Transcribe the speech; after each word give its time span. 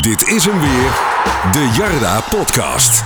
Dit 0.00 0.28
is 0.28 0.44
hem 0.44 0.60
weer, 0.60 0.90
de 1.52 1.74
Jarda 1.78 2.20
Podcast. 2.20 3.04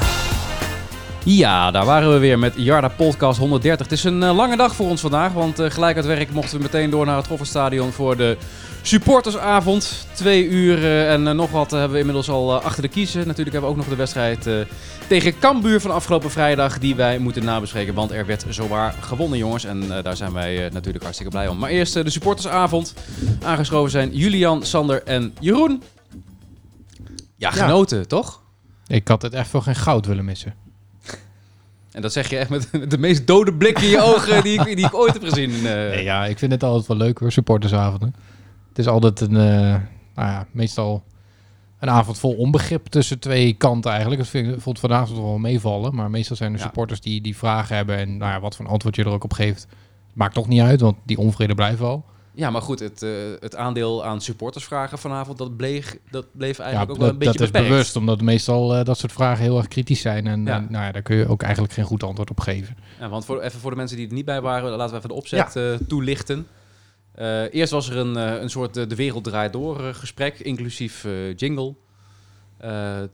Ja, 1.25 1.71
daar 1.71 1.85
waren 1.85 2.13
we 2.13 2.19
weer 2.19 2.39
met 2.39 2.53
Jarda 2.57 2.89
Podcast 2.89 3.39
130. 3.39 3.87
Het 3.87 3.99
is 3.99 4.05
een 4.05 4.23
eh, 4.23 4.37
lange 4.37 4.57
dag 4.57 4.75
voor 4.75 4.89
ons 4.89 5.01
vandaag, 5.01 5.33
want 5.33 5.59
eh, 5.59 5.71
gelijk 5.71 5.97
uit 5.97 6.07
werk 6.07 6.31
mochten 6.33 6.57
we 6.57 6.63
meteen 6.63 6.91
door 6.91 7.07
naar 7.07 7.17
het 7.17 7.27
Goffertstadion 7.27 7.93
voor 7.93 8.17
de 8.17 8.37
supportersavond. 8.83 10.07
Twee 10.13 10.47
uur 10.47 10.79
eh, 10.79 11.13
en 11.13 11.37
nog 11.37 11.51
wat 11.51 11.71
hebben 11.71 11.91
we 11.91 11.99
inmiddels 11.99 12.29
al 12.29 12.55
achter 12.55 12.83
de 12.83 12.89
kiezen. 12.89 13.27
Natuurlijk 13.27 13.53
hebben 13.53 13.71
we 13.71 13.77
ook 13.77 13.83
nog 13.83 13.91
de 13.91 13.97
wedstrijd 13.97 14.49
tegen 15.07 15.39
Cambuur 15.39 15.81
van 15.81 15.91
afgelopen 15.91 16.31
vrijdag 16.31 16.79
die 16.79 16.95
wij 16.95 17.19
moeten 17.19 17.45
nabespreken, 17.45 17.95
want 17.95 18.11
er 18.11 18.27
werd 18.27 18.45
zowaar 18.49 18.95
gewonnen 19.01 19.39
jongens. 19.39 19.65
En 19.65 19.85
daar 20.03 20.17
zijn 20.17 20.33
wij 20.33 20.69
natuurlijk 20.73 21.05
hartstikke 21.05 21.33
blij 21.33 21.49
om. 21.49 21.59
Maar 21.59 21.71
eerst 21.71 21.95
de 21.95 22.11
supportersavond. 22.11 22.95
Aangeschoven 23.45 23.91
zijn 23.91 24.11
Julian, 24.17 24.63
Sander 24.65 25.03
en 25.03 25.35
Jeroen. 25.41 25.83
Ja, 27.43 27.51
genoten, 27.51 28.09
toch? 28.09 28.43
Ik 28.87 29.09
had 29.09 29.23
het 29.23 29.33
echt 29.35 29.49
voor 29.49 29.63
geen 29.63 29.75
goud 29.77 30.07
willen 30.07 30.25
missen. 30.25 30.55
En 31.93 32.03
dat 32.03 32.13
zeg 32.13 32.31
je 32.31 32.37
echt 32.39 32.51
met 32.51 32.69
de 32.91 32.99
meest 32.99 33.27
dode 33.27 33.55
blik 33.55 33.79
in 33.79 33.89
je 33.89 34.03
ogen 34.15 34.43
die 34.43 34.61
ik, 34.61 34.77
die 34.77 34.87
ik 34.87 34.95
ooit 34.95 35.13
heb 35.13 35.23
gezien. 35.23 35.51
eh. 35.51 35.63
Nee, 35.63 36.03
ja, 36.03 36.25
ik 36.27 36.39
vind 36.39 36.53
het 36.53 36.63
altijd 36.63 36.87
wel 36.87 36.97
leuk 36.97 37.19
hoor, 37.19 37.33
supportersavonden. 37.33 38.15
Het 38.69 38.79
is 38.79 38.87
altijd 38.87 39.21
een, 39.21 39.37
eh, 39.37 39.41
nou 40.15 40.29
ja, 40.29 40.47
meestal 40.51 41.03
een 41.79 41.91
avond 41.91 42.19
vol 42.19 42.33
onbegrip 42.35 42.87
tussen 42.87 43.19
twee 43.19 43.53
kanten 43.53 43.91
eigenlijk. 43.91 44.21
Dat 44.21 44.31
vind 44.31 44.55
ik, 44.55 44.61
vond 44.61 44.79
vanavond 44.79 45.19
wel 45.19 45.39
meevallen. 45.39 45.95
Maar 45.95 46.11
meestal 46.11 46.37
zijn 46.37 46.53
er 46.53 46.59
Ja. 46.59 46.65
supporters 46.65 47.01
die, 47.01 47.21
die 47.21 47.37
vragen 47.37 47.77
hebben 47.77 47.97
en 47.97 48.17
nou 48.17 48.33
ja, 48.33 48.41
wat 48.41 48.57
voor 48.57 48.65
een 48.65 48.71
antwoord 48.71 48.97
je 48.97 49.05
er 49.05 49.11
ook 49.11 49.25
op 49.25 49.33
geeft. 49.33 49.67
Maakt 50.13 50.35
toch 50.35 50.49
niet 50.49 50.61
uit, 50.61 50.81
want 50.81 50.97
die 51.05 51.19
onvrede 51.19 51.55
blijft 51.55 51.79
wel. 51.79 52.05
Ja, 52.35 52.51
maar 52.51 52.63
goed, 52.63 52.79
het, 52.81 53.03
eh, 53.03 53.11
het 53.41 53.57
aandeel 53.57 54.05
aan 54.05 54.21
supportersvragen 54.21 54.99
vanavond, 54.99 55.39
dat 55.39 55.57
bleef, 55.57 55.97
dat 56.11 56.27
bleef 56.33 56.57
Ja, 56.57 56.63
eigenlijk 56.63 56.93
ook 56.93 56.99
wel 56.99 57.09
een 57.09 57.19
beetje 57.19 57.33
dat 57.33 57.43
is 57.43 57.51
beperkt. 57.51 57.69
bewust, 57.69 57.97
omdat 57.97 58.21
meestal 58.21 58.75
eh, 58.75 58.85
dat 58.85 58.99
soort 58.99 59.13
vragen 59.13 59.43
heel 59.45 59.57
erg 59.57 59.69
kritisch 59.69 60.01
zijn. 60.01 60.27
En 60.27 60.45
Ja. 60.45 60.57
eh, 60.63 60.69
nou 60.69 60.85
ja, 60.85 60.93
daar 60.93 61.03
kun 61.03 61.17
je 61.17 61.29
ook 61.29 61.43
eigenlijk 61.43 61.73
geen 61.73 61.85
goed 61.85 62.03
antwoord 62.03 62.31
op 62.31 62.41
geven. 62.41 62.77
Ja, 63.01 63.09
want 63.09 63.25
voor, 63.25 63.41
even 63.41 63.61
voor 63.61 63.71
de 63.71 63.77
mensen 63.77 63.97
die 63.97 64.07
er 64.09 64.13
niet 64.15 64.25
bij 64.25 64.41
waren, 64.41 64.71
laten 64.71 64.91
we 64.91 64.97
even 64.97 65.09
de 65.09 65.15
opzet 65.15 65.59
toelichten. 65.89 66.47
Eerst 67.51 67.73
was 67.73 67.91
er 67.91 67.97
een, 67.97 68.15
een 68.17 68.51
soort 68.51 68.75
de 68.75 68.95
wereld 68.97 69.25
draait 69.25 69.53
door 69.53 69.95
gesprek, 69.95 70.39
inclusief 70.39 71.07
jingle. 71.37 71.75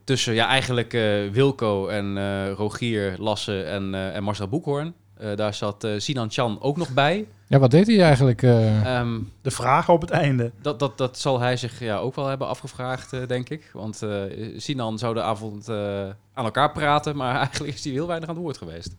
Tussen 0.05 0.35
ja, 0.35 0.47
eigenlijk 0.47 0.93
Wilco 1.33 1.87
en 1.89 2.17
Rogier 2.55 3.15
Lasse 3.19 3.63
en, 3.63 3.95
en 4.13 4.23
Marcel 4.23 4.49
Boekhoorn. 4.49 4.95
Eh, 5.21 5.37
daar 5.37 5.55
zat 5.55 5.85
eh, 5.85 5.91
Sinan 5.97 6.31
Chan 6.31 6.59
ook 6.61 6.77
nog 6.77 6.91
bij. 6.91 7.27
Ja, 7.47 7.59
wat 7.59 7.71
deed 7.71 7.87
hij 7.87 8.03
eigenlijk? 8.03 8.43
eh? 8.43 8.97
Ehm, 8.99 9.19
De 9.43 9.51
vragen 9.51 9.95
op 9.95 10.01
het 10.01 10.11
einde. 10.11 10.51
Dat, 10.63 10.79
dat, 10.79 10.99
dat 10.99 11.19
zal 11.19 11.41
hij 11.41 11.57
zich 11.57 11.81
ja, 11.81 11.97
ook 11.99 12.15
wel 12.15 12.27
hebben 12.27 12.47
afgevraagd, 12.47 13.13
eh, 13.13 13.27
denk 13.27 13.49
ik. 13.49 13.71
Want 13.73 14.03
eh, 14.03 14.11
Sinan 14.57 14.99
zou 14.99 15.15
de 15.15 15.23
avond 15.23 15.69
eh, 15.69 16.01
aan 16.35 16.45
elkaar 16.45 16.73
praten, 16.73 17.17
maar 17.17 17.37
eigenlijk 17.47 17.75
is 17.75 17.85
hij 17.85 17.93
heel 17.93 18.07
weinig 18.07 18.29
aan 18.29 18.35
het 18.35 18.45
woord 18.45 18.59
geweest. 18.59 18.97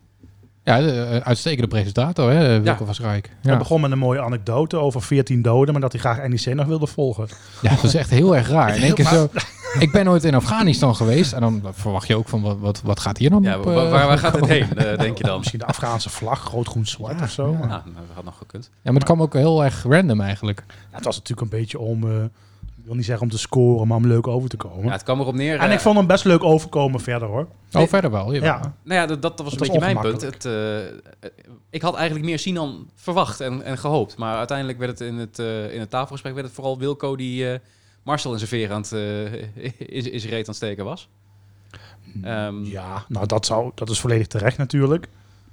Ja, 0.76 0.80
de, 0.86 1.02
eh, 1.02 1.16
uitstekende 1.26 1.68
presentator, 1.68 2.30
hè, 2.30 2.60
Wilco 2.60 2.78
Ja. 2.78 2.84
van 2.84 2.94
Schaik. 2.94 3.30
Hij 3.42 3.52
Ja. 3.52 3.58
begon 3.58 3.80
met 3.80 3.90
een 3.90 3.98
mooie 3.98 4.20
anekdote 4.22 4.76
over 4.76 5.02
14 5.02 5.42
doden, 5.42 5.72
maar 5.72 5.82
dat 5.82 5.92
hij 5.92 6.00
graag 6.00 6.28
NEC 6.28 6.54
nog 6.54 6.66
wilde 6.66 6.86
volgen. 6.86 7.28
Ja, 7.62 7.70
dat 7.74 7.84
is 7.84 7.94
echt 7.94 8.10
heel 8.10 8.36
erg 8.36 8.48
raar. 8.48 8.76
In 8.76 8.82
één 8.82 8.94
keer 8.98 9.04
zo, 9.06 9.28
ik 9.78 9.92
ben 9.92 10.04
nooit 10.04 10.24
in 10.24 10.34
Afghanistan 10.34 10.96
geweest. 10.96 11.32
En 11.32 11.40
dan 11.40 11.62
verwacht 11.72 12.06
je 12.06 12.16
ook 12.16 12.28
van, 12.28 12.42
wat, 12.42 12.56
wat, 12.58 12.82
wat 12.84 13.00
gaat 13.00 13.18
hier 13.18 13.30
dan 13.30 13.42
Ja, 13.42 13.58
op? 13.58 13.64
wa- 13.64 13.70
eh, 13.84 13.90
waar, 13.90 14.06
waar 14.06 14.18
gaat 14.18 14.34
het 14.40 14.46
heen, 14.48 14.76
eh, 14.76 14.98
denk 14.98 15.18
je 15.18 15.24
dan? 15.24 15.38
Misschien 15.38 15.58
de 15.58 15.66
Afghaanse 15.66 16.10
vlag, 16.10 16.50
rood, 16.50 16.66
groen, 16.68 16.86
zwart 16.86 17.22
of 17.22 17.30
zo. 17.30 17.50
Ja, 17.52 17.58
Maar 17.58 17.68
nou, 17.68 17.82
dat 17.84 18.14
had 18.14 18.24
nog 18.24 18.36
gekund. 18.38 18.70
Ja, 18.72 18.78
maar 18.82 18.94
het 18.94 19.04
kwam 19.04 19.22
ook 19.22 19.34
heel 19.34 19.64
erg 19.64 19.82
random 19.88 20.20
eigenlijk. 20.20 20.64
ja, 20.68 20.74
het 20.96 21.04
was 21.04 21.16
natuurlijk 21.18 21.52
een 21.52 21.58
beetje 21.58 21.78
om, 21.78 22.04
eh, 22.10 22.16
wil 22.90 22.98
niet 22.98 23.08
zeggen 23.08 23.24
om 23.24 23.30
te 23.30 23.38
scoren, 23.38 23.86
maar 23.88 23.96
om 23.96 24.06
leuk 24.06 24.26
over 24.26 24.48
te 24.48 24.56
komen. 24.56 24.84
Ja, 24.84 24.90
het 24.92 25.02
kwam 25.02 25.20
erop 25.20 25.34
neer. 25.34 25.58
en 25.58 25.66
eh, 25.68 25.72
ik 25.72 25.80
vond 25.80 25.96
hem 25.96 26.06
best 26.06 26.24
leuk 26.24 26.44
overkomen 26.44 27.00
verder 27.00 27.28
hoor. 27.28 27.46
Oh, 27.72 27.88
verder 27.88 28.10
wel. 28.10 28.24
jawel. 28.34 28.42
Ja, 28.48 28.74
Nou 28.82 29.00
ja, 29.00 29.06
dat, 29.06 29.22
dat 29.22 29.38
was 29.38 29.52
een 29.52 29.58
Het 29.58 29.68
was 29.68 29.78
beetje 29.78 29.94
mijn 29.94 30.06
punt. 30.06 30.20
Het, 30.20 30.44
eh, 30.44 30.86
eh, 30.88 30.92
ik 31.70 31.82
had 31.82 31.94
eigenlijk 31.94 32.24
meer 32.26 32.38
Sinan 32.38 32.88
verwacht 32.94 33.40
en, 33.40 33.62
en 33.62 33.78
gehoopt. 33.78 34.16
Maar 34.16 34.36
uiteindelijk 34.36 34.78
werd 34.78 34.90
het 34.98 35.08
in 35.08 35.14
het, 35.18 35.38
eh, 35.38 35.74
in 35.74 35.80
het 35.80 35.90
tafelgesprek 35.90 36.34
werd 36.34 36.46
het 36.46 36.54
vooral 36.54 36.78
Wilco 36.78 37.16
die 37.16 37.52
eh, 37.52 37.58
Marcel 38.02 38.32
in 38.32 38.38
zijn 38.38 38.50
veer 38.50 38.72
aan 38.72 38.80
het, 38.80 38.92
eh, 38.92 39.32
is, 39.98 40.04
is 40.08 40.24
reet 40.24 40.32
aan 40.38 40.44
het 40.46 40.56
steken 40.56 40.84
was. 40.84 41.08
Ehm, 42.22 42.64
ja 42.64 43.04
nou 43.08 43.26
dat, 43.26 43.46
zou, 43.46 43.70
dat 43.74 43.90
is 43.90 44.00
volledig 44.00 44.26
terecht 44.26 44.58
natuurlijk. 44.58 45.08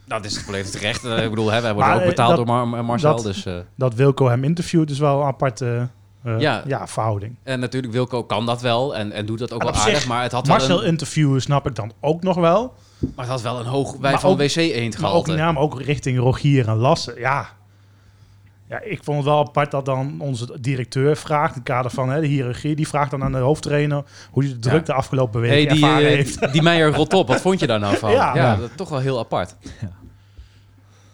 Dat 0.05 0.25
is 0.25 0.39
volledig 0.39 0.69
terecht. 0.69 1.05
Eh, 1.05 1.23
ik 1.23 1.29
bedoel, 1.29 1.51
hè, 1.51 1.61
wij 1.61 1.73
worden 1.73 1.87
Maar, 1.89 1.95
ook 1.95 2.01
eh, 2.03 2.07
betaald 2.07 2.35
dat- 2.37 2.45
door 2.47 2.67
Mar- 2.67 2.85
Marcel. 2.85 3.15
dat- 3.15 3.23
dus, 3.23 3.45
eh, 3.45 3.55
Dat 3.75 3.93
Wilco 3.93 4.27
hem 4.27 4.43
interviewt 4.43 4.89
is 4.89 4.99
wel 4.99 5.19
een 5.21 5.27
aparte 5.27 5.87
eh, 6.35 6.39
Ja. 6.39 6.63
ja. 6.67 6.87
verhouding. 6.87 7.35
en 7.43 7.59
natuurlijk, 7.59 7.93
Wilco 7.93 8.23
kan 8.23 8.45
dat 8.45 8.61
wel 8.61 8.95
en, 8.95 9.11
en 9.11 9.25
doet 9.25 9.39
dat 9.39 9.53
ook 9.53 9.61
En 9.61 9.67
wel 9.67 9.75
aardig. 9.75 9.95
zich, 9.97 10.07
Maar 10.07 10.23
het, 10.23 10.31
had 10.31 10.47
wel 10.47 10.57
Marcel 10.57 10.81
een, 10.81 10.87
interviewen 10.87 11.41
snap 11.41 11.67
ik 11.67 11.75
dan 11.75 11.91
ook 12.01 12.23
nog 12.23 12.35
wel. 12.35 12.73
maar 12.99 13.11
het 13.25 13.27
had 13.27 13.41
wel 13.41 13.59
een 13.59 13.65
hoog 13.65 13.95
wij 13.97 14.17
van 14.19 14.31
ook- 14.31 14.37
WC 14.37 14.55
eend 14.55 14.99
Maar 14.99 15.11
ook, 15.13 15.27
ja, 15.27 15.51
maar 15.51 15.61
ook 15.63 15.81
richting 15.81 16.17
Rogier 16.19 16.67
en 16.67 16.75
Lasse. 16.75 17.13
Ja. 17.17 17.49
ja, 18.69 18.81
ik 18.81 19.03
vond 19.03 19.17
het 19.17 19.25
wel 19.25 19.39
apart 19.39 19.71
dat 19.71 19.85
dan 19.85 20.15
onze 20.19 20.57
directeur 20.61 21.17
vraagt... 21.17 21.49
in 21.55 21.59
het 21.59 21.63
kader 21.69 21.91
van 21.91 22.09
hè, 22.09 22.21
de 22.21 22.27
hiërarchie... 22.27 22.75
die 22.75 22.87
vraagt 22.87 23.11
dan 23.11 23.23
aan 23.23 23.31
de 23.31 23.37
hoofdtrainer... 23.37 24.03
hoe 24.31 24.43
hij 24.43 24.51
de 24.53 24.59
druk 24.59 24.79
Ja. 24.79 24.85
de 24.85 24.93
afgelopen 24.93 25.41
week 25.41 25.51
Hey, 25.51 25.65
die, 25.75 25.83
ervaren 25.85 26.07
eh, 26.09 26.15
heeft. 26.15 26.51
die 26.53 26.61
Meijer 26.61 26.93
rot 26.93 27.13
op. 27.13 27.27
Wat 27.27 27.41
vond 27.41 27.59
je 27.59 27.67
daar 27.67 27.79
nou 27.79 27.95
van? 28.05 28.11
Ja, 28.11 28.35
Ja. 28.35 28.55
dat 28.55 28.69
toch 28.77 28.89
wel 28.89 28.99
heel 28.99 29.19
apart. 29.19 29.55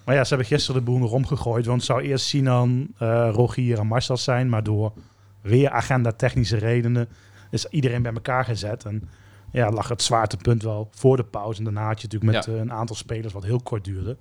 Maar 0.06 0.16
ja, 0.16 0.24
ze 0.24 0.30
hebben 0.30 0.47
gisteren 0.47 0.80
de 0.86 0.91
boel 0.91 1.00
nog 1.00 1.12
omgegooid... 1.12 1.66
want 1.66 1.78
het 1.78 1.90
zou 1.90 2.02
eerst 2.02 2.25
Sinan, 2.25 2.88
eh, 2.97 3.30
Rogier 3.31 3.80
en 3.80 3.88
Marcel 3.88 4.18
zijn... 4.18 4.50
maar 4.50 4.64
door 4.64 4.94
weer 5.41 5.69
agenda-technische 5.69 6.58
redenen... 6.58 7.08
is 7.52 7.66
iedereen 7.66 8.02
bij 8.02 8.14
elkaar 8.14 8.46
gezet. 8.46 8.86
En 8.86 9.09
ja, 9.52 9.72
lag 9.72 9.90
het 9.90 10.02
zwaartepunt 10.02 10.64
wel 10.64 10.90
voor 10.91 11.18
de 11.18 11.24
pauze. 11.24 11.58
En 11.58 11.64
daarna 11.64 11.88
had 11.88 12.02
je 12.02 12.08
natuurlijk 12.08 12.34
met 12.34 12.46
Ja. 12.46 12.52
eh, 12.52 12.59
een 12.59 12.72
aantal 12.72 12.96
spelers... 12.96 13.34
wat 13.34 13.44
heel 13.44 13.62
kort 13.62 13.84
duurde. 13.84 14.18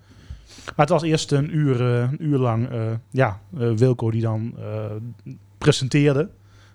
Maar 0.64 0.74
het 0.76 0.88
was 0.88 1.02
eerst 1.02 1.32
een 1.32 1.56
uur, 1.56 1.80
eh, 1.80 2.10
een 2.10 2.24
uur 2.24 2.38
lang... 2.38 2.68
ja, 3.10 3.40
Wilco 3.50 4.10
die 4.10 4.22
dan 4.22 4.54
presenteerde... 5.58 6.28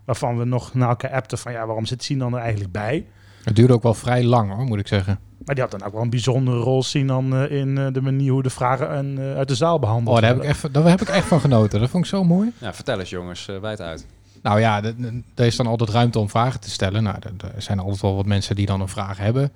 waarvan 0.05 0.37
we 0.37 0.45
nog 0.45 0.73
naar 0.73 0.89
elkaar 0.89 1.11
appten 1.11 1.37
van... 1.37 1.51
ja, 1.51 1.65
waarom 1.65 1.85
zit 1.85 2.03
Sinan 2.03 2.33
er 2.33 2.39
eigenlijk 2.39 2.71
bij... 2.71 3.07
Het 3.47 3.55
duurde 3.55 3.73
ook 3.73 3.83
wel 3.83 3.93
vrij 3.93 4.23
lang 4.23 4.53
hoor, 4.53 4.65
moet 4.65 4.79
ik 4.79 4.87
zeggen. 4.87 5.19
Maar 5.45 5.55
die 5.55 5.63
had 5.63 5.73
dan 5.79 5.83
ook 5.83 5.93
wel 5.93 6.01
een 6.01 6.09
bijzondere 6.09 6.57
rol 6.57 6.83
zien 6.83 7.07
dan 7.07 7.35
eh, 7.35 7.59
in 7.59 7.77
eh, 7.77 7.87
de 7.93 8.01
manier 8.01 8.31
hoe 8.31 8.43
de 8.43 8.49
vragen 8.49 8.89
en, 8.89 9.17
eh, 9.19 9.37
uit 9.37 9.47
de 9.47 9.55
zaal 9.55 9.79
behandeld 9.79 10.15
Oh, 10.15 10.21
daar 10.21 10.31
heb, 10.33 10.43
ik 10.43 10.49
echt, 10.49 10.73
daar 10.73 10.83
heb 10.83 11.01
ik 11.01 11.09
echt 11.09 11.27
van 11.27 11.39
genoten. 11.39 11.79
Dat 11.79 11.89
vond 11.89 12.03
ik 12.03 12.09
zo 12.09 12.23
mooi. 12.23 12.51
Ja, 12.57 12.73
vertel 12.73 12.99
eens 12.99 13.09
jongens, 13.09 13.47
uh, 13.49 13.59
wijd 13.59 13.81
uit. 13.81 14.05
Nou 14.41 14.59
ja, 14.59 14.83
er 15.35 15.45
is 15.45 15.55
dan 15.55 15.67
altijd 15.67 15.89
ruimte 15.89 16.19
om 16.19 16.29
vragen 16.29 16.59
te 16.59 16.69
stellen. 16.69 17.03
Nou, 17.03 17.15
er 17.55 17.61
zijn 17.61 17.79
altijd 17.79 18.01
wel 18.01 18.15
wat 18.15 18.25
mensen 18.25 18.55
die 18.55 18.65
dan 18.65 18.81
een 18.81 18.87
vraag 18.87 19.17
hebben. 19.17 19.51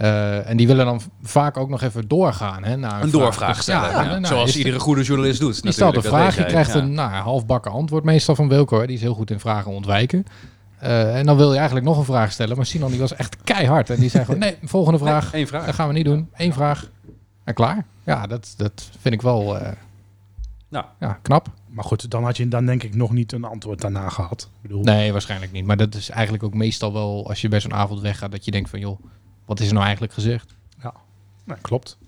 Eh, 0.00 0.48
en 0.48 0.56
die 0.56 0.66
willen 0.66 0.84
dan 0.84 1.00
vaak 1.22 1.56
ook 1.56 1.68
nog 1.68 1.82
even 1.82 2.08
doorgaan. 2.08 2.64
Hè, 2.64 2.76
naar 2.76 3.02
Een 3.02 3.10
doorvraag 3.10 3.62
stellen. 3.62 3.90
ja, 3.90 4.02
ja, 4.02 4.08
nou, 4.08 4.26
zoals 4.26 4.56
iedere 4.56 4.78
goede 4.78 5.02
journalist 5.02 5.40
doet. 5.40 5.60
Je 5.62 5.72
stelt 5.72 5.96
een 5.96 6.02
vraag, 6.02 6.36
je 6.36 6.44
krijgt 6.44 6.74
een 6.74 6.92
nou, 6.92 7.10
halfbakken 7.10 7.70
antwoord 7.70 8.04
meestal 8.04 8.34
van 8.34 8.48
Wilco. 8.48 8.80
Hè. 8.80 8.86
Die 8.86 8.96
is 8.96 9.02
heel 9.02 9.14
goed 9.14 9.30
in 9.30 9.40
vragen 9.40 9.70
ontwijken. 9.70 10.26
Eh, 10.80 11.18
en 11.18 11.26
dan 11.26 11.36
wil 11.36 11.50
je 11.50 11.56
eigenlijk 11.56 11.86
nog 11.86 11.98
een 11.98 12.04
vraag 12.04 12.32
stellen. 12.32 12.56
Maar 12.56 12.66
Sinan 12.66 12.90
die 12.90 13.00
was 13.00 13.14
echt 13.14 13.36
keihard. 13.44 13.90
En 13.90 14.00
die 14.00 14.10
zei 14.10 14.24
gewoon, 14.24 14.40
nee, 14.40 14.56
volgende 14.62 14.98
Ja. 14.98 15.04
vraag. 15.04 15.24
Nee, 15.24 15.32
één 15.40 15.46
vraag. 15.46 15.66
Dat 15.66 15.74
gaan 15.74 15.88
we 15.88 15.94
niet 15.94 16.04
doen. 16.04 16.28
Eén 16.32 16.52
vraag. 16.52 16.90
En 17.44 17.54
klaar. 17.54 17.84
Ja, 18.04 18.26
dat, 18.26 18.54
dat 18.56 18.90
vind 19.00 19.14
ik 19.14 19.22
wel 19.22 19.58
eh, 19.58 19.72
Nou. 20.68 20.84
ja, 21.00 21.18
knap. 21.22 21.48
Maar 21.68 21.84
goed, 21.84 22.10
dan 22.10 22.24
had 22.24 22.36
je 22.36 22.48
dan 22.48 22.66
denk 22.66 22.82
ik 22.82 22.94
nog 22.94 23.12
niet 23.12 23.32
een 23.32 23.44
antwoord 23.44 23.80
daarna 23.80 24.08
gehad. 24.08 24.42
Ik 24.54 24.62
bedoel, 24.62 24.82
Nee, 24.82 25.12
waarschijnlijk 25.12 25.52
niet. 25.52 25.64
Maar 25.64 25.76
dat 25.76 25.94
is 25.94 26.10
eigenlijk 26.10 26.42
ook 26.42 26.54
meestal 26.54 26.92
wel 26.92 27.28
als 27.28 27.40
je 27.40 27.48
bij 27.48 27.60
zo'n 27.60 27.74
avond 27.74 28.00
weggaat. 28.00 28.30
Dat 28.30 28.44
je 28.44 28.50
denkt 28.50 28.70
van, 28.70 28.80
joh, 28.80 29.00
wat 29.44 29.60
is 29.60 29.66
er 29.66 29.72
nou 29.72 29.84
eigenlijk 29.84 30.14
gezegd? 30.14 30.54
nou, 31.44 31.60
klopt. 31.60 31.98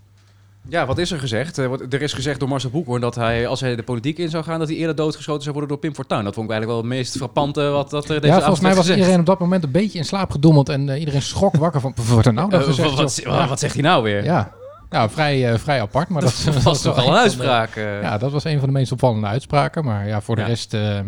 Ja, 0.69 0.87
wat 0.87 0.99
is 0.99 1.11
er 1.11 1.19
gezegd? 1.19 1.59
Eh, 1.59 1.65
er 1.91 2.03
is 2.03 2.13
gezegd 2.13 2.41
door 2.41 2.49
Marcel 2.49 2.71
Boekhoorn 2.71 3.01
dat 3.01 3.15
hij, 3.15 3.47
als 3.47 3.61
hij 3.61 3.77
de 3.77 3.83
politiek 3.83 4.19
in 4.19 4.29
zou 4.29 4.45
gaan, 4.45 4.59
dat 4.59 4.69
hij 4.69 4.77
eerder 4.77 4.95
doodgeschoten 4.97 5.43
zou 5.43 5.53
worden 5.55 5.71
door 5.71 5.79
Pim 5.81 5.95
Fortuyn. 5.95 6.25
Dat 6.25 6.35
vond 6.35 6.47
ik 6.47 6.53
eigenlijk 6.53 6.83
wel 6.83 6.91
het 6.91 6.99
meest 7.01 7.17
frappante 7.17 7.63
wat 7.63 7.91
dat 7.91 8.09
er 8.09 8.21
deze 8.21 8.33
ja, 8.33 8.39
volgens 8.41 8.61
mij 8.61 8.71
was 8.71 8.79
gezegd. 8.81 8.99
iedereen 8.99 9.21
op 9.21 9.27
dat 9.27 9.39
moment 9.39 9.65
een 9.65 9.71
beetje 9.71 9.99
in 9.99 10.05
slaap 10.05 10.31
gedommeld. 10.31 10.69
En 10.69 10.89
eh, 10.89 10.99
iedereen 10.99 11.23
schrok 11.23 11.57
wakker 11.57 11.81
van, 11.81 11.95
wat 12.09 12.33
nou 12.33 12.53
Eh, 12.55 12.61
gezegd? 12.63 12.95
wat, 12.95 13.49
wat, 13.49 13.59
zegt 13.61 13.75
hij 13.75 13.83
nou 13.83 14.03
weer? 14.03 14.25
Ja, 14.25 14.53
ja 14.91 15.09
vrij, 15.09 15.53
eh, 15.53 15.59
vrij 15.59 15.81
apart. 15.81 16.09
Maar 16.09 16.23
dat, 16.23 16.43
dat 16.45 16.63
was 16.63 16.83
toch 16.83 16.95
wel 16.97 17.05
een 17.07 17.13
de- 17.13 17.19
uitspraak. 17.19 17.75
eh. 17.77 18.03
Ja, 18.03 18.19
dat 18.19 18.33
was 18.33 18.45
een 18.45 18.59
van 18.59 18.69
de 18.69 18.75
meest 18.75 18.93
opvallende 18.93 19.27
uitspraken. 19.27 19.85
Maar 19.85 20.07
ja, 20.07 20.21
voor 20.21 20.35
de 20.37 20.41
Ja. 20.43 20.47
rest 20.47 20.75
eh, 20.75 20.99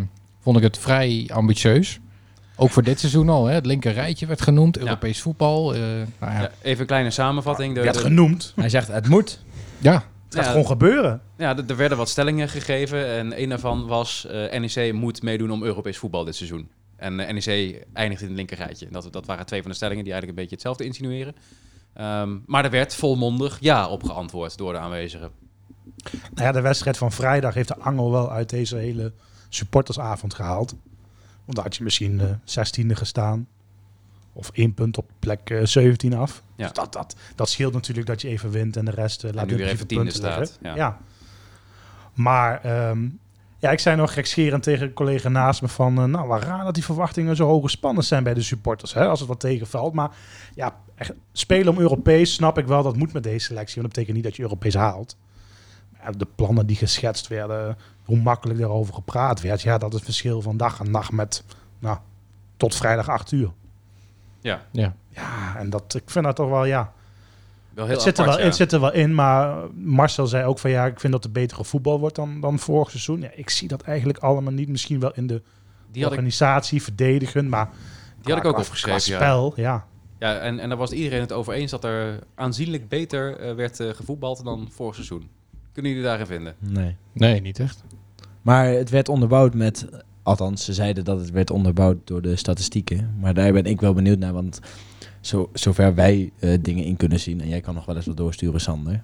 vond 0.40 0.56
ik 0.56 0.62
het 0.62 0.78
vrij 0.78 1.30
ambitieus. 1.32 2.00
Ook 2.56 2.70
voor 2.70 2.82
dit 2.82 3.00
seizoen 3.00 3.28
al. 3.28 3.46
Hè. 3.46 3.54
Het 3.54 3.66
linker 3.66 3.92
rijtje 3.92 4.26
werd 4.26 4.40
genoemd. 4.42 4.78
Europees 4.78 5.20
voetbal. 5.22 5.74
eh, 5.74 5.80
nou 5.80 6.32
ja. 6.32 6.40
Ja, 6.40 6.50
even 6.62 6.80
een 6.80 6.86
kleine 6.86 7.10
samenvatting. 7.10 7.76
Je 7.76 7.92
de- 7.92 7.98
genoemd. 7.98 8.52
Hij 8.56 8.68
zegt, 8.68 8.88
het 8.88 9.08
moet. 9.08 9.40
ja, 9.78 9.92
Het 10.24 10.34
gaat 10.34 10.44
Ja. 10.44 10.50
gewoon 10.50 10.66
gebeuren. 10.66 11.20
Ja, 11.36 11.56
er 11.56 11.64
er 11.68 11.76
werden 11.76 11.98
wat 11.98 12.08
stellingen 12.08 12.48
gegeven 12.48 13.06
en 13.06 13.42
een 13.42 13.48
daarvan 13.48 13.86
was 13.86 14.26
eh 14.26 14.60
NEC 14.60 14.92
moet 14.92 15.22
meedoen 15.22 15.50
om 15.50 15.62
Europees 15.62 15.98
voetbal 15.98 16.24
dit 16.24 16.36
seizoen. 16.36 16.68
En 16.96 17.20
eh, 17.20 17.32
NEC 17.34 17.84
eindigt 17.92 18.20
in 18.20 18.26
het 18.28 18.36
linkerrijtje. 18.36 18.88
Dat, 18.90 19.08
dat 19.12 19.26
waren 19.26 19.46
twee 19.46 19.60
van 19.62 19.70
de 19.70 19.76
stellingen 19.76 20.04
die 20.04 20.12
eigenlijk 20.12 20.40
een 20.40 20.48
beetje 20.48 20.68
hetzelfde 20.68 20.84
insinueren. 20.84 21.34
Ehm, 21.94 22.36
maar 22.46 22.64
er 22.64 22.70
werd 22.70 22.94
volmondig 22.94 23.56
ja 23.60 23.88
op 23.88 24.02
geantwoord 24.04 24.56
door 24.56 24.72
de 24.72 24.78
aanwezigen. 24.78 25.30
Nou 26.34 26.46
ja, 26.46 26.52
de 26.52 26.60
wedstrijd 26.60 26.96
van 26.96 27.12
vrijdag 27.12 27.54
heeft 27.54 27.68
de 27.68 27.78
angel 27.78 28.10
wel 28.10 28.30
uit 28.30 28.50
deze 28.50 28.76
hele 28.76 29.12
supportersavond 29.48 30.34
gehaald. 30.34 30.74
Want 31.44 31.56
dan 31.56 31.64
had 31.64 31.76
je 31.76 31.82
misschien 31.84 32.18
de 32.18 32.36
zestiende 32.44 32.96
gestaan. 32.96 33.46
of 34.32 34.50
één 34.52 34.74
punt 34.74 34.98
op 34.98 35.10
plek 35.18 35.50
eh, 35.50 35.64
17 35.64 36.14
af. 36.14 36.42
Ja. 36.56 36.64
Dus 36.64 36.72
dat, 36.72 36.92
dat, 36.92 37.16
dat 37.34 37.48
scheelt 37.48 37.72
natuurlijk 37.72 38.06
dat 38.06 38.20
je 38.20 38.28
even 38.28 38.50
wint 38.50 38.76
en 38.76 38.84
de 38.84 38.90
rest 38.90 39.24
eh, 39.24 39.32
laat 39.32 39.46
nu 39.46 39.56
weer 39.56 39.66
even 39.66 39.86
tiende 39.86 40.04
punten 40.04 40.22
staat, 40.22 40.38
liggen. 40.38 40.58
ja. 40.62 40.74
Ja. 40.74 40.98
Maar 42.14 42.60
ehm, 42.64 43.08
ja, 43.58 43.70
ik 43.70 43.78
zei 43.78 43.96
nog 43.96 44.12
gekscherend 44.12 44.62
tegen 44.62 44.86
een 44.86 44.92
collega 44.92 45.28
naast 45.28 45.62
me 45.62 45.68
van... 45.68 45.98
eh, 45.98 46.04
nou, 46.04 46.28
waar 46.28 46.42
raar 46.42 46.64
dat 46.64 46.74
die 46.74 46.84
verwachtingen 46.84 47.36
zo 47.36 47.46
hoog 47.46 47.62
gespannen 47.62 48.04
zijn 48.04 48.22
bij 48.24 48.34
de 48.34 48.42
supporters. 48.42 48.94
Hè, 48.94 49.06
als 49.06 49.18
het 49.18 49.28
wat 49.28 49.40
tegenvalt. 49.40 49.94
Maar 49.94 50.10
ja, 50.54 50.76
echt, 50.94 51.12
spelen 51.32 51.72
om 51.72 51.78
Europees 51.80 52.34
snap 52.34 52.58
ik 52.58 52.66
wel. 52.66 52.82
Dat 52.82 52.96
moet 52.96 53.12
met 53.12 53.22
deze 53.22 53.44
selectie. 53.46 53.82
Want 53.82 53.94
dat 53.94 53.94
betekent 53.94 54.16
niet 54.16 54.24
dat 54.24 54.36
je 54.36 54.42
Europees 54.42 54.74
haalt. 54.74 55.16
De 56.16 56.26
plannen 56.34 56.66
die 56.66 56.76
geschetst 56.76 57.28
werden... 57.28 57.78
hoe 58.04 58.16
makkelijk 58.16 58.58
daarover 58.58 58.94
gepraat 58.94 59.40
werd... 59.40 59.62
ja, 59.62 59.78
dat 59.78 59.88
is 59.88 59.94
het 59.94 60.04
verschil 60.04 60.42
van 60.42 60.56
dag 60.56 60.80
en 60.80 60.90
nacht 60.90 61.12
met... 61.12 61.44
nou, 61.78 61.98
tot 62.56 62.74
vrijdag 62.74 63.08
8 63.08 63.32
uur. 63.32 63.52
Ja, 64.40 64.62
Ja. 64.70 64.94
Ja, 65.08 65.56
en 65.56 65.70
dat, 65.70 65.94
ik 65.94 66.10
vind 66.10 66.24
dat 66.24 66.36
toch 66.36 66.48
wel, 66.48 66.64
ja... 66.64 66.92
wel 67.74 67.84
heel 67.84 67.94
Het 67.94 68.02
zit, 68.02 68.18
er 68.18 68.22
apart, 68.22 68.36
wel, 68.36 68.44
ja. 68.44 68.50
het 68.50 68.56
zit 68.56 68.72
er 68.72 68.80
wel 68.80 68.92
in, 68.92 69.14
maar 69.14 69.56
Marcel 69.74 70.26
zei 70.26 70.44
ook 70.44 70.58
van 70.58 70.70
ja, 70.70 70.86
ik 70.86 71.00
vind 71.00 71.12
dat 71.12 71.24
er 71.24 71.32
betere 71.32 71.64
voetbal 71.64 72.00
wordt 72.00 72.16
dan, 72.16 72.40
dan 72.40 72.58
vorig 72.58 72.90
seizoen. 72.90 73.20
Ja, 73.20 73.30
ik 73.34 73.50
zie 73.50 73.68
dat 73.68 73.82
eigenlijk 73.82 74.18
allemaal 74.18 74.52
niet. 74.52 74.68
Misschien 74.68 75.00
wel 75.00 75.12
in 75.14 75.26
de 75.26 75.42
Die 75.90 76.02
ik, 76.02 76.08
organisatie, 76.08 76.82
verdedigen, 76.82 77.48
maar 77.48 77.70
die 78.22 78.34
had 78.34 78.44
ik 78.44 78.50
ook 78.50 78.58
opgeschreven, 78.58 79.12
ja. 79.12 79.18
spel, 79.18 79.52
ja. 79.56 79.86
Ja, 80.18 80.38
en, 80.38 80.58
en 80.58 80.68
daar 80.68 80.78
was 80.78 80.90
iedereen 80.90 81.20
het 81.20 81.32
over 81.32 81.54
eens 81.54 81.70
dat 81.70 81.84
er 81.84 82.18
aanzienlijk 82.34 82.88
beter 82.88 83.36
eh, 83.36 83.54
werd 83.54 83.80
eh, 83.80 83.88
gevoetbald 83.88 84.44
dan 84.44 84.68
vorig 84.70 84.94
seizoen. 84.94 85.28
Kunnen 85.74 85.92
jullie 85.92 86.06
daarin 86.06 86.26
vinden? 86.26 86.54
Nee. 86.58 86.96
Nee, 87.12 87.40
niet 87.40 87.58
echt. 87.58 87.84
Maar 88.42 88.68
het 88.68 88.90
werd 88.90 89.08
onderbouwd 89.08 89.54
met... 89.54 89.86
Althans, 90.22 90.64
ze 90.64 90.72
zeiden 90.72 91.04
dat 91.04 91.20
het 91.20 91.30
werd 91.30 91.50
onderbouwd 91.50 91.96
door 92.04 92.22
de 92.22 92.36
statistieken. 92.36 93.14
Maar 93.20 93.34
daar 93.34 93.52
ben 93.52 93.64
ik 93.64 93.80
wel 93.80 93.94
benieuwd 93.94 94.18
naar, 94.18 94.32
want 94.32 94.60
zo, 95.20 95.50
zover 95.52 95.94
wij 95.94 96.32
eh, 96.38 96.58
dingen 96.60 96.84
in 96.84 96.96
kunnen 96.96 97.20
zien... 97.20 97.40
en 97.40 97.48
jij 97.48 97.60
kan 97.60 97.74
nog 97.74 97.84
wel 97.84 97.96
eens 97.96 98.06
wat 98.06 98.16
doorsturen, 98.16 98.60
Sander... 98.60 99.02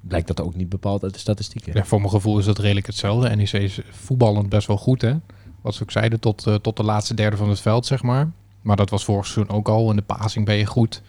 blijkt 0.00 0.26
dat 0.26 0.40
ook 0.40 0.54
niet 0.54 0.68
bepaald 0.68 1.02
uit 1.02 1.12
de 1.12 1.18
statistieken. 1.18 1.72
Ja, 1.74 1.84
voor 1.84 1.98
mijn 1.98 2.10
gevoel 2.10 2.38
is 2.38 2.44
dat 2.44 2.58
redelijk 2.58 2.86
hetzelfde. 2.86 3.36
NEC 3.36 3.52
is 3.52 3.80
voetballend 3.90 4.48
best 4.48 4.66
wel 4.66 4.76
goed, 4.76 5.00
hè. 5.00 5.14
Wat 5.60 5.74
ze 5.74 5.82
ook 5.82 5.90
zeiden, 5.90 6.20
tot, 6.20 6.46
eh, 6.46 6.54
tot 6.54 6.76
de 6.76 6.82
laatste 6.82 7.14
derde 7.14 7.36
van 7.36 7.48
het 7.48 7.60
veld, 7.60 7.86
zeg 7.86 8.02
maar. 8.02 8.30
Maar 8.62 8.76
dat 8.76 8.90
was 8.90 9.04
vorig 9.04 9.26
seizoen 9.26 9.56
ook 9.56 9.68
al. 9.68 9.90
In 9.90 9.96
de 9.96 10.02
passing 10.02 10.44
ben 10.44 10.56
je 10.56 10.66
goed. 10.66 11.02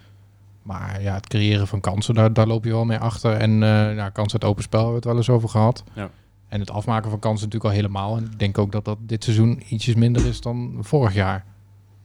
Maar 0.64 1.02
ja, 1.02 1.14
het 1.14 1.28
creëren 1.28 1.68
van 1.68 1.80
kansen, 1.80 2.14
daar, 2.16 2.34
daar 2.34 2.48
loop 2.48 2.64
je 2.66 2.72
wel 2.72 2.86
mee 2.86 2.98
achter. 2.98 3.34
En 3.34 3.64
eh 3.64 3.96
ja, 3.96 4.10
kansen 4.10 4.42
uit 4.42 4.50
open 4.52 4.64
spel 4.64 4.80
hebben 4.80 5.02
we 5.02 5.08
het 5.08 5.10
wel 5.10 5.18
eens 5.18 5.30
over 5.30 5.50
gehad. 5.50 5.84
Ja. 5.94 6.10
En 6.48 6.60
het 6.60 6.72
afmaken 6.72 7.10
van 7.10 7.20
kansen 7.20 7.46
natuurlijk 7.46 7.74
al 7.74 7.80
helemaal. 7.82 8.18
En 8.18 8.24
ik 8.24 8.40
denk 8.40 8.58
ook 8.58 8.72
dat 8.72 8.86
dat 8.86 8.98
dit 9.02 9.24
seizoen 9.24 9.62
ietsjes 9.70 9.96
minder 9.96 10.26
is 10.26 10.42
dan 10.42 10.78
vorig 10.82 11.14
jaar. 11.14 11.46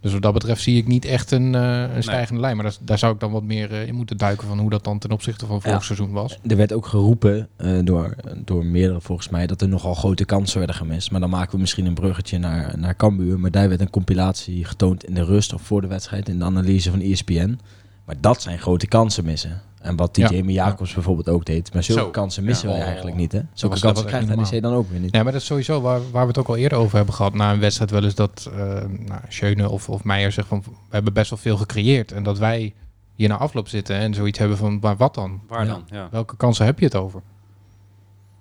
Dus 0.00 0.12
wat 0.12 0.22
dat 0.22 0.32
betreft 0.32 0.62
zie 0.62 0.76
ik 0.76 0.86
niet 0.86 1.04
echt 1.04 1.30
een, 1.30 1.54
eh, 1.54 1.94
een 1.94 2.02
stijgende 2.02 2.40
lijn. 2.40 2.56
Maar 2.56 2.64
daar, 2.64 2.76
daar 2.80 2.98
zou 2.98 3.14
ik 3.14 3.20
dan 3.20 3.32
wat 3.32 3.42
meer 3.42 3.72
eh, 3.72 3.86
in 3.86 3.94
moeten 3.94 4.16
duiken 4.16 4.48
van 4.48 4.58
hoe 4.58 4.70
dat 4.70 4.84
dan 4.84 4.98
ten 4.98 5.10
opzichte 5.10 5.46
van 5.46 5.62
vorig 5.62 5.78
Ja. 5.78 5.84
seizoen 5.84 6.12
was. 6.12 6.38
Er 6.46 6.56
werd 6.56 6.72
ook 6.72 6.86
geroepen 6.86 7.48
eh, 7.56 7.78
door, 7.84 8.14
door 8.44 8.64
meerdere 8.64 9.00
volgens 9.00 9.28
mij 9.28 9.46
dat 9.46 9.62
er 9.62 9.68
nogal 9.68 9.94
grote 9.94 10.24
kansen 10.24 10.58
werden 10.58 10.76
gemist. 10.76 11.10
Maar 11.10 11.20
dan 11.20 11.30
maken 11.30 11.52
we 11.52 11.58
misschien 11.60 11.86
een 11.86 11.94
bruggetje 11.94 12.38
naar, 12.38 12.78
naar 12.78 12.96
Cambuur. 12.96 13.40
Maar 13.40 13.50
daar 13.50 13.68
werd 13.68 13.80
een 13.80 13.90
compilatie 13.90 14.64
getoond 14.64 15.04
in 15.04 15.14
de 15.14 15.24
rust 15.24 15.52
of 15.54 15.62
voor 15.62 15.80
de 15.80 15.86
wedstrijd 15.86 16.28
in 16.28 16.38
de 16.38 16.44
analyse 16.44 16.90
van 16.90 17.00
ESPN. 17.00 17.58
Maar 18.06 18.16
dat 18.20 18.42
zijn 18.42 18.58
grote 18.58 18.86
kansen 18.86 19.24
missen. 19.24 19.62
En 19.80 19.96
wat 19.96 20.14
die 20.14 20.24
Ja. 20.24 20.30
Jamie 20.30 20.54
Jacobs 20.54 20.94
bijvoorbeeld 20.94 21.28
ook 21.28 21.44
deed. 21.44 21.72
Maar 21.72 21.82
zulke 21.82 22.00
Zo. 22.02 22.10
kansen 22.10 22.44
missen 22.44 22.68
Ja. 22.68 22.72
wij 22.74 22.82
Oh. 22.82 22.88
eigenlijk 22.88 23.16
niet. 23.16 23.32
Hè? 23.32 23.40
Zulke 23.52 23.80
kansen 23.80 24.06
krijgt 24.06 24.36
NEC 24.36 24.62
dan 24.62 24.72
ook 24.74 24.90
weer 24.90 25.00
niet. 25.00 25.14
Ja, 25.14 25.22
maar 25.22 25.32
dat 25.32 25.40
is 25.40 25.46
sowieso 25.46 25.80
waar, 25.80 26.00
waar 26.10 26.22
we 26.22 26.28
het 26.28 26.38
ook 26.38 26.48
al 26.48 26.56
eerder 26.56 26.78
over 26.78 26.96
hebben 26.96 27.14
gehad. 27.14 27.34
Na 27.34 27.52
een 27.52 27.60
wedstrijd 27.60 27.90
wel 27.90 28.04
eens 28.04 28.14
dat 28.14 28.50
uh, 28.52 28.58
nou, 29.06 29.20
Schöne 29.28 29.68
of, 29.70 29.88
of 29.88 30.04
Meijer 30.04 30.32
zegt 30.32 30.48
van... 30.48 30.62
we 30.66 30.70
hebben 30.90 31.12
best 31.12 31.30
wel 31.30 31.38
veel 31.38 31.56
gecreëerd. 31.56 32.12
En 32.12 32.22
dat 32.22 32.38
wij 32.38 32.74
hier 33.14 33.28
na 33.28 33.36
afloop 33.36 33.68
zitten 33.68 33.96
en 33.96 34.14
zoiets 34.14 34.38
hebben 34.38 34.56
van... 34.56 34.78
maar 34.80 34.96
wat 34.96 35.14
dan? 35.14 35.40
Waar 35.48 35.64
Ja. 35.66 35.72
dan? 35.72 35.84
Ja. 35.90 36.08
Welke 36.10 36.36
kansen 36.36 36.64
heb 36.64 36.78
je 36.78 36.84
het 36.84 36.94
over? 36.94 37.22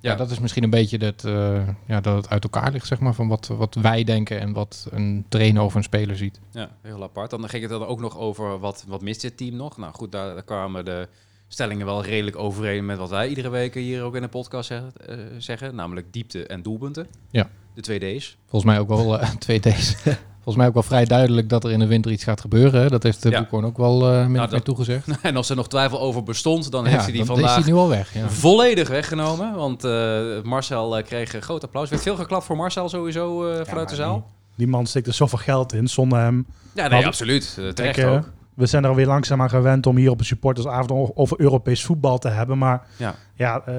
Ja, 0.06 0.16
dat 0.16 0.32
is 0.32 0.40
misschien 0.40 0.64
een 0.64 0.70
beetje 0.70 0.98
dat, 0.98 1.24
eh, 1.24 1.68
ja, 1.88 2.02
dat 2.02 2.16
het 2.16 2.30
uit 2.30 2.44
elkaar 2.44 2.72
ligt, 2.72 2.88
zeg 2.88 3.00
maar. 3.00 3.14
Van 3.14 3.28
wat, 3.28 3.48
wat 3.48 3.76
wij 3.76 4.04
denken 4.04 4.40
en 4.40 4.54
wat 4.54 4.88
een 4.92 5.26
trainer 5.30 5.62
of 5.64 5.76
een 5.76 5.84
speler 5.84 6.18
ziet. 6.18 6.40
Ja, 6.52 6.70
heel 6.82 7.04
apart. 7.04 7.30
Dan 7.30 7.50
ging 7.50 7.62
het 7.62 7.72
dan 7.72 7.86
ook 7.86 8.00
nog 8.00 8.18
over 8.18 8.60
wat, 8.60 8.86
wat 8.88 9.02
mist 9.02 9.22
dit 9.22 9.38
team 9.38 9.56
nog. 9.56 9.78
Nou 9.78 9.94
goed, 9.94 10.12
daar, 10.12 10.34
daar 10.34 10.44
kwamen 10.44 10.86
de 10.86 11.08
stellingen 11.48 11.86
wel 11.86 12.04
redelijk 12.04 12.38
overeen 12.38 12.86
met 12.86 12.98
wat 12.98 13.10
wij 13.10 13.28
iedere 13.28 13.50
week 13.50 13.74
hier 13.74 14.04
ook 14.04 14.16
in 14.16 14.22
de 14.22 14.28
podcast 14.28 14.68
zeggen, 14.68 14.92
eh, 15.08 15.18
zeggen 15.38 15.76
namelijk 15.76 16.14
diepte 16.14 16.48
en 16.48 16.62
doelpunten. 16.62 17.08
Ja. 17.30 17.50
De 17.74 17.82
twee 17.82 18.18
D's. 18.18 18.38
Volgens 18.46 18.72
mij 18.72 18.80
ook 18.80 18.88
wel 18.88 19.20
eh, 19.20 19.30
twee 19.46 19.60
D's. 19.60 19.96
Volgens 20.46 20.56
mij 20.56 20.68
ook 20.68 20.74
wel 20.74 20.84
vrij 20.98 21.06
duidelijk 21.06 21.50
dat 21.50 21.64
er 21.64 21.72
in 21.72 21.80
de 21.80 21.88
winter 21.88 22.12
iets 22.12 22.24
gaat 22.24 22.42
gebeuren. 22.42 22.82
Hè? 22.82 22.88
Dat 22.90 23.04
heeft 23.04 23.22
de 23.24 23.30
Ja. 23.30 23.40
Boekhoorn 23.40 23.66
ook 23.66 23.78
wel 23.78 24.12
uh, 24.14 24.22
min 24.22 24.32
Nou, 24.32 24.50
dat- 24.50 24.66
toegezegd. 24.66 25.08
en 25.22 25.36
als 25.36 25.50
er 25.50 25.56
nog 25.56 25.68
twijfel 25.68 26.00
over 26.00 26.24
bestond, 26.24 26.72
dan 26.72 26.84
Ja, 26.84 26.90
heeft 26.90 27.04
hij 27.04 27.12
die 27.14 27.26
vandaag 27.26 27.58
is 27.58 27.64
hij 27.64 27.74
nu 27.74 27.78
al 27.80 27.90
weg. 27.90 28.14
Ja. 28.14 28.30
volledig 28.30 28.88
weggenomen. 28.90 29.54
Want 29.56 29.84
eh, 29.84 30.42
Marcel 30.44 30.98
eh, 30.98 31.04
kreeg 31.06 31.34
een 31.34 31.42
groot 31.42 31.64
applaus. 31.64 31.90
werd 31.90 32.02
veel 32.02 32.16
geklapt 32.16 32.46
voor 32.46 32.56
Marcel 32.56 32.90
sowieso 32.90 33.50
eh, 33.52 33.66
vanuit 33.66 33.90
de 33.90 33.96
zaal. 33.96 34.14
Die, 34.16 34.24
die 34.56 34.68
man 34.68 34.86
steekt 34.86 35.08
er 35.08 35.14
zoveel 35.14 35.38
geld 35.40 35.74
in. 35.74 35.88
Zonder 35.88 36.20
hem 36.20 36.36
Ja, 36.48 36.82
nee, 36.82 36.84
Hadden- 36.90 37.08
absoluut. 37.08 37.60
Terecht 37.74 38.04
ook. 38.04 38.32
We 38.54 38.66
zijn 38.66 38.84
er 38.84 38.90
alweer 38.90 39.08
langzaam 39.08 39.42
aan 39.42 39.50
gewend 39.50 39.86
om 39.88 39.96
hier 39.98 40.10
op 40.12 40.20
een 40.20 40.26
supportersavond 40.26 41.12
over 41.16 41.40
Europees 41.40 41.84
voetbal 41.84 42.18
te 42.18 42.30
hebben. 42.30 42.58
Maar 42.58 42.82
Ja. 42.98 43.16
ja, 43.36 43.62
eh, 43.66 43.74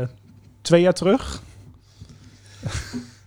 twee 0.63 0.81
jaar 0.81 0.93
terug, 0.93 1.43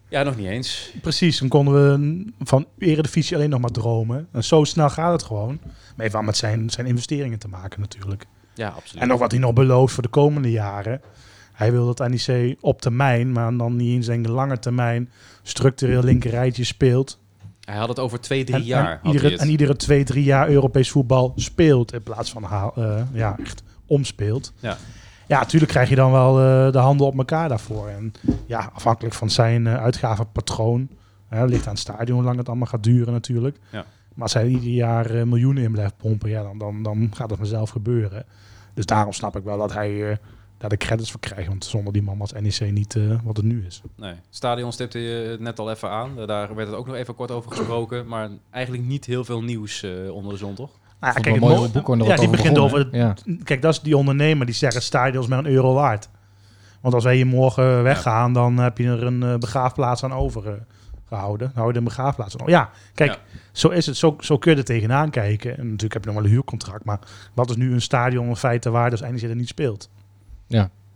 Ja, 0.09 0.23
nog 0.23 0.35
niet 0.37 0.47
eens. 0.47 0.91
precies, 1.01 1.39
dan 1.39 1.47
konden 1.47 1.73
we 1.73 2.25
van 2.39 2.65
Eredivisie 2.77 3.35
alleen 3.35 3.49
nog 3.49 3.59
maar 3.59 3.71
dromen. 3.71 4.27
En 4.31 4.43
zo 4.43 4.63
snel 4.63 4.89
gaat 4.89 5.11
het 5.11 5.23
gewoon. 5.23 5.59
Maar 5.61 5.95
heeft 5.97 6.13
wel 6.13 6.21
met 6.21 6.37
zijn, 6.37 6.69
zijn 6.69 6.87
investeringen 6.87 7.39
te 7.39 7.47
maken 7.47 7.79
natuurlijk. 7.79 8.25
Ja, 8.53 8.67
absoluut. 8.67 9.01
En 9.01 9.07
nog 9.07 9.19
wat 9.19 9.31
hij 9.31 9.39
nog 9.39 9.53
belooft 9.53 9.93
voor 9.93 10.03
de 10.03 10.09
komende 10.09 10.51
jaren. 10.51 11.01
Hij 11.53 11.71
wil 11.71 11.93
dat 11.93 12.09
NEC 12.09 12.55
op 12.59 12.81
termijn, 12.81 13.31
maar 13.31 13.57
dan 13.57 13.75
niet 13.75 13.89
eens 13.95 14.05
denk 14.05 14.27
lange 14.27 14.59
termijn, 14.59 15.09
structureel 15.43 16.03
linkerrijtje 16.03 16.63
speelt. 16.63 17.19
Hij 17.63 17.77
had 17.77 17.89
het 17.89 17.99
over 17.99 18.19
twee, 18.19 18.43
drie 18.43 18.55
En, 18.59 18.65
jaar. 18.65 18.99
en, 19.03 19.11
iedere, 19.11 19.37
en 19.37 19.49
iedere 19.49 19.75
twee, 19.75 20.03
drie 20.03 20.23
jaar 20.23 20.49
Europees 20.49 20.89
voetbal 20.91 21.33
speelt. 21.35 21.93
In 21.93 22.03
plaats 22.03 22.31
van 22.31 22.43
haal, 22.43 22.73
eh, 22.75 23.01
ja, 23.13 23.37
echt 23.43 23.63
omspeelt. 23.85 24.53
Ja. 24.59 24.77
Ja, 25.29 25.39
natuurlijk 25.39 25.71
krijg 25.71 25.89
je 25.89 25.95
dan 25.95 26.11
wel 26.11 26.39
eh, 26.39 26.71
de 26.71 26.77
handen 26.77 27.07
op 27.07 27.17
elkaar 27.17 27.49
daarvoor. 27.49 27.87
En 27.87 28.11
ja, 28.45 28.71
afhankelijk 28.73 29.15
van 29.15 29.29
zijn 29.29 29.67
eh, 29.67 29.81
uitgavenpatroon. 29.81 30.89
Hè, 31.27 31.45
ligt 31.45 31.65
aan 31.65 31.73
het 31.73 31.81
stadion 31.81 32.17
hoe 32.17 32.25
lang 32.25 32.37
het 32.37 32.47
allemaal 32.47 32.67
gaat 32.67 32.83
duren 32.83 33.13
natuurlijk. 33.13 33.57
Ja. 33.71 33.85
Maar 34.13 34.23
als 34.23 34.33
hij 34.33 34.47
ieder 34.47 34.69
jaar 34.69 35.05
eh, 35.05 35.23
miljoenen 35.23 35.63
in 35.63 35.71
blijft 35.71 35.97
pompen, 35.97 36.29
ja, 36.29 36.43
dan, 36.43 36.57
dan, 36.57 36.83
dan 36.83 37.11
gaat 37.13 37.29
het 37.29 37.39
vanzelf 37.39 37.69
gebeuren. 37.69 38.25
Dus 38.73 38.85
daarom 38.85 39.13
snap 39.13 39.35
ik 39.35 39.43
wel 39.43 39.57
dat 39.57 39.73
hij 39.73 40.19
daar 40.57 40.69
de 40.69 40.77
credits 40.77 41.11
voor 41.11 41.19
krijgt. 41.19 41.47
Want 41.47 41.65
zonder 41.65 41.93
die 41.93 42.01
man 42.01 42.17
was 42.17 42.31
NEC 42.31 42.71
niet 42.71 42.97
wat 43.23 43.37
het 43.37 43.45
nu 43.45 43.65
is. 43.65 43.81
Nee, 43.95 44.13
stadion 44.29 44.71
stipte 44.71 44.99
je 44.99 45.37
net 45.39 45.59
al 45.59 45.71
even 45.71 45.89
aan. 45.89 46.15
Daar 46.25 46.55
werd 46.55 46.67
het 46.67 46.77
ook 46.77 46.87
nog 46.87 46.95
even 46.95 47.15
kort 47.15 47.31
over 47.31 47.51
gesproken. 47.51 48.07
Maar 48.07 48.29
eigenlijk 48.49 48.83
niet 48.83 49.05
heel 49.05 49.25
veel 49.25 49.41
nieuws 49.41 49.83
onder 50.11 50.31
de 50.31 50.37
zon, 50.37 50.55
toch? 50.55 50.71
Nou, 50.99 51.13
Vond 51.13 51.25
kijk, 51.25 51.35
het 51.41 51.73
het 51.73 52.07
ja, 52.07 52.15
die 52.15 52.29
begint 52.29 52.57
over? 52.57 52.87
Ja. 52.91 53.13
Kijk, 53.43 53.61
dat 53.61 53.73
is 53.73 53.79
die 53.81 53.97
ondernemer 53.97 54.45
die 54.45 54.55
zegt 54.55 54.73
het 54.73 54.83
stadion 54.83 55.23
is 55.23 55.29
maar 55.29 55.39
een 55.39 55.45
euro 55.47 55.73
waard. 55.73 56.09
Want 56.81 56.93
als 56.93 57.03
wij 57.03 57.15
hier 57.15 57.27
morgen 57.27 57.83
weggaan, 57.83 58.33
dan 58.33 58.57
heb 58.57 58.77
je 58.77 58.83
er 58.87 59.03
een 59.03 59.23
eh, 59.23 59.35
begraafplaats 59.37 60.03
aan 60.03 60.13
overgehouden. 60.13 60.67
Dan 61.47 61.51
hou 61.53 61.65
je 61.67 61.71
er 61.71 61.77
een 61.77 61.83
begraafplaats 61.83 62.33
aan 62.33 62.41
over. 62.41 62.53
Ja, 62.53 62.69
kijk, 62.93 63.11
Ja. 63.11 63.17
zo 63.51 63.67
is 63.69 63.85
het. 63.85 63.97
Zo, 63.97 64.15
zo 64.19 64.37
kun 64.37 64.51
je 64.51 64.57
er 64.57 64.63
tegenaan 64.63 65.09
kijken. 65.09 65.57
En 65.57 65.63
natuurlijk 65.65 65.93
heb 65.93 66.03
je 66.03 66.09
nog 66.09 66.17
wel 66.17 66.25
een 66.27 66.31
huurcontract. 66.35 66.85
Maar 66.85 66.99
wat 67.33 67.49
is 67.49 67.55
nu 67.55 67.73
een 67.73 67.81
stadion 67.81 68.27
in 68.27 68.35
feite 68.35 68.69
waard 68.69 68.91
als 68.91 69.01
NEC 69.01 69.21
er 69.21 69.35
niet 69.35 69.47
speelt? 69.47 69.89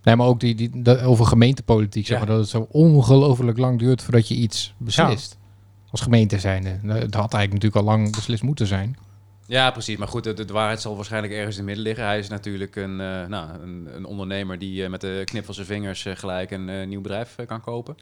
Nee, 0.02 0.16
maar 0.16 0.26
ook 0.26 0.40
die, 0.40 0.54
die, 0.54 0.82
de- 0.82 1.00
over 1.00 1.26
gemeentepolitiek, 1.26 2.06
zeg 2.06 2.18
Ja. 2.18 2.24
maar, 2.24 2.32
dat 2.32 2.40
het 2.42 2.48
zo 2.50 2.66
ongelooflijk 2.70 3.58
lang 3.58 3.78
duurt 3.78 4.02
voordat 4.02 4.28
je 4.28 4.34
iets 4.34 4.74
beslist. 4.76 5.38
Als 5.90 6.00
gemeente 6.00 6.38
zijnde. 6.38 6.70
Dat 6.82 7.14
had 7.14 7.34
eigenlijk 7.34 7.52
natuurlijk 7.52 7.76
al 7.76 7.82
lang 7.84 8.14
beslist 8.14 8.42
moeten 8.42 8.66
zijn. 8.66 8.96
Ja, 9.46 9.70
precies. 9.70 9.96
Maar 9.96 10.08
goed, 10.08 10.24
de, 10.24 10.44
de 10.44 10.52
waarheid 10.52 10.80
zal 10.80 10.96
waarschijnlijk 10.96 11.32
ergens 11.32 11.56
in 11.56 11.56
het 11.56 11.66
midden 11.66 11.84
liggen. 11.84 12.04
Hij 12.04 12.18
is 12.18 12.28
natuurlijk 12.28 12.76
een, 12.76 13.00
eh, 13.00 13.26
nou, 13.26 13.48
een, 13.62 13.88
een 13.92 14.04
ondernemer 14.04 14.58
die 14.58 14.84
eh, 14.84 14.90
met 14.90 15.00
de 15.00 15.22
knip 15.24 15.44
van 15.44 15.54
zijn 15.54 15.66
vingers 15.66 16.04
eh, 16.04 16.16
gelijk 16.16 16.50
een 16.50 16.88
nieuw 16.88 17.00
bedrijf 17.00 17.36
kan 17.46 17.60
kopen. 17.60 17.96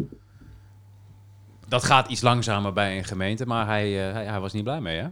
Dat 1.68 1.84
gaat 1.84 2.08
iets 2.08 2.20
langzamer 2.20 2.72
bij 2.72 2.96
een 2.99 3.04
gemeente, 3.04 3.46
maar 3.46 3.66
hij, 3.66 3.90
hij, 3.90 4.25
hij 4.25 4.40
was 4.40 4.52
niet 4.52 4.64
blij 4.64 4.80
mee, 4.80 4.96
hè? 4.96 5.06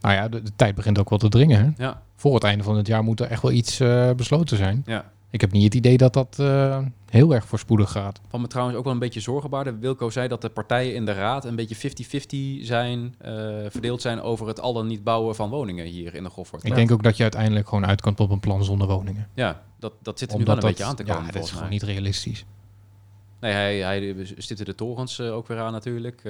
Nou 0.00 0.14
ja, 0.14 0.28
de, 0.28 0.42
de 0.42 0.52
tijd 0.56 0.74
begint 0.74 0.98
ook 0.98 1.10
wel 1.10 1.18
te 1.18 1.28
dringen. 1.28 1.60
Hè? 1.60 1.84
Ja, 1.84 2.02
Voor 2.16 2.34
het 2.34 2.44
einde 2.44 2.64
van 2.64 2.76
het 2.76 2.86
jaar 2.86 3.02
moet 3.02 3.20
er 3.20 3.26
echt 3.26 3.42
wel 3.42 3.52
iets 3.52 3.76
besloten 4.16 4.56
zijn. 4.56 4.82
ja. 4.86 5.10
Ik 5.30 5.40
heb 5.40 5.52
niet 5.52 5.64
het 5.64 5.74
idee 5.74 5.96
dat 5.96 6.12
dat 6.12 6.36
eh, 6.38 6.78
heel 7.10 7.34
erg 7.34 7.46
voorspoedig 7.46 7.90
gaat. 7.90 8.20
Wat 8.30 8.40
me 8.40 8.46
trouwens 8.46 8.78
ook 8.78 8.84
wel 8.84 8.92
een 8.92 8.98
beetje 8.98 9.20
zorgen 9.20 9.50
baarde. 9.50 9.78
Wilco 9.78 10.10
zei 10.10 10.28
dat 10.28 10.42
de 10.42 10.48
partijen 10.48 10.94
in 10.94 11.04
de 11.04 11.12
raad 11.12 11.44
een 11.44 11.56
beetje 11.56 11.90
50-50 12.60 12.64
zijn, 12.64 13.14
eh, 13.18 13.32
verdeeld 13.68 14.02
zijn 14.02 14.20
over 14.20 14.46
het 14.46 14.60
al 14.60 14.72
dan 14.72 14.86
niet 14.86 15.04
bouwen 15.04 15.34
van 15.34 15.50
woningen 15.50 15.86
hier 15.86 16.14
in 16.14 16.22
de 16.22 16.30
Goffert. 16.30 16.64
Ik 16.64 16.74
denk 16.74 16.90
ook 16.90 17.02
dat 17.02 17.16
je 17.16 17.22
uiteindelijk 17.22 17.68
gewoon 17.68 17.86
uit 17.86 18.00
kan 18.00 18.16
op 18.16 18.30
een 18.30 18.40
plan 18.40 18.64
zonder 18.64 18.88
woningen. 18.88 19.28
Ja, 19.34 19.62
dat, 19.78 19.92
dat 20.02 20.18
zit 20.18 20.32
er 20.32 20.38
nu 20.38 20.44
wel 20.44 20.54
een 20.54 20.60
dat, 20.60 20.70
beetje 20.70 20.84
aan 20.84 20.96
te 20.96 21.04
komen 21.04 21.26
ja, 21.26 21.32
dat 21.32 21.44
is 21.44 21.50
gewoon 21.50 21.68
niet 21.68 21.82
realistisch. 21.82 22.44
Nee, 23.40 23.52
hij, 23.52 23.78
hij 23.78 24.16
stipte 24.36 24.64
de 24.64 24.74
torens 24.74 25.18
eh, 25.18 25.34
ook 25.34 25.48
weer 25.48 25.58
aan 25.58 25.72
natuurlijk. 25.72 26.22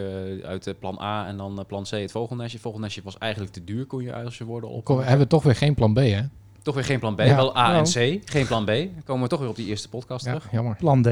uit 0.45 0.75
plan 0.79 1.01
A 1.01 1.27
en 1.27 1.37
dan 1.37 1.65
plan 1.67 1.83
C 1.83 1.91
het 1.91 2.11
vogelnestje. 2.11 2.57
Het 2.57 2.67
vogelnestje 2.67 3.03
was 3.05 3.19
eigenlijk 3.19 3.53
te 3.53 3.65
duur, 3.65 3.87
kon 3.87 4.03
je 4.03 4.15
als 4.15 4.39
je 4.39 4.45
worden 4.45 4.71
op. 4.71 4.85
Kom, 4.85 4.99
hebben 4.99 5.19
we 5.19 5.27
toch 5.27 5.43
weer 5.43 5.57
geen 5.57 5.75
plan 5.75 5.93
B, 5.93 5.97
hè? 5.97 6.23
Toch 6.69 6.77
weer 6.77 6.87
geen 6.87 6.99
plan 6.99 7.15
B, 7.15 7.21
Ja. 7.21 7.37
wel 7.37 7.57
A 7.57 7.67
en 7.67 7.73
Nou. 7.73 8.19
C. 8.21 8.31
Geen 8.31 8.47
plan 8.47 8.65
B. 8.65 8.67
Dan 8.67 8.91
komen 9.05 9.23
we 9.23 9.29
toch 9.29 9.41
weer 9.41 9.49
op 9.49 9.57
die 9.57 9.67
eerste 9.67 9.89
podcast 9.89 10.25
Ja, 10.25 10.33
terug. 10.35 10.53
jammer. 10.53 10.77
Plan 10.77 11.03
D, 11.03 11.07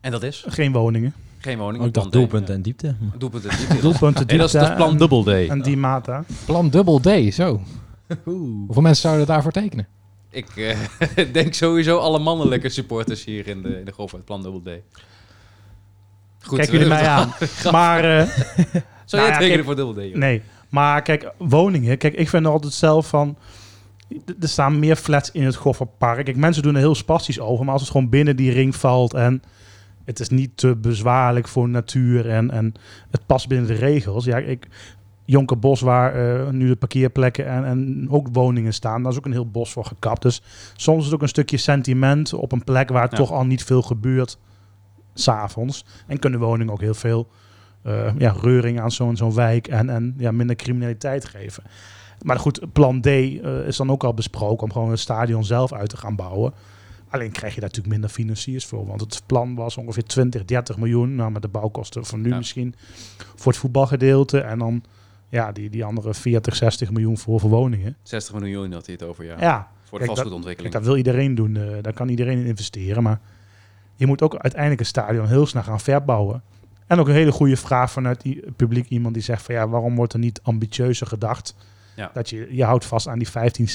En 0.00 0.10
dat 0.10 0.22
is 0.22 0.44
geen 0.48 0.72
woningen. 0.72 1.14
geen 1.38 1.58
woning. 1.58 1.80
Oh, 1.80 1.86
ik 1.86 1.92
plan 1.92 2.04
dacht 2.04 2.16
D. 2.16 2.18
doelpunten 2.18 2.54
en 2.54 2.62
diepte. 2.62 2.94
Doelpunt 3.18 3.44
en 3.46 3.56
diepte. 3.56 3.80
Doelpunten, 3.80 4.26
Nee, 4.26 4.38
dat 4.38 4.46
is, 4.46 4.52
dat 4.52 4.62
is 4.62 4.68
diepte 4.68 4.82
plan 4.82 4.90
en- 4.92 4.98
dubbel 4.98 5.22
D. 5.22 5.28
En 5.48 5.62
die 5.62 5.76
mata. 5.76 6.24
Plan 6.44 6.68
dubbel 6.70 7.00
D, 7.00 7.34
zo. 7.34 7.60
Hoeveel 8.24 8.82
mensen 8.82 9.02
zouden 9.02 9.26
daarvoor 9.26 9.52
tekenen? 9.52 9.86
Ik 10.30 10.56
eh, 10.56 10.76
denk 11.32 11.54
sowieso 11.54 11.98
alle 11.98 12.18
mannelijke 12.18 12.68
supporters 12.68 13.24
hier 13.24 13.46
in 13.46 13.62
de, 13.62 13.78
in 13.78 13.84
de 13.84 13.92
golf 13.92 14.14
uit 14.14 14.24
plan 14.24 14.42
dubbel 14.42 14.60
D. 14.62 14.68
Goed, 16.46 16.58
Kijk 16.58 16.70
jullie 16.70 16.86
mij 16.86 17.06
aan. 17.06 17.32
Maar 17.70 18.18
eh, 18.18 18.26
Zou 18.26 18.42
Nou 18.44 18.82
jij 19.10 19.26
ja, 19.26 19.26
tekenen 19.38 19.48
kijk, 19.50 19.64
voor 19.64 19.76
dubbel 19.76 19.94
D? 19.94 20.06
joh? 20.06 20.14
nee, 20.16 20.42
maar 20.68 21.02
kijk, 21.02 21.32
woningen. 21.38 21.98
Kijk, 21.98 22.14
ik 22.14 22.28
vind 22.28 22.46
altijd 22.46 22.72
zelf 22.72 23.08
van... 23.08 23.36
Er 24.40 24.48
staan 24.48 24.78
meer 24.78 24.96
flats 24.96 25.30
in 25.30 25.44
het 25.44 25.56
Goffertpark. 25.56 26.24
Kijk, 26.24 26.36
mensen 26.36 26.62
doen 26.62 26.74
er 26.74 26.80
heel 26.80 26.94
spastisch 26.94 27.40
over. 27.40 27.64
Maar 27.64 27.72
als 27.72 27.82
het 27.82 27.90
gewoon 27.90 28.08
binnen 28.08 28.36
die 28.36 28.52
ring 28.52 28.76
valt 28.76 29.14
en 29.14 29.42
het 30.04 30.20
is 30.20 30.28
niet 30.28 30.56
te 30.56 30.76
bezwaarlijk 30.76 31.48
voor 31.48 31.68
natuur 31.68 32.28
en, 32.28 32.50
en 32.50 32.74
het 33.10 33.26
past 33.26 33.48
binnen 33.48 33.66
de 33.66 33.74
regels. 33.74 34.24
Ja, 34.24 34.36
ik, 34.38 34.68
Jonker 35.24 35.58
Bos, 35.58 35.80
waar 35.80 36.14
eh, 36.14 36.48
nu 36.48 36.68
de 36.68 36.76
parkeerplekken 36.76 37.46
en, 37.46 37.64
en 37.64 38.06
ook 38.10 38.28
woningen 38.32 38.74
staan, 38.74 39.02
daar 39.02 39.12
is 39.12 39.18
ook 39.18 39.24
een 39.24 39.32
heel 39.32 39.50
bos 39.50 39.72
voor 39.72 39.84
gekapt. 39.84 40.22
Dus 40.22 40.42
soms 40.76 40.98
is 40.98 41.04
het 41.04 41.14
ook 41.14 41.22
een 41.22 41.28
stukje 41.28 41.56
sentiment 41.56 42.32
op 42.32 42.52
een 42.52 42.64
plek 42.64 42.88
waar 42.88 43.08
Ja. 43.10 43.16
toch 43.16 43.32
al 43.32 43.44
niet 43.46 43.64
veel 43.64 43.82
gebeurt 43.82 44.38
s'avonds. 45.14 45.84
En 46.06 46.18
kunnen 46.18 46.40
woningen 46.40 46.72
ook 46.72 46.80
heel 46.80 46.94
veel 46.94 47.28
eh, 47.82 48.12
ja, 48.18 48.34
reuring 48.40 48.80
aan 48.80 48.90
zo'n 48.90 49.16
zo'n 49.16 49.34
wijk 49.34 49.68
en, 49.68 49.90
en 49.90 50.14
ja, 50.18 50.30
minder 50.30 50.56
criminaliteit 50.56 51.24
geven. 51.24 51.62
Maar 52.22 52.38
goed, 52.38 52.72
plan 52.72 53.00
D 53.00 53.06
eh, 53.06 53.66
is 53.66 53.76
dan 53.76 53.90
ook 53.90 54.04
al 54.04 54.14
besproken 54.14 54.62
om 54.64 54.72
gewoon 54.72 54.90
het 54.90 54.98
stadion 54.98 55.44
zelf 55.44 55.72
uit 55.72 55.88
te 55.88 55.96
gaan 55.96 56.16
bouwen. 56.16 56.52
Alleen 57.08 57.30
krijg 57.32 57.54
je 57.54 57.60
daar 57.60 57.68
natuurlijk 57.68 57.94
minder 57.94 58.10
financiers 58.10 58.66
voor. 58.66 58.86
Want 58.86 59.00
het 59.00 59.22
plan 59.26 59.54
was 59.54 59.76
ongeveer 59.76 60.04
20, 60.04 60.44
30 60.44 60.76
miljoen. 60.76 61.14
Nou, 61.14 61.30
met 61.30 61.42
de 61.42 61.48
bouwkosten 61.48 62.04
van 62.04 62.20
nu 62.20 62.28
Ja. 62.28 62.36
misschien 62.36 62.74
voor 63.34 63.52
het 63.52 63.60
voetbalgedeelte. 63.60 64.40
En 64.40 64.58
dan 64.58 64.82
ja, 65.28 65.52
die, 65.52 65.70
die 65.70 65.84
andere 65.84 66.14
40, 66.14 66.56
60 66.56 66.90
miljoen 66.90 67.18
voor, 67.18 67.40
voor 67.40 67.50
woningen. 67.50 67.96
60 68.02 68.34
miljoen 68.34 68.72
had 68.72 68.86
hij 68.86 68.94
het 69.00 69.08
over, 69.08 69.24
ja. 69.24 69.36
Ja, 69.40 69.68
Voor 69.82 69.98
de 69.98 70.04
Kijk, 70.04 70.06
dat- 70.06 70.06
vastgoedontwikkeling. 70.08 70.72
Kijk, 70.72 70.84
dat 70.84 70.92
wil 70.92 70.96
iedereen 70.96 71.34
doen. 71.34 71.56
eh, 71.56 71.82
daar 71.82 71.92
kan 71.92 72.08
iedereen 72.08 72.38
in 72.38 72.46
investeren. 72.46 73.02
Maar 73.02 73.20
je 73.96 74.06
moet 74.06 74.22
ook 74.22 74.36
uiteindelijk 74.36 74.80
een 74.80 74.86
stadion 74.86 75.26
heel 75.26 75.46
snel 75.46 75.62
gaan 75.62 75.80
verbouwen. 75.80 76.42
En 76.86 76.98
ook 76.98 77.08
een 77.08 77.14
hele 77.14 77.32
goede 77.32 77.56
vraag 77.56 77.90
vanuit 77.90 78.20
die 78.20 78.40
het 78.44 78.56
publiek. 78.56 78.88
Iemand 78.88 79.14
die 79.14 79.22
zegt 79.22 79.42
van 79.42 79.54
ja, 79.54 79.68
waarom 79.68 79.94
wordt 79.96 80.12
er 80.12 80.18
niet 80.18 80.40
ambitieuzer 80.42 81.06
gedacht? 81.06 81.54
Ja. 82.00 82.10
Dat 82.12 82.30
je, 82.30 82.48
je 82.50 82.64
houdt 82.64 82.84
vast 82.84 83.08
aan 83.08 83.18
die 83.18 83.28
15, 83.28 83.68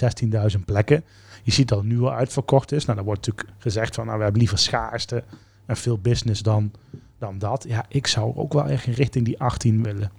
16.000 0.58 0.66
plekken. 0.66 1.04
Je 1.44 1.52
ziet 1.52 1.68
dat 1.68 1.78
het 1.78 1.88
nu 1.88 2.02
al 2.02 2.14
uitverkocht 2.14 2.72
is. 2.72 2.86
Nou, 2.86 2.98
dan 2.98 3.06
wordt 3.06 3.26
natuurlijk 3.26 3.58
gezegd 3.58 3.96
van 3.96 4.06
nou, 4.06 4.18
we 4.18 4.24
hebben 4.24 4.42
liever 4.42 4.58
schaarste 4.58 5.24
en 5.66 5.78
veel 5.78 5.98
business 5.98 6.42
dan, 6.42 6.72
dan 7.20 7.40
dat. 7.40 7.66
Ja, 7.68 7.86
ik 7.88 8.08
zou 8.08 8.36
ook 8.36 8.54
wel 8.54 8.66
echt 8.66 8.88
in 8.88 8.94
richting 8.94 9.26
die 9.26 9.40
18 9.40 9.84
willen. 9.84 10.12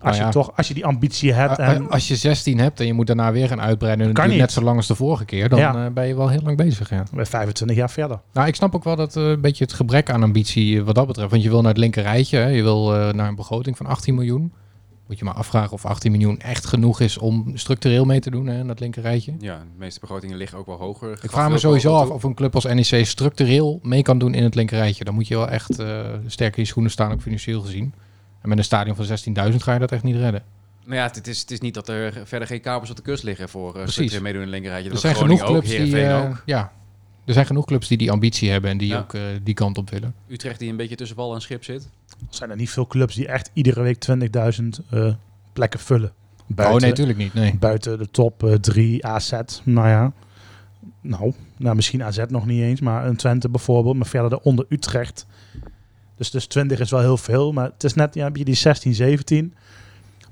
Als, 0.00 0.16
Nou 0.16 0.16
ja. 0.16 0.26
je, 0.26 0.32
toch, 0.32 0.56
als 0.56 0.68
je 0.68 0.74
die 0.74 0.86
ambitie 0.86 1.32
hebt. 1.32 1.58
En, 1.58 1.90
Als 1.90 2.08
je 2.08 2.16
16 2.16 2.58
hebt 2.58 2.80
en 2.80 2.86
je 2.86 2.92
moet 2.92 3.06
daarna 3.06 3.32
weer 3.32 3.48
gaan 3.48 3.60
uitbreiden... 3.60 4.06
en 4.06 4.12
Kan 4.12 4.36
net 4.36 4.52
zo 4.52 4.62
lang 4.62 4.76
als 4.76 4.86
de 4.86 4.94
vorige 4.94 5.24
keer... 5.24 5.48
dan 5.48 5.58
Ja. 5.58 5.86
eh, 5.86 5.92
ben 5.92 6.06
je 6.06 6.16
wel 6.16 6.28
heel 6.28 6.42
lang 6.42 6.56
bezig, 6.56 6.90
ja. 6.90 7.04
we 7.12 7.26
25 7.26 7.76
jaar 7.76 7.90
verder. 7.90 8.20
Nou, 8.32 8.46
ik 8.46 8.54
snap 8.54 8.74
ook 8.74 8.84
wel 8.84 8.96
dat 8.96 9.16
eh, 9.16 9.22
een 9.28 9.40
beetje 9.40 9.64
het 9.64 9.72
gebrek 9.72 10.10
aan 10.10 10.22
ambitie 10.22 10.78
eh, 10.78 10.84
wat 10.84 10.94
dat 10.94 11.06
betreft. 11.06 11.30
Want 11.30 11.42
je 11.42 11.48
wil 11.48 11.60
naar 11.60 11.70
het 11.70 11.80
linker 11.80 12.02
rijtje. 12.02 12.38
Hè? 12.38 12.48
Je 12.48 12.62
wil 12.62 12.90
naar 12.90 13.28
een 13.28 13.34
begroting 13.34 13.76
van 13.76 13.86
18 13.86 14.14
miljoen. 14.14 14.52
Moet 15.06 15.18
je 15.18 15.24
maar 15.24 15.34
afvragen 15.34 15.72
of 15.72 15.84
18 15.84 16.10
miljoen 16.12 16.38
echt 16.38 16.66
genoeg 16.66 17.00
is 17.00 17.18
om 17.18 17.50
structureel 17.54 18.04
mee 18.04 18.20
te 18.20 18.30
doen 18.30 18.46
hè, 18.46 18.58
in 18.58 18.66
dat 18.66 18.80
linker 18.80 19.02
rijtje. 19.02 19.34
Ja, 19.38 19.58
de 19.58 19.78
meeste 19.78 20.00
begrotingen 20.00 20.36
liggen 20.36 20.58
ook 20.58 20.66
wel 20.66 20.76
hoger. 20.76 21.18
Ik 21.22 21.30
vraag 21.30 21.50
me 21.50 21.58
sowieso 21.58 21.94
af 21.94 22.08
of 22.08 22.22
een 22.22 22.34
club 22.34 22.54
als 22.54 22.64
NEC 22.64 23.06
structureel 23.06 23.78
mee 23.82 24.02
kan 24.02 24.18
doen 24.18 24.34
in 24.34 24.42
het 24.42 24.54
linker 24.54 24.76
rijtje. 24.76 25.04
Dan 25.04 25.14
moet 25.14 25.28
je 25.28 25.36
wel 25.36 25.48
echt 25.48 25.78
eh 25.78 26.04
sterk 26.26 26.56
in 26.56 26.62
je 26.62 26.68
schoenen 26.68 26.92
staan, 26.92 27.12
ook 27.12 27.20
financieel 27.20 27.60
gezien. 27.60 27.94
En 28.42 28.48
met 28.48 28.58
een 28.58 28.64
stadion 28.64 28.96
van 28.96 29.06
16.000 29.50 29.56
ga 29.56 29.72
je 29.72 29.78
dat 29.78 29.92
echt 29.92 30.02
niet 30.02 30.16
redden. 30.16 30.42
Maar 30.84 30.96
ja, 30.96 31.04
het 31.04 31.26
is, 31.26 31.40
het 31.40 31.50
is 31.50 31.60
niet 31.60 31.74
dat 31.74 31.88
er 31.88 32.22
verder 32.24 32.48
geen 32.48 32.60
kabels 32.60 32.90
op 32.90 32.96
de 32.96 33.02
kust 33.02 33.22
liggen 33.22 33.48
voor 33.48 33.76
uh, 33.76 34.20
meedoen 34.20 34.40
in 34.40 34.46
de 34.46 34.46
linkerrijtje. 34.46 34.86
Er 34.86 34.92
Dat 34.92 35.00
zijn 35.00 35.14
Groningen 35.14 35.46
genoeg 35.46 35.62
clubs 35.62 35.80
ook, 35.80 35.86
die, 35.86 36.12
ook. 36.12 36.42
ja, 36.44 36.72
er 37.26 37.32
zijn 37.32 37.46
genoeg 37.46 37.64
clubs 37.64 37.88
die 37.88 37.98
die 37.98 38.10
ambitie 38.10 38.50
hebben 38.50 38.70
en 38.70 38.78
die 38.78 38.88
Ja. 38.88 38.98
ook 38.98 39.14
eh, 39.14 39.22
die 39.42 39.54
kant 39.54 39.78
op 39.78 39.90
willen. 39.90 40.14
Utrecht 40.28 40.58
die 40.58 40.70
een 40.70 40.76
beetje 40.76 40.96
tussen 40.96 41.16
wal 41.16 41.34
en 41.34 41.40
schip 41.40 41.64
zit. 41.64 41.88
Er 42.08 42.16
zijn 42.28 42.50
er 42.50 42.56
niet 42.56 42.70
veel 42.70 42.86
clubs 42.86 43.14
die 43.14 43.26
echt 43.26 43.50
iedere 43.52 43.82
week 43.82 43.98
20.000 43.98 44.82
eh, 44.90 45.14
plekken 45.52 45.80
vullen. 45.80 46.12
Buiten, 46.46 46.76
oh 46.76 46.80
nee, 46.80 46.90
natuurlijk 46.90 47.18
niet. 47.18 47.34
Nee. 47.34 47.56
buiten 47.58 47.98
de 47.98 48.10
top 48.10 48.58
3 48.60 49.06
AZ. 49.06 49.32
Nou 49.62 49.88
ja, 49.88 50.12
nou, 51.00 51.32
nou, 51.56 51.76
misschien 51.76 52.02
AZ 52.02 52.22
nog 52.28 52.46
niet 52.46 52.62
eens, 52.62 52.80
maar 52.80 53.06
een 53.06 53.16
Twente 53.16 53.48
bijvoorbeeld. 53.48 53.96
Maar 53.96 54.06
verder 54.06 54.38
onder 54.38 54.66
Utrecht. 54.68 55.26
Dus, 56.16 56.30
dus 56.30 56.46
20 56.46 56.80
is 56.80 56.90
wel 56.90 57.00
heel 57.00 57.16
veel, 57.16 57.52
maar 57.52 57.70
het 57.70 57.84
is 57.84 57.94
net 57.94 58.14
ja, 58.14 58.24
heb 58.24 58.36
je 58.36 58.44
die 58.44 58.54
16, 58.54 58.94
17. 58.94 59.54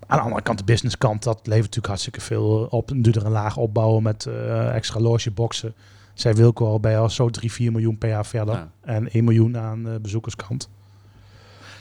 Aan 0.06 0.18
de 0.18 0.24
andere 0.24 0.42
kant, 0.42 0.58
de 0.58 0.64
businesskant, 0.64 1.22
dat 1.22 1.38
levert 1.42 1.60
natuurlijk 1.62 1.86
hartstikke 1.86 2.20
veel 2.20 2.66
op. 2.70 2.90
En 2.90 3.02
doe 3.02 3.12
er 3.12 3.26
een 3.26 3.32
laag 3.32 3.56
opbouwen 3.56 4.02
met 4.02 4.26
eh, 4.26 4.74
extra 4.74 5.00
logeboxen. 5.00 5.74
Zij 6.14 6.34
Wilco 6.34 6.66
al 6.66 6.80
bij 6.80 6.98
al 6.98 7.10
zo 7.10 7.30
3, 7.30 7.52
4 7.52 7.72
miljoen 7.72 7.98
per 7.98 8.08
jaar 8.08 8.26
verder. 8.26 8.54
Ja. 8.54 8.70
En 8.80 9.08
1 9.12 9.24
miljoen 9.24 9.58
aan 9.58 9.82
de 9.84 9.98
bezoekerskant. 10.02 10.68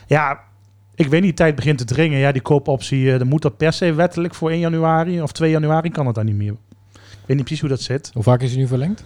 Ja, 0.07 0.39
ik 0.95 1.07
weet 1.07 1.21
niet, 1.21 1.35
tijd 1.35 1.55
begint 1.55 1.77
te 1.77 1.85
dringen. 1.85 2.19
Ja, 2.19 2.31
die 2.31 2.41
koopoptie, 2.41 3.11
eh, 3.11 3.17
dan 3.17 3.27
moet 3.27 3.41
dat 3.41 3.57
per 3.57 3.73
se 3.73 3.93
wettelijk 3.93 4.35
voor 4.35 4.51
1 4.51 4.59
januari 4.59 5.21
of 5.21 5.31
2 5.31 5.51
januari 5.51 5.89
kan 5.89 6.05
het 6.05 6.15
dan 6.15 6.25
niet 6.25 6.35
meer. 6.35 6.55
Ik 6.93 7.29
weet 7.29 7.37
niet 7.37 7.45
precies 7.45 7.59
hoe 7.59 7.69
dat 7.69 7.81
zit. 7.81 8.11
Hoe 8.13 8.23
vaak 8.23 8.41
is 8.41 8.51
hij 8.51 8.59
nu 8.59 8.67
verlengd? 8.67 9.03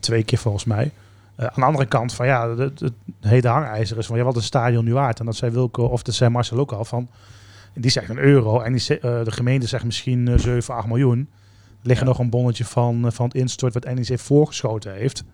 Twee 0.00 0.24
keer 0.24 0.38
volgens 0.38 0.64
mij. 0.64 0.92
Eh, 1.36 1.46
aan 1.46 1.52
de 1.54 1.64
andere 1.64 1.86
kant 1.86 2.14
van 2.14 2.26
ja, 2.26 2.56
het, 2.56 2.80
het 2.80 2.92
hete 3.20 3.48
hangijzer 3.48 3.98
is 3.98 4.06
van 4.06 4.16
ja, 4.16 4.24
wat 4.24 4.34
is 4.34 4.40
een 4.40 4.46
stadion 4.46 4.84
nu 4.84 4.92
waard? 4.92 5.20
En 5.20 5.26
dat 5.26 5.36
zei 5.36 5.52
Wilco, 5.52 5.84
of 5.84 6.02
dat 6.02 6.14
zei 6.14 6.30
Marcel 6.30 6.58
ook 6.58 6.72
al 6.72 6.84
van, 6.84 7.08
die 7.74 7.90
zegt 7.90 8.08
een 8.08 8.18
euro 8.18 8.60
en 8.60 8.72
die, 8.72 8.98
eh, 8.98 9.24
de 9.24 9.30
gemeente 9.30 9.66
zegt 9.66 9.84
misschien 9.84 10.28
eh, 10.28 10.38
7, 10.38 10.74
8 10.74 10.86
miljoen. 10.86 11.28
Ligt 11.86 12.00
Ja. 12.00 12.06
nog 12.06 12.18
een 12.18 12.30
bonnetje 12.30 12.64
van, 12.64 13.06
eh, 13.06 13.12
van 13.12 13.26
het 13.26 13.34
instort 13.34 13.74
wat 13.74 13.84
NEC 13.84 14.18
voorgeschoten 14.18 14.94
heeft. 14.94 15.24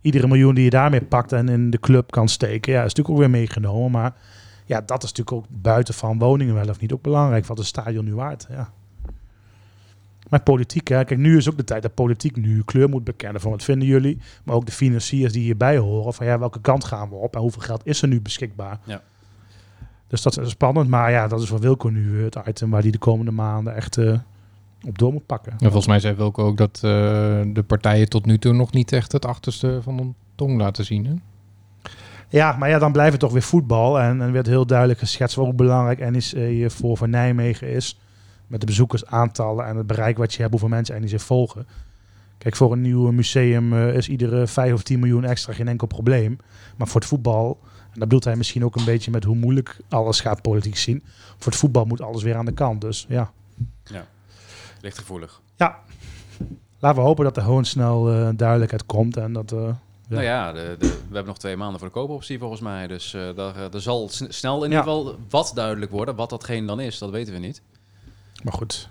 Iedere 0.00 0.26
miljoen 0.26 0.54
die 0.54 0.64
je 0.64 0.70
daarmee 0.70 1.02
pakt 1.02 1.32
en 1.32 1.48
in 1.48 1.70
de 1.70 1.80
club 1.80 2.10
kan 2.10 2.28
steken, 2.28 2.72
ja, 2.72 2.78
is 2.78 2.94
natuurlijk 2.94 3.08
ook 3.08 3.18
weer 3.20 3.30
meegenomen. 3.40 3.90
Maar 3.90 4.14
ja, 4.66 4.80
dat 4.80 5.02
is 5.02 5.12
natuurlijk 5.12 5.36
ook 5.36 5.46
buiten 5.48 5.94
van 5.94 6.18
woningen 6.18 6.54
wel 6.54 6.68
of 6.68 6.80
niet 6.80 6.92
ook 6.92 7.02
belangrijk. 7.02 7.46
Wat 7.46 7.58
is 7.58 7.62
een 7.62 7.68
stadion 7.82 8.04
nu 8.04 8.14
waard? 8.14 8.46
Ja. 8.50 8.70
Maar 10.28 10.42
politiek, 10.42 10.88
hè. 10.88 11.04
kijk, 11.04 11.20
nu 11.20 11.36
is 11.36 11.50
ook 11.50 11.56
de 11.56 11.64
tijd 11.64 11.82
dat 11.82 11.94
politiek 11.94 12.36
nu 12.36 12.62
kleur 12.64 12.88
moet 12.88 13.04
bekennen 13.04 13.40
van 13.40 13.50
wat 13.50 13.62
vinden 13.64 13.88
jullie. 13.88 14.18
Maar 14.44 14.54
ook 14.54 14.66
de 14.66 14.72
financiers 14.72 15.32
die 15.32 15.42
hierbij 15.42 15.76
horen 15.78 16.14
van 16.14 16.26
ja, 16.26 16.38
welke 16.38 16.60
kant 16.60 16.84
gaan 16.84 17.08
we 17.08 17.14
op 17.14 17.34
en 17.34 17.40
hoeveel 17.40 17.62
geld 17.62 17.86
is 17.86 18.02
er 18.02 18.08
nu 18.08 18.20
beschikbaar. 18.20 18.78
Ja. 18.84 19.02
Dus 20.06 20.22
dat 20.22 20.38
is 20.38 20.50
spannend, 20.50 20.88
maar 20.88 21.10
ja, 21.10 21.28
dat 21.28 21.42
is 21.42 21.48
voor 21.48 21.60
Wilco 21.60 21.88
nu 21.88 22.24
het 22.24 22.38
item 22.46 22.70
waar 22.70 22.82
die 22.82 22.92
de 22.92 22.98
komende 22.98 23.30
maanden 23.30 23.74
echt 23.74 23.96
eh, 23.96 24.18
op 24.86 24.98
door 24.98 25.12
moet 25.12 25.26
pakken. 25.26 25.52
En 25.52 25.58
volgens 25.58 25.86
mij 25.86 26.00
zei 26.00 26.14
Wilco 26.14 26.44
ook 26.44 26.56
dat 26.56 26.74
eh, 26.74 26.80
de 27.46 27.64
partijen 27.66 28.08
tot 28.08 28.26
nu 28.26 28.38
toe 28.38 28.52
nog 28.52 28.72
niet 28.72 28.92
echt 28.92 29.12
het 29.12 29.26
achterste 29.26 29.78
van 29.82 29.96
de 29.96 30.10
tong 30.34 30.58
laten 30.58 30.84
zien. 30.84 31.06
Hè? 31.06 31.14
Ja, 32.28 32.56
maar 32.58 32.68
ja, 32.68 32.78
dan 32.78 32.92
blijft 32.92 33.12
het 33.12 33.20
toch 33.20 33.32
weer 33.32 33.42
voetbal. 33.42 34.00
En, 34.00 34.22
en 34.22 34.32
werd 34.32 34.46
heel 34.46 34.66
duidelijk 34.66 34.98
geschetst 34.98 35.36
hoe 35.36 35.54
belangrijk 35.54 36.10
NEC 36.10 36.70
voor, 36.70 36.96
voor 36.96 37.08
Nijmegen 37.08 37.68
is. 37.68 37.98
Met 38.46 38.60
de 38.60 38.66
bezoekersaantallen 38.66 39.66
en 39.66 39.76
het 39.76 39.86
bereik 39.86 40.16
wat 40.16 40.32
je 40.32 40.38
hebt, 40.38 40.50
hoeveel 40.50 40.68
mensen 40.68 41.00
NEC 41.00 41.20
volgen. 41.20 41.66
Kijk, 42.38 42.56
voor 42.56 42.72
een 42.72 42.80
nieuw 42.80 43.10
museum 43.10 43.72
eh, 43.72 43.94
is 43.94 44.08
iedere 44.08 44.46
5 44.46 44.72
of 44.72 44.82
10 44.82 44.98
miljoen 44.98 45.24
extra 45.24 45.52
geen 45.52 45.68
enkel 45.68 45.86
probleem. 45.86 46.36
Maar 46.76 46.86
voor 46.86 47.00
het 47.00 47.08
voetbal, 47.08 47.58
en 47.62 47.88
dat 47.98 48.02
bedoelt 48.02 48.24
hij 48.24 48.36
misschien 48.36 48.64
ook 48.64 48.76
een 48.76 48.84
beetje 48.84 49.10
met 49.10 49.24
hoe 49.24 49.36
moeilijk 49.36 49.76
alles 49.88 50.20
gaat 50.20 50.42
politiek 50.42 50.76
zien. 50.76 51.02
Voor 51.38 51.52
het 51.52 51.60
voetbal 51.60 51.84
moet 51.84 52.00
alles 52.00 52.22
weer 52.22 52.36
aan 52.36 52.44
de 52.44 52.52
kant. 52.52 52.80
Dus 52.80 53.06
ja, 53.08 53.32
Ligt 54.84 54.98
gevoelig. 54.98 55.40
laten 56.78 57.02
we 57.02 57.06
hopen 57.08 57.24
dat 57.24 57.36
er 57.36 57.42
gewoon 57.42 57.64
snel 57.64 58.10
eh, 58.12 58.28
duidelijkheid 58.36 58.86
komt. 58.86 59.16
En 59.16 59.32
dat, 59.32 59.52
eh, 59.52 59.58
Ja. 59.62 59.76
Nou 60.08 60.22
ja, 60.22 60.52
de, 60.52 60.76
de- 60.78 60.86
we 60.88 60.94
hebben 61.04 61.26
nog 61.26 61.38
twee 61.38 61.56
maanden 61.56 61.78
voor 61.78 61.88
de 61.88 61.94
koopoptie 61.94 62.38
volgens 62.38 62.60
mij. 62.60 62.86
Dus 62.86 63.14
eh 63.14 63.22
daar, 63.36 63.72
er 63.72 63.80
zal 63.80 64.08
sn- 64.08 64.26
snel 64.30 64.64
in 64.64 64.70
Ja. 64.70 64.78
ieder 64.78 64.92
geval 64.94 65.16
wat 65.30 65.52
duidelijk 65.54 65.90
worden. 65.90 66.16
Wat 66.16 66.30
datgene 66.30 66.66
dan 66.66 66.80
is, 66.80 66.98
dat 66.98 67.10
weten 67.10 67.32
we 67.32 67.38
niet. 67.38 67.62
maar 68.42 68.52
goed, 68.52 68.88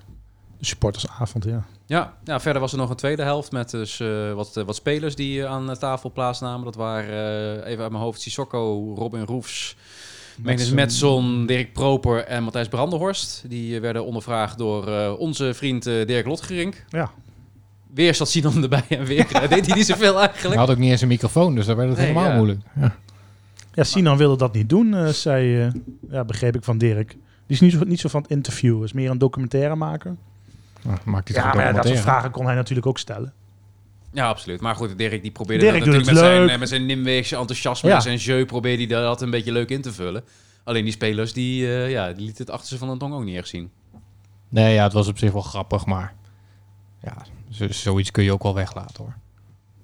de 0.58 0.66
supportersavond, 0.66 1.44
ja. 1.44 1.64
Ja, 1.86 2.14
ja, 2.24 2.40
verder 2.40 2.62
was 2.62 2.72
er 2.72 2.78
nog 2.78 2.90
een 2.90 2.96
tweede 2.96 3.24
helft 3.24 3.52
met 3.52 3.70
dus, 3.70 3.98
wat, 4.34 4.54
wat 4.66 4.76
spelers 4.76 5.16
die 5.16 5.48
aan 5.48 5.68
de 5.68 5.78
tafel 5.78 6.12
plaatsnamen. 6.12 6.66
Dat 6.66 6.76
waren 6.76 7.64
even 7.66 7.84
uit 7.84 7.92
mijn 7.92 8.04
hoofd 8.04 8.22
Sissoko, 8.22 8.94
Robin 8.96 9.26
Roefs, 9.26 9.76
Magnus 10.42 10.72
Metson, 10.72 11.46
Dirk 11.46 11.74
Proper 11.74 12.24
en 12.24 12.44
Matthijs 12.44 12.68
Brandenhorst. 12.68 13.44
Die 13.48 13.76
eh, 13.76 13.82
werden 13.82 14.06
ondervraagd 14.06 14.58
door 14.58 14.88
eh, 14.88 15.14
onze 15.20 15.54
vriend 15.54 15.86
eh, 15.86 16.06
Dirk 16.06 16.26
Lotgerink. 16.26 16.86
Ja. 16.90 17.12
weer 17.94 18.16
zat 18.16 18.30
Sinan 18.30 18.64
erbij 18.64 18.84
en 18.90 19.06
weer 19.06 19.28
deed 19.50 19.66
hij 19.66 19.76
niet 19.76 19.86
zoveel 19.86 20.16
Hij 20.18 20.28
eigenlijk. 20.28 20.60
had 20.60 20.70
ook 20.70 20.78
niet 20.78 20.92
eens 20.92 21.02
een 21.02 21.08
microfoon, 21.08 21.56
dus 21.56 21.66
daar 21.66 21.76
werd 21.76 21.90
het 21.90 21.98
Nee, 21.98 22.08
helemaal 22.08 22.30
ja. 22.30 22.36
moeilijk. 22.36 22.60
Ja. 22.80 22.96
Ja, 23.74 23.84
Sinan 23.84 24.18
wilde 24.18 24.38
dat 24.38 24.54
niet 24.54 24.70
doen, 24.70 24.94
eh, 24.96 25.08
zei, 25.08 25.62
eh, 25.62 25.72
ja, 26.10 26.24
begreep 26.24 26.56
ik 26.56 26.64
van 26.64 26.78
Dirk. 26.78 27.10
Die 27.10 27.18
is 27.48 27.60
niet 27.60 27.72
zo, 27.72 27.80
niet 27.84 28.00
zo 28.00 28.10
van 28.10 28.22
het 28.22 28.32
interview, 28.32 28.84
is 28.84 28.94
meer 28.94 29.10
een 29.10 29.18
documentaire 29.18 29.76
maken. 29.76 30.18
Nou, 30.82 30.98
maakt 31.06 31.28
hij 31.28 31.38
Ja, 31.44 31.54
maar 31.54 31.66
ja, 31.66 31.72
dat 31.72 31.88
soort 31.88 32.00
vragen 32.00 32.32
kon 32.32 32.46
hij 32.46 32.56
natuurlijk 32.56 32.88
ook 32.88 33.00
stellen. 33.00 33.34
Ja, 34.14 34.28
absoluut. 34.28 34.62
Maar 34.62 34.76
goed, 34.76 34.98
Dirk 34.98 35.22
die 35.22 35.32
probeerde 35.32 35.64
Dirk 35.64 35.76
dat 35.78 35.84
doet 35.86 35.94
natuurlijk 35.94 36.16
met 36.18 36.24
het 36.24 36.32
zijn, 36.34 36.46
leuk. 36.46 36.54
eh, 36.54 36.60
met 36.60 36.70
zijn 36.70 36.86
Nimweegse 36.86 37.36
enthousiasme 37.36 37.90
Ja. 37.90 37.96
en 37.96 38.02
zijn 38.02 38.18
jeu 38.18 38.46
probeerde 38.46 38.94
hij 38.96 39.04
dat 39.04 39.22
een 39.22 39.30
beetje 39.30 39.52
leuk 39.52 39.70
in 39.70 39.82
te 39.82 39.94
vullen. 39.94 40.24
Alleen 40.64 40.84
die 40.84 40.94
spelers, 40.94 41.34
die, 41.34 41.66
eh, 41.68 41.92
ja, 41.92 42.08
die 42.14 42.26
lieten 42.26 42.46
het 42.46 42.54
achter 42.54 42.68
ze 42.70 42.78
van 42.78 42.90
de 42.92 42.98
tong 42.98 43.14
ook 43.14 43.24
niet 43.24 43.38
echt 43.38 43.48
zien. 43.48 43.72
Nee, 44.50 44.74
ja, 44.74 44.84
het 44.84 44.94
was 44.94 45.08
op 45.08 45.18
zich 45.18 45.32
wel 45.32 45.42
grappig, 45.42 45.86
maar 45.86 46.14
ja, 47.02 47.18
z- 47.50 47.68
zoiets 47.70 48.12
kun 48.12 48.24
je 48.24 48.34
ook 48.34 48.44
wel 48.44 48.54
weglaten 48.54 49.04
hoor. 49.04 49.14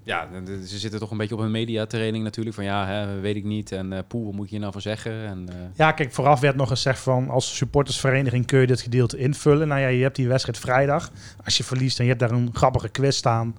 Ja, 0.03 0.27
de- 0.33 0.43
de- 0.43 0.67
ze 0.67 0.77
zitten 0.79 1.00
toch 1.00 1.12
een 1.12 1.17
beetje 1.17 1.36
op 1.36 1.41
een 1.41 1.51
mediatraining 1.51 2.24
natuurlijk. 2.24 2.55
Van 2.55 2.65
ja, 2.65 2.88
hè, 2.88 3.19
weet 3.19 3.36
ik 3.36 3.43
niet. 3.43 3.71
En 3.71 3.93
eh 3.93 4.00
poeh, 4.07 4.25
wat 4.25 4.33
moet 4.33 4.45
je 4.45 4.51
hier 4.51 4.59
nou 4.59 4.71
van 4.71 4.81
zeggen? 4.81 5.25
En, 5.25 5.45
eh, 5.50 5.55
Ja, 5.75 5.91
kijk, 5.91 6.13
vooraf 6.13 6.39
werd 6.39 6.55
nog 6.55 6.67
gezegd 6.67 7.00
van 7.00 7.29
als 7.29 7.55
supportersvereniging 7.57 8.45
kun 8.45 8.59
je 8.59 8.67
dit 8.67 8.81
gedeelte 8.81 9.17
invullen. 9.17 9.67
Nou 9.67 9.81
ja, 9.81 9.88
je 9.88 10.01
hebt 10.03 10.15
die 10.15 10.27
wedstrijd 10.27 10.57
vrijdag. 10.57 11.12
Als 11.45 11.57
je 11.57 11.63
verliest 11.63 11.98
en 12.00 12.03
je 12.03 12.09
hebt 12.09 12.21
daar 12.21 12.31
een 12.31 12.50
grappige 12.53 12.89
quiz 12.89 13.17
staan. 13.17 13.55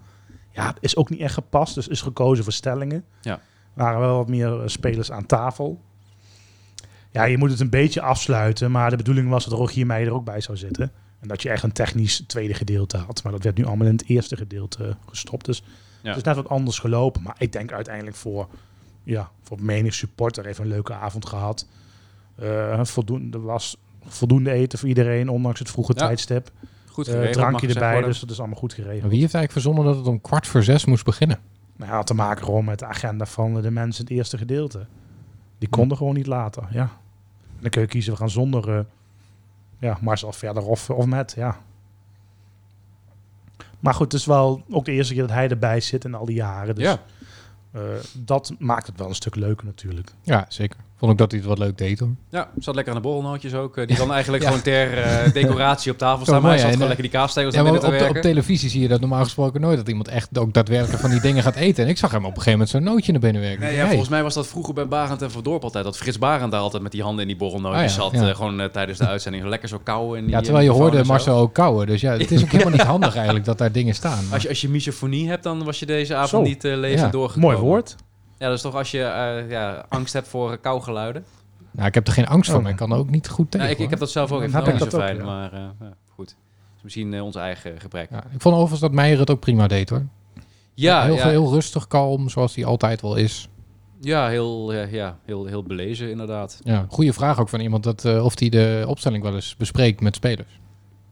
Ja, 0.53 0.75
is 0.81 0.97
ook 0.97 1.11
niet 1.11 1.21
echt 1.21 1.35
gepast, 1.35 1.75
dus 1.75 1.89
is 1.89 2.01
gekozen 2.01 2.45
voor 2.45 2.53
stellingen. 2.53 3.05
Ja. 3.21 3.33
Er 3.35 3.41
waren 3.87 4.01
wel 4.01 4.17
wat 4.17 4.29
meer 4.29 4.61
eh, 4.61 4.69
spelers 4.69 5.11
aan 5.13 5.27
tafel. 5.27 5.81
Ja, 7.11 7.25
je 7.25 7.39
moet 7.39 7.51
het 7.51 7.61
een 7.61 7.71
beetje 7.71 8.01
afsluiten, 8.01 8.71
maar 8.71 8.91
de 8.91 8.97
bedoeling 8.97 9.29
was 9.29 9.45
dat 9.45 9.59
Rogier 9.59 9.87
Meijer 9.87 10.09
er 10.09 10.15
ook 10.15 10.25
bij 10.25 10.41
zou 10.41 10.57
zitten. 10.59 10.93
En 11.21 11.29
dat 11.29 11.43
je 11.43 11.51
echt 11.51 11.63
een 11.63 11.73
technisch 11.73 12.21
tweede 12.27 12.55
gedeelte 12.55 12.97
had. 12.97 13.23
Maar 13.23 13.33
dat 13.33 13.43
werd 13.45 13.57
nu 13.57 13.65
allemaal 13.65 13.87
in 13.87 13.93
het 13.93 14.09
eerste 14.09 14.37
gedeelte 14.37 14.97
gestopt. 15.09 15.45
Dus 15.45 15.63
Ja. 16.03 16.09
het 16.09 16.17
is 16.17 16.23
net 16.23 16.37
wat 16.37 16.49
anders 16.49 16.79
gelopen. 16.79 17.23
Maar 17.23 17.35
ik 17.39 17.53
denk 17.53 17.73
uiteindelijk 17.73 18.17
voor, 18.17 18.49
ja, 19.03 19.31
voor 19.43 19.63
menig 19.63 19.95
supporter 19.95 20.47
even 20.47 20.63
een 20.65 20.71
leuke 20.71 20.93
avond 20.95 21.27
gehad. 21.27 21.67
Eh, 22.37 22.85
voldoende, 22.85 23.39
was 23.41 23.77
voldoende 24.07 24.51
eten 24.51 24.79
voor 24.79 24.89
iedereen, 24.89 25.29
ondanks 25.29 25.59
het 25.59 25.71
vroege 25.71 25.93
Ja, 25.97 26.07
tijdstip. 26.07 26.51
Goed 26.93 27.07
Eh, 27.07 27.13
geregeld, 27.13 27.37
drankje 27.37 27.69
erbij, 27.69 28.03
dus 28.03 28.21
dat 28.21 28.31
is 28.31 28.39
allemaal 28.39 28.59
goed 28.59 28.73
geregeld. 28.73 29.01
Maar 29.01 29.11
wie 29.11 29.21
heeft 29.21 29.35
eigenlijk 29.35 29.53
verzonnen 29.65 29.85
dat 29.85 29.97
het 29.97 30.07
om 30.07 30.21
kwart 30.21 30.47
voor 30.47 30.63
zes 30.63 30.85
moest 30.85 31.05
beginnen? 31.05 31.39
Nou, 31.77 31.91
ja, 31.91 31.97
had 31.97 32.07
te 32.07 32.15
maken 32.15 32.45
gewoon 32.45 32.65
met 32.65 32.79
de 32.79 32.87
agenda 32.87 33.27
van 33.27 33.63
de 33.63 33.71
mensen 33.71 34.01
in 34.05 34.09
het 34.09 34.19
eerste 34.19 34.39
gedeelte. 34.39 34.87
Die 35.59 35.69
konden 35.69 35.97
gewoon 35.97 36.15
niet 36.15 36.27
later, 36.27 36.67
ja. 36.71 36.81
En 36.83 37.61
dan 37.61 37.71
kun 37.71 37.81
je 37.81 37.87
kiezen, 37.89 38.13
we 38.13 38.19
gaan 38.19 38.31
zonder 38.31 38.77
eh, 38.77 38.85
ja, 39.79 39.99
Marcel 40.01 40.33
verder 40.33 40.63
of, 40.63 40.91
of 40.91 41.07
met, 41.07 41.33
ja. 41.37 41.57
Maar 43.81 43.95
goed, 43.95 44.13
het 44.13 44.21
is 44.21 44.27
wel 44.27 44.63
ook 44.71 44.85
de 44.85 44.93
eerste 44.93 45.13
keer 45.15 45.23
dat 45.23 45.31
hij 45.31 45.49
erbij 45.49 45.81
zit 45.81 46.05
in 46.05 46.15
al 46.15 46.25
die 46.25 46.35
jaren. 46.35 46.75
Dus 46.75 46.85
Ja. 46.85 46.99
eh, 47.73 47.81
dat 48.19 48.55
maakt 48.59 48.87
het 48.87 48.99
wel 48.99 49.09
een 49.09 49.15
stuk 49.15 49.35
leuker 49.35 49.67
natuurlijk. 49.67 50.13
Ja, 50.23 50.45
zeker. 50.49 50.79
Vond 51.01 51.13
ik 51.13 51.19
dat 51.19 51.31
hij 51.31 51.41
het 51.41 51.49
wat 51.49 51.59
leuk 51.59 51.79
deed 51.79 51.99
hoor. 51.99 52.09
Ja, 52.31 52.49
zat 52.59 52.75
lekker 52.75 52.93
aan 52.95 53.01
de 53.03 53.09
borrelnootjes 53.09 53.55
ook. 53.55 53.77
eh, 53.77 53.87
Die 53.87 53.97
dan 53.97 54.13
eigenlijk 54.13 54.43
Ja. 54.43 54.49
gewoon 54.49 54.63
ter 54.65 54.99
eh, 54.99 55.33
decoratie 55.33 55.93
op 55.93 55.99
tafel 55.99 56.25
staan. 56.27 56.43
Maar 56.43 56.51
hij 56.51 56.61
zat 56.61 56.71
gewoon 56.73 56.87
lekker 56.87 57.03
die 57.05 57.13
kaastegels 57.13 57.55
Ja, 57.55 57.63
maar 57.63 57.73
op, 57.73 57.81
te 57.81 58.07
op 58.09 58.17
televisie 58.17 58.69
zie 58.71 58.81
je 58.81 58.89
dat 58.89 59.01
normaal 59.01 59.23
gesproken 59.23 59.61
nooit. 59.61 59.77
Dat 59.77 59.89
iemand 59.89 60.09
echt 60.09 60.39
ook 60.39 60.53
daadwerkelijk 60.53 61.01
van 61.01 61.11
die 61.11 61.21
dingen 61.21 61.43
gaat 61.43 61.55
eten. 61.55 61.85
En 61.85 61.91
ik 61.91 61.99
zag 61.99 62.11
hem 62.11 62.21
op 62.25 62.27
een 62.31 62.43
gegeven 62.43 62.53
moment 62.53 62.71
zo'n 62.71 62.83
nootje 62.83 63.13
naar 63.13 63.21
binnen 63.21 63.43
werken. 63.43 63.61
Nee, 63.61 63.75
ja, 63.75 63.87
volgens 63.89 64.09
mij 64.09 64.23
was 64.23 64.35
dat 64.35 64.47
vroeger 64.47 64.75
bij 64.75 64.89
Barend 64.89 65.23
en 65.23 65.31
Verdorp 65.31 65.63
altijd. 65.65 65.85
Dat 65.85 65.97
Frits 65.97 66.19
Barend 66.19 66.53
daar 66.53 66.61
altijd 66.61 66.83
met 66.83 66.93
die 66.93 67.03
handen 67.03 67.21
in 67.23 67.29
die 67.29 67.37
borrelnootjes 67.37 67.81
Ah, 67.99 68.05
ja, 68.05 68.11
zat. 68.19 68.21
ja. 68.23 68.29
eh, 68.29 68.35
gewoon 68.37 68.71
tijdens 68.73 68.99
de 68.99 69.07
uitzending. 69.15 69.45
Lekker 69.45 69.69
zo 69.69 69.81
kauwen. 69.85 70.19
in 70.19 70.25
die- 70.25 70.35
Ja, 70.35 70.41
terwijl 70.41 70.65
je 70.65 70.71
hoorde. 70.71 71.05
Marcel 71.05 71.37
ook 71.39 71.55
kauwen. 71.55 71.87
Dus 71.87 72.01
ja, 72.01 72.13
het 72.13 72.31
is 72.31 72.43
ook 72.43 72.51
helemaal 72.51 72.73
niet 72.73 72.83
handig 72.83 73.15
eigenlijk 73.17 73.45
dat 73.45 73.59
daar 73.59 73.73
dingen 73.73 73.95
staan. 73.95 74.25
Maar- 74.25 74.33
Als 74.33 74.43
je, 74.43 74.49
als 74.49 74.61
je 74.61 74.69
misofonie 74.69 75.29
hebt, 75.29 75.43
dan 75.43 75.65
was 75.65 75.79
je 75.79 75.87
deze 75.87 76.15
avond 76.15 76.31
Zo. 76.47 76.51
niet 76.53 76.65
uh, 76.65 76.77
levend 76.77 77.01
Ja. 77.01 77.09
doorgekomen. 77.09 77.49
Mooi 77.51 77.63
woord. 77.63 77.97
Ja, 78.41 78.47
dat 78.47 78.57
is 78.57 78.63
toch 78.63 78.75
als 78.75 78.91
je 78.91 79.03
eh, 79.03 79.51
ja, 79.51 79.85
angst 79.89 80.13
hebt 80.13 80.29
voor 80.29 80.51
uh, 80.53 80.57
kauwgeluiden. 80.61 81.25
Nou, 81.71 81.89
ik 81.89 81.95
heb 81.95 82.07
er 82.07 82.13
geen 82.13 82.27
angst 82.27 82.49
voor, 82.49 82.57
Oh. 82.59 82.63
maar 82.63 82.73
ik 82.73 82.79
kan 82.79 82.93
er 82.93 82.99
ook 82.99 83.11
niet 83.11 83.29
goed 83.29 83.51
tegen. 83.51 83.67
Nou, 83.67 83.79
ik, 83.79 83.85
ik 83.85 83.91
heb 83.91 83.99
dat 83.99 84.11
zelf 84.11 84.33
ook. 84.33 84.43
Ik 84.43 84.53
Heb 84.53 84.65
vind 84.65 84.67
het 84.67 84.75
ik 84.77 84.83
ook 84.83 84.83
niet 84.83 84.93
zo 84.93 84.99
dat 84.99 85.09
fijn, 85.09 85.21
ook, 85.21 85.27
maar 85.27 85.53
eh, 85.53 85.87
ja, 85.89 85.95
goed. 86.15 86.37
Misschien 86.83 87.15
eh, 87.15 87.25
ons 87.25 87.37
eigen 87.37 87.81
gebrek. 87.81 88.11
Ja, 88.11 88.17
Ja, 88.17 88.25
ik 88.35 88.41
vond 88.41 88.55
overigens 88.55 88.81
dat 88.81 88.93
Meijer 88.93 89.19
het 89.19 89.31
ook 89.31 89.41
prima 89.41 89.67
deed 89.67 89.89
hoor. 89.91 90.07
ja, 90.75 91.03
heel, 91.03 91.15
ja, 91.15 91.29
heel 91.29 91.53
rustig, 91.53 91.87
kalm, 91.87 92.29
zoals 92.29 92.55
hij 92.55 92.65
altijd 92.65 93.01
wel 93.01 93.17
is. 93.17 93.49
heel, 94.01 94.73
ja, 94.73 94.83
ja, 94.91 95.19
heel, 95.25 95.47
heel 95.47 95.63
belezen 95.63 96.11
inderdaad. 96.11 96.61
Ja, 96.65 96.87
goede 96.89 97.13
vraag 97.13 97.41
ook 97.41 97.49
van 97.49 97.61
iemand 97.61 97.85
dat, 97.85 98.05
eh, 98.05 98.25
of 98.25 98.39
hij 98.39 98.49
de 98.49 98.85
opstelling 98.87 99.23
wel 99.23 99.35
eens 99.35 99.57
bespreekt 99.57 100.01
met 100.01 100.15
spelers. 100.15 100.61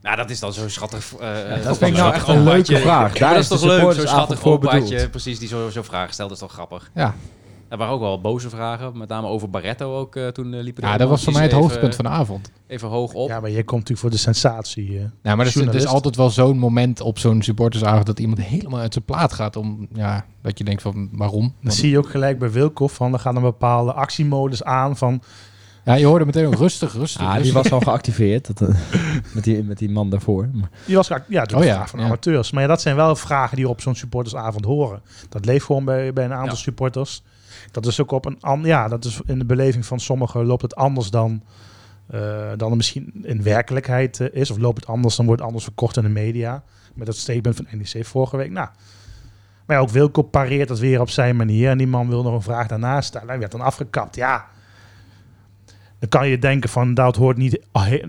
Nou, 0.03 0.17
dat 0.17 0.31
is 0.31 0.41
dan 0.41 0.53
zo 0.53 0.69
schattig. 0.69 1.13
eh, 1.21 1.65
dat 1.65 1.79
vind 1.79 1.91
ik 1.91 1.97
nou 1.97 2.13
echt 2.15 2.29
een 2.29 2.43
leuke 2.43 2.77
vraag. 2.77 3.13
Daar 3.13 3.33
dat 3.35 3.43
is 3.43 3.49
toch 3.49 3.63
leuk, 3.65 3.93
zo'n 3.93 4.07
schattig 4.07 4.39
voor 4.39 4.53
opaatje, 4.53 4.81
bedoeld. 4.89 5.11
precies, 5.11 5.39
die 5.39 5.49
zo, 5.49 5.71
zo 5.71 5.83
vragen 5.83 6.13
stelt. 6.15 6.29
Dat 6.29 6.39
is 6.39 6.45
toch 6.45 6.53
grappig. 6.55 6.91
Ja, 6.95 7.15
Er 7.69 7.77
waren 7.79 7.95
ook 7.95 8.01
wel 8.01 8.21
boze 8.21 8.49
vragen, 8.51 8.99
met 8.99 9.09
name 9.09 9.27
over 9.27 9.51
Barretto 9.51 9.97
ook. 9.99 10.17
eh, 10.17 10.27
toen 10.29 10.55
eh, 10.55 10.63
liepen 10.63 10.87
ja 10.89 10.97
dat 10.97 11.09
was 11.09 11.25
voor 11.25 11.33
mij 11.33 11.43
het 11.43 11.53
hoogtepunt 11.53 11.93
even, 11.93 12.05
van 12.05 12.13
de 12.13 12.19
avond. 12.19 12.51
Even 12.67 12.89
hoog 12.89 13.13
op. 13.13 13.29
Ja, 13.29 13.41
maar 13.41 13.51
je 13.51 13.57
komt 13.65 13.71
natuurlijk 13.89 14.01
voor 14.01 14.11
de 14.11 14.17
sensatie. 14.17 14.99
eh. 14.99 15.05
Ja, 15.23 15.35
maar 15.37 15.47
het 15.47 15.75
is, 15.75 15.87
altijd 15.87 16.17
wel 16.17 16.31
zo'n 16.31 16.59
moment 16.59 17.01
op 17.01 17.19
zo'n 17.19 17.43
supportersavond 17.43 18.07
dat 18.07 18.19
iemand 18.21 18.41
helemaal 18.43 18.81
uit 18.81 18.93
zijn 18.93 19.05
plaat 19.05 19.33
gaat 19.33 19.57
om, 19.57 19.89
ja, 19.93 20.25
dat 20.43 20.59
je 20.59 20.65
denkt 20.65 20.83
van 20.83 21.09
waarom? 21.13 21.55
Dan 21.63 21.73
zie 21.73 21.91
je 21.91 21.99
ook 21.99 22.11
gelijk 22.11 22.39
bij 22.39 22.51
Wilkov 22.51 22.93
van, 22.95 23.13
er 23.13 23.19
gaat 23.19 23.37
een 23.37 23.43
bepaalde 23.43 23.93
actiemodus 23.93 24.65
aan 24.65 24.97
van, 24.97 25.23
ja, 25.89 25.95
je 25.95 26.07
hoorde 26.07 26.25
meteen 26.25 26.47
ook 26.47 26.55
rustig, 26.55 26.93
rustig. 26.93 27.21
Ah, 27.23 27.43
die 27.43 27.53
was 27.53 27.73
al 27.73 27.81
geactiveerd. 27.81 28.47
Dat, 28.47 28.69
eh, 28.69 28.75
met, 29.35 29.45
die, 29.45 29.63
met 29.65 29.79
die 29.79 29.91
man 29.91 30.11
daarvoor. 30.11 30.49
Die 30.87 30.97
was 30.97 31.09
ja, 31.09 31.45
de 31.45 31.57
Oh 31.57 31.65
ja, 31.65 31.75
vraag 31.75 31.91
van 31.91 31.99
ja. 32.01 32.05
amateurs. 32.07 32.51
Maar 32.51 32.63
ja, 32.63 32.69
dat 32.69 32.81
zijn 32.81 32.97
wel 32.97 33.17
vragen 33.17 33.57
die 33.57 33.69
op 33.69 33.81
zo'n 33.81 33.95
supportersavond 33.95 34.65
horen. 34.65 35.03
Dat 35.29 35.45
leeft 35.45 35.65
gewoon 35.65 35.85
bij, 35.85 36.13
bij 36.13 36.25
een 36.25 36.33
aantal 36.33 36.49
Ja. 36.57 36.63
supporters. 36.63 37.23
Dat 37.71 37.87
is 37.87 38.01
ook 38.01 38.11
op 38.11 38.25
een 38.25 38.37
an- 38.41 38.65
ja, 38.65 38.89
dat 38.89 39.05
is 39.05 39.21
in 39.27 39.39
de 39.39 39.45
beleving 39.45 39.87
van 39.87 40.01
sommigen 40.01 40.45
loopt 40.47 40.63
het 40.63 40.75
anders 40.77 41.11
dan, 41.11 41.43
eh, 42.07 42.21
dan 42.57 42.69
het 42.69 42.77
misschien 42.77 43.13
in 43.23 43.43
werkelijkheid 43.43 44.21
eh, 44.21 44.41
is. 44.41 44.51
Of 44.51 44.59
loopt 44.59 44.81
het 44.81 44.87
anders, 44.89 45.17
dan 45.17 45.25
wordt 45.27 45.41
het 45.41 45.49
anders 45.51 45.67
verkocht 45.69 45.97
in 45.97 46.03
de 46.03 46.09
media. 46.09 46.63
Met 46.95 47.07
dat 47.07 47.17
statement 47.17 47.57
van 47.57 47.67
NEC 47.71 48.07
vorige 48.07 48.37
week. 48.37 48.51
Nou, 48.51 48.69
maar 49.67 49.77
ja, 49.77 49.83
ook 49.83 49.91
Wilco 49.91 50.23
pareert 50.23 50.69
dat 50.69 50.79
weer 50.79 51.01
op 51.01 51.11
zijn 51.11 51.37
manier. 51.37 51.71
En 51.71 51.79
die 51.79 51.87
man 51.87 52.09
wil 52.09 52.23
nog 52.23 52.35
een 52.35 52.43
vraag 52.43 52.67
daarnaast 52.67 53.09
stellen. 53.09 53.29
Hij 53.29 53.39
werd 53.39 53.53
dan 53.53 53.61
afgekapt. 53.61 54.17
Ja, 54.17 54.45
dan 55.99 56.09
kan 56.09 56.29
je 56.29 56.39
denken 56.39 56.69
van 56.71 56.95
dat 56.95 57.17
hoort 57.17 57.37
niet, 57.37 57.61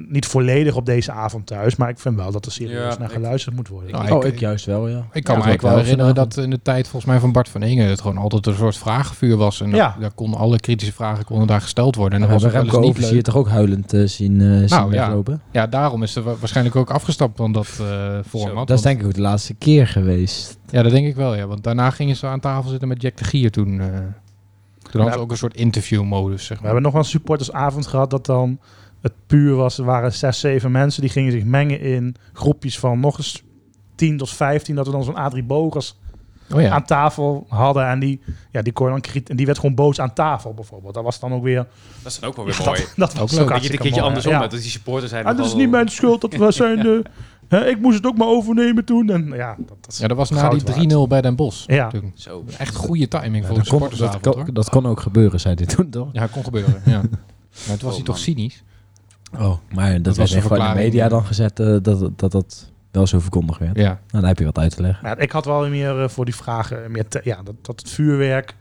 niet 0.09 0.25
volledig 0.25 0.75
op 0.75 0.85
deze 0.85 1.11
avond 1.11 1.45
thuis. 1.47 1.75
Maar 1.75 1.89
ik 1.89 1.99
vind 1.99 2.15
wel 2.15 2.31
dat 2.31 2.45
er 2.45 2.51
serieus 2.51 2.93
Ja, 2.93 2.99
naar 2.99 3.07
ik- 3.09 3.13
geluisterd 3.15 3.55
moet 3.55 3.67
worden. 3.67 3.91
Nou, 3.91 4.11
oh, 4.11 4.25
ik 4.25 4.39
juist 4.39 4.65
wel, 4.65 4.87
ja. 4.87 4.97
Ik 5.13 5.23
kan 5.23 5.35
Ja, 5.35 5.39
me 5.41 5.45
eigenlijk 5.47 5.61
wel 5.61 5.77
herinneren 5.83 6.15
dat 6.15 6.37
in 6.37 6.49
de 6.49 6.61
tijd 6.61 6.83
volgens 6.87 7.05
mij 7.11 7.19
van 7.19 7.31
Bart 7.31 7.49
van 7.49 7.63
Ingen 7.63 7.87
het 7.89 8.01
gewoon 8.01 8.17
altijd 8.17 8.45
een 8.45 8.55
soort 8.55 8.77
vragenvuur 8.77 9.35
was. 9.37 9.61
En 9.61 9.69
Ja. 9.69 9.95
daar 9.99 10.11
konden 10.11 10.39
alle 10.39 10.59
kritische 10.59 10.93
vragen 10.93 11.25
konden 11.25 11.47
daar 11.47 11.61
gesteld 11.61 11.95
worden. 11.95 12.13
En 12.13 12.19
dan 12.21 12.33
was 12.33 12.41
hebben 12.43 12.61
Remco 12.61 12.79
wel 12.79 12.87
eens 12.89 12.99
niet 12.99 13.11
leuk. 13.11 13.23
toch 13.23 13.35
ook 13.35 13.47
huilend 13.49 13.93
eh, 13.93 14.03
zien, 14.05 14.41
eh 14.41 14.47
zien 14.47 14.65
Nou, 14.67 14.93
ja. 14.93 14.99
weglopen. 15.05 15.41
Ja, 15.51 15.67
daarom 15.67 16.03
is 16.03 16.15
er 16.15 16.23
wa- 16.23 16.35
waarschijnlijk 16.39 16.75
ook 16.75 16.89
afgestapt 16.89 17.37
van 17.37 17.51
dat 17.51 17.67
eh 17.79 18.17
format. 18.27 18.67
Dat 18.67 18.77
is 18.77 18.83
denk 18.83 18.99
ik 18.99 19.05
ook 19.05 19.13
de 19.13 19.21
laatste 19.21 19.53
keer 19.53 19.87
geweest. 19.87 20.57
Ja, 20.69 20.81
dat 20.83 20.91
denk 20.91 21.07
ik 21.07 21.15
wel, 21.15 21.35
ja. 21.35 21.47
Want 21.47 21.63
daarna 21.63 21.89
gingen 21.89 22.15
ze 22.15 22.27
aan 22.27 22.39
tafel 22.39 22.69
zitten 22.69 22.87
met 22.87 23.01
Jack 23.01 23.17
de 23.17 23.23
Gier 23.23 23.51
toen. 23.51 23.81
Toen 24.91 25.01
hadden 25.01 25.13
ze 25.19 25.25
ook 25.25 25.31
een 25.31 25.37
soort 25.37 25.55
interviewmodus, 25.55 26.39
zeg 26.45 26.49
We 26.49 26.53
maar. 26.55 26.63
hebben 26.63 26.81
nog 26.83 26.91
wel 26.91 27.01
een 27.01 27.07
supportersavond 27.07 27.87
gehad 27.87 28.09
dat 28.09 28.25
dan 28.25 28.59
het 29.01 29.13
puur 29.27 29.55
was. 29.55 29.77
Er 29.77 29.85
waren 29.85 30.13
zes, 30.13 30.39
zeven 30.39 30.71
mensen 30.71 31.01
die 31.01 31.09
gingen 31.11 31.31
zich 31.31 31.43
mengen 31.43 31.79
in 31.79 32.15
groepjes 32.33 32.79
van 32.79 32.99
nog 32.99 33.17
eens 33.17 33.43
10 33.95 34.17
tot 34.17 34.29
15. 34.29 34.75
Dat 34.75 34.85
we 34.85 34.91
dan 34.91 35.03
zo'n 35.03 35.15
Adrie 35.15 35.43
Bogers 35.43 35.97
Oh 36.53 36.61
ja. 36.61 36.69
aan 36.69 36.85
tafel 36.85 37.45
hadden. 37.49 37.87
En 37.87 37.99
die, 37.99 38.21
ja, 38.51 38.61
die, 38.61 38.73
kon 38.73 38.89
dan 38.89 39.01
kriet, 39.01 39.29
en 39.29 39.35
die 39.35 39.45
werd 39.45 39.59
gewoon 39.59 39.75
boos 39.75 39.99
aan 39.99 40.13
tafel 40.13 40.53
bijvoorbeeld. 40.53 40.93
Dat 40.93 41.03
was 41.03 41.19
dan 41.19 41.33
ook 41.33 41.43
weer... 41.43 41.67
Dat 42.03 42.11
is 42.11 42.19
dan 42.19 42.29
ook 42.29 42.35
wel 42.35 42.45
weer 42.45 42.55
Ja, 42.59 42.65
mooi. 42.65 42.79
dat, 42.79 42.95
dat 42.95 43.13
was 43.13 43.33
Ook 43.33 43.39
ook, 43.39 43.39
leuk. 43.39 43.47
Dat 43.49 43.57
je 43.57 43.63
het 43.63 43.73
een 43.75 43.81
keertje 43.81 44.01
andersom 44.01 44.31
ja. 44.31 44.39
Dat 44.39 44.51
die 44.51 44.61
supporters 44.61 45.11
zijn 45.11 45.25
Ah, 45.25 45.29
dat 45.29 45.39
is 45.39 45.43
nogal- 45.45 45.59
niet 45.61 45.71
mijn 45.71 45.87
schuld 45.87 46.21
dat 46.21 46.33
we 46.35 46.51
zijn 46.51 46.79
de... 46.87 47.03
Hè, 47.49 47.65
ik 47.65 47.79
moest 47.79 47.97
het 47.97 48.05
ook 48.05 48.17
maar 48.17 48.27
overnemen 48.27 48.85
toen. 48.85 49.09
En 49.09 49.27
ja, 49.27 49.55
dat, 49.57 49.77
dat 49.81 49.91
is 49.91 49.97
Ja, 49.97 50.07
dat 50.07 50.17
was 50.17 50.29
na 50.29 50.49
die 50.49 50.61
3-0 50.61 50.93
waard. 50.95 51.07
bij 51.09 51.21
Den 51.21 51.35
Bosch. 51.35 51.63
Ja. 51.67 51.87
Toen. 51.87 52.11
Zo. 52.15 52.43
Echt 52.57 52.75
goede 52.75 53.07
timing 53.07 53.45
voor 53.45 53.57
een 53.57 53.67
kon, 53.67 53.79
dat, 53.79 54.19
kon, 54.21 54.33
hoor. 54.33 54.53
dat 54.53 54.69
kon 54.69 54.85
ook 54.85 54.99
gebeuren, 54.99 55.39
zei 55.39 55.55
dit 55.55 55.69
toen 55.75 55.89
toch? 55.89 56.09
Ja, 56.11 56.27
kon 56.27 56.43
gebeuren, 56.43 56.81
ja. 56.85 57.01
Maar 57.67 57.77
toen 57.77 57.79
was 57.79 57.81
Oh, 57.83 57.93
hij 57.93 58.03
toch 58.03 58.15
man. 58.15 58.23
cynisch? 58.23 58.63
Oh, 59.39 59.57
maar 59.73 60.01
dat, 60.01 60.17
was 60.17 60.31
echt 60.31 60.49
de 60.49 60.71
media 60.75 61.07
dan 61.09 61.25
gezet 61.25 61.59
eh, 61.59 61.75
dat, 61.81 62.09
dat 62.15 62.31
dat 62.31 62.71
wel 62.91 63.07
zo 63.07 63.19
verkondigd 63.19 63.59
werd. 63.59 63.77
Ja. 63.77 63.83
Nou, 63.87 63.99
dan 64.09 64.23
heb 64.25 64.39
je 64.39 64.45
wat 64.45 64.57
uit 64.57 64.75
te 64.75 64.81
leggen. 64.81 65.03
Maar 65.03 65.19
ik 65.19 65.31
had 65.31 65.45
wel 65.45 65.69
meer 65.69 66.01
eh, 66.01 66.09
voor 66.09 66.25
die 66.25 66.35
vragen... 66.35 66.91
Meer 66.91 67.07
te- 67.07 67.21
ja, 67.23 67.41
dat, 67.43 67.55
dat 67.61 67.79
het 67.79 67.89
vuurwerk 67.89 68.55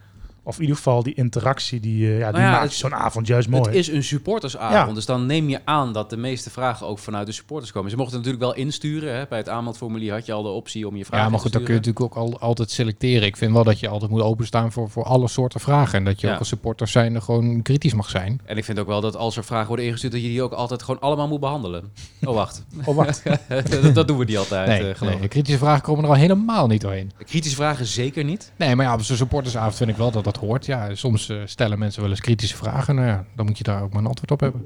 Of 0.49 0.55
in 0.57 0.61
ieder 0.61 0.77
geval 0.77 1.03
die 1.03 1.15
interactie, 1.15 1.81
die, 1.81 2.07
eh, 2.09 2.19
ja, 2.19 2.33
die 2.33 2.41
ja, 2.41 2.51
maakt 2.51 2.63
het- 2.63 2.73
zo'n 2.73 2.95
avond 2.95 3.27
juist 3.27 3.49
mooi. 3.49 3.63
Het 3.63 3.75
is 3.75 3.89
een 3.89 4.03
supportersavond, 4.05 4.89
Ja. 4.89 4.93
dus 4.95 5.07
dan 5.07 5.27
neem 5.27 5.49
je 5.49 5.61
aan 5.65 5.93
dat 5.93 6.11
de 6.11 6.17
meeste 6.17 6.51
vragen 6.51 6.87
ook 6.87 6.99
vanuit 6.99 7.27
de 7.27 7.33
supporters 7.33 7.73
komen. 7.73 7.91
Ze 7.91 7.97
mochten 7.97 8.17
natuurlijk 8.17 8.45
wel 8.45 8.55
insturen. 8.55 9.15
Hè. 9.17 9.25
Bij 9.29 9.39
het 9.39 9.49
aanmeldformulier 9.49 10.13
had 10.13 10.27
je 10.27 10.33
al 10.33 10.43
de 10.43 10.49
optie 10.49 10.87
om 10.89 10.97
je 10.97 11.05
vragen 11.05 11.25
Ja, 11.25 11.31
maar 11.31 11.41
goed, 11.41 11.53
dan 11.53 11.63
kun 11.63 11.73
je 11.75 11.79
natuurlijk 11.79 12.05
ook 12.05 12.15
al, 12.23 12.39
altijd 12.39 12.71
selecteren. 12.71 13.27
Ik 13.27 13.37
vind 13.37 13.53
wel 13.53 13.65
dat 13.65 13.81
je 13.81 13.89
altijd 13.89 14.11
moet 14.11 14.21
openstaan 14.21 14.73
voor, 14.73 14.91
voor 14.91 15.05
alle 15.05 15.29
soorten 15.29 15.61
vragen. 15.61 15.99
En 15.99 16.05
dat 16.05 16.21
je 16.21 16.27
Ja. 16.27 16.33
ook 16.33 16.39
als 16.39 16.49
supporter 16.49 16.89
zijn 16.89 17.23
gewoon 17.23 17.63
kritisch 17.63 17.95
mag 17.95 18.11
zijn. 18.11 18.41
En 18.45 18.57
ik 18.57 18.65
vind 18.65 18.79
ook 18.79 18.87
wel 18.87 19.01
dat 19.01 19.17
als 19.17 19.37
er 19.37 19.45
vragen 19.45 19.67
worden 19.67 19.85
ingestuurd, 19.85 20.13
dat 20.13 20.23
je 20.23 20.29
die 20.29 20.43
ook 20.43 20.53
altijd 20.53 20.83
gewoon 20.83 21.01
allemaal 21.01 21.29
moet 21.29 21.41
behandelen. 21.41 21.93
Oh, 22.25 22.35
wacht. 22.35 22.65
Oh, 22.85 22.97
wacht. 22.97 23.23
dat, 23.83 23.95
dat 23.95 24.09
doen 24.09 24.19
we 24.19 24.25
niet 24.25 24.39
altijd, 24.39 24.67
Nee, 24.69 24.91
eh, 24.91 24.97
geloof 24.99 25.19
nee, 25.19 25.29
kritische 25.29 25.59
vragen 25.59 25.83
komen 25.83 26.05
er 26.05 26.11
al 26.11 26.17
helemaal 26.17 26.67
niet 26.67 26.81
doorheen. 26.81 27.13
Kritische 27.27 27.57
vragen 27.57 27.87
zeker 27.87 28.25
niet. 28.25 28.53
Nee, 28.57 28.77
maar 28.77 28.87
ja, 28.87 28.95
op 28.95 29.03
zo'n 29.03 29.17
supportersavond 29.17 29.75
vind 29.75 29.91
ik 29.91 29.97
wel 29.97 30.11
dat 30.11 30.25
dat 30.25 30.37
hoort. 30.39 30.67
Ja, 30.67 30.95
soms 30.95 31.29
eh, 31.29 31.41
stellen 31.45 31.79
mensen 31.79 32.03
wel 32.03 32.11
eens 32.11 32.21
kritische 32.21 32.57
vragen. 32.57 32.95
Nou 32.95 33.07
ja, 33.07 33.25
dan 33.37 33.47
moet 33.47 33.59
je 33.59 33.65
daar 33.65 33.83
ook 33.83 33.93
maar 33.93 34.03
een 34.03 34.09
antwoord 34.09 34.31
op 34.31 34.41
hebben. 34.41 34.65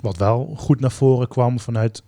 Wat 0.00 0.16
wel 0.16 0.54
goed 0.56 0.80
naar 0.80 0.90
voren 0.90 1.28
kwam 1.28 1.60
vanuit 1.60 2.02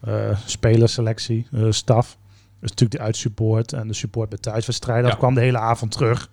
eh 0.00 0.38
spelerselectie, 0.46 1.46
eh, 1.52 1.70
staf. 1.70 2.18
is 2.60 2.70
natuurlijk 2.70 3.00
de 3.00 3.06
uitsupport 3.06 3.72
en 3.72 3.88
de 3.88 3.94
support 3.94 4.28
bij 4.28 4.38
thuiswedstrijden. 4.38 5.04
Ja. 5.04 5.10
Dat 5.10 5.18
kwam 5.18 5.34
de 5.34 5.40
hele 5.40 5.58
avond 5.58 5.92
terug. 5.92 6.30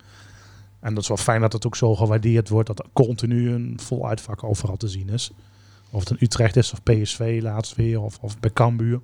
En 0.79 0.93
dat 0.93 1.03
is 1.03 1.09
wel 1.09 1.17
fijn 1.17 1.41
dat 1.41 1.53
het 1.53 1.65
ook 1.65 1.75
zo 1.75 1.95
gewaardeerd 1.95 2.49
wordt. 2.49 2.67
Dat 2.67 2.79
er 2.79 2.85
continu 2.93 3.51
een 3.51 3.79
vol 3.81 4.07
uitvak 4.07 4.43
overal 4.43 4.77
te 4.77 4.87
zien 4.87 5.09
is. 5.09 5.31
Of 5.89 5.99
het 5.99 6.09
een 6.09 6.17
Utrecht 6.19 6.55
is 6.55 6.71
of 6.71 6.83
PSV 6.83 7.39
laatst 7.41 7.75
weer. 7.75 8.01
Of, 8.01 8.17
of 8.21 8.39
bij 8.39 8.51
Cambuur. 8.53 9.01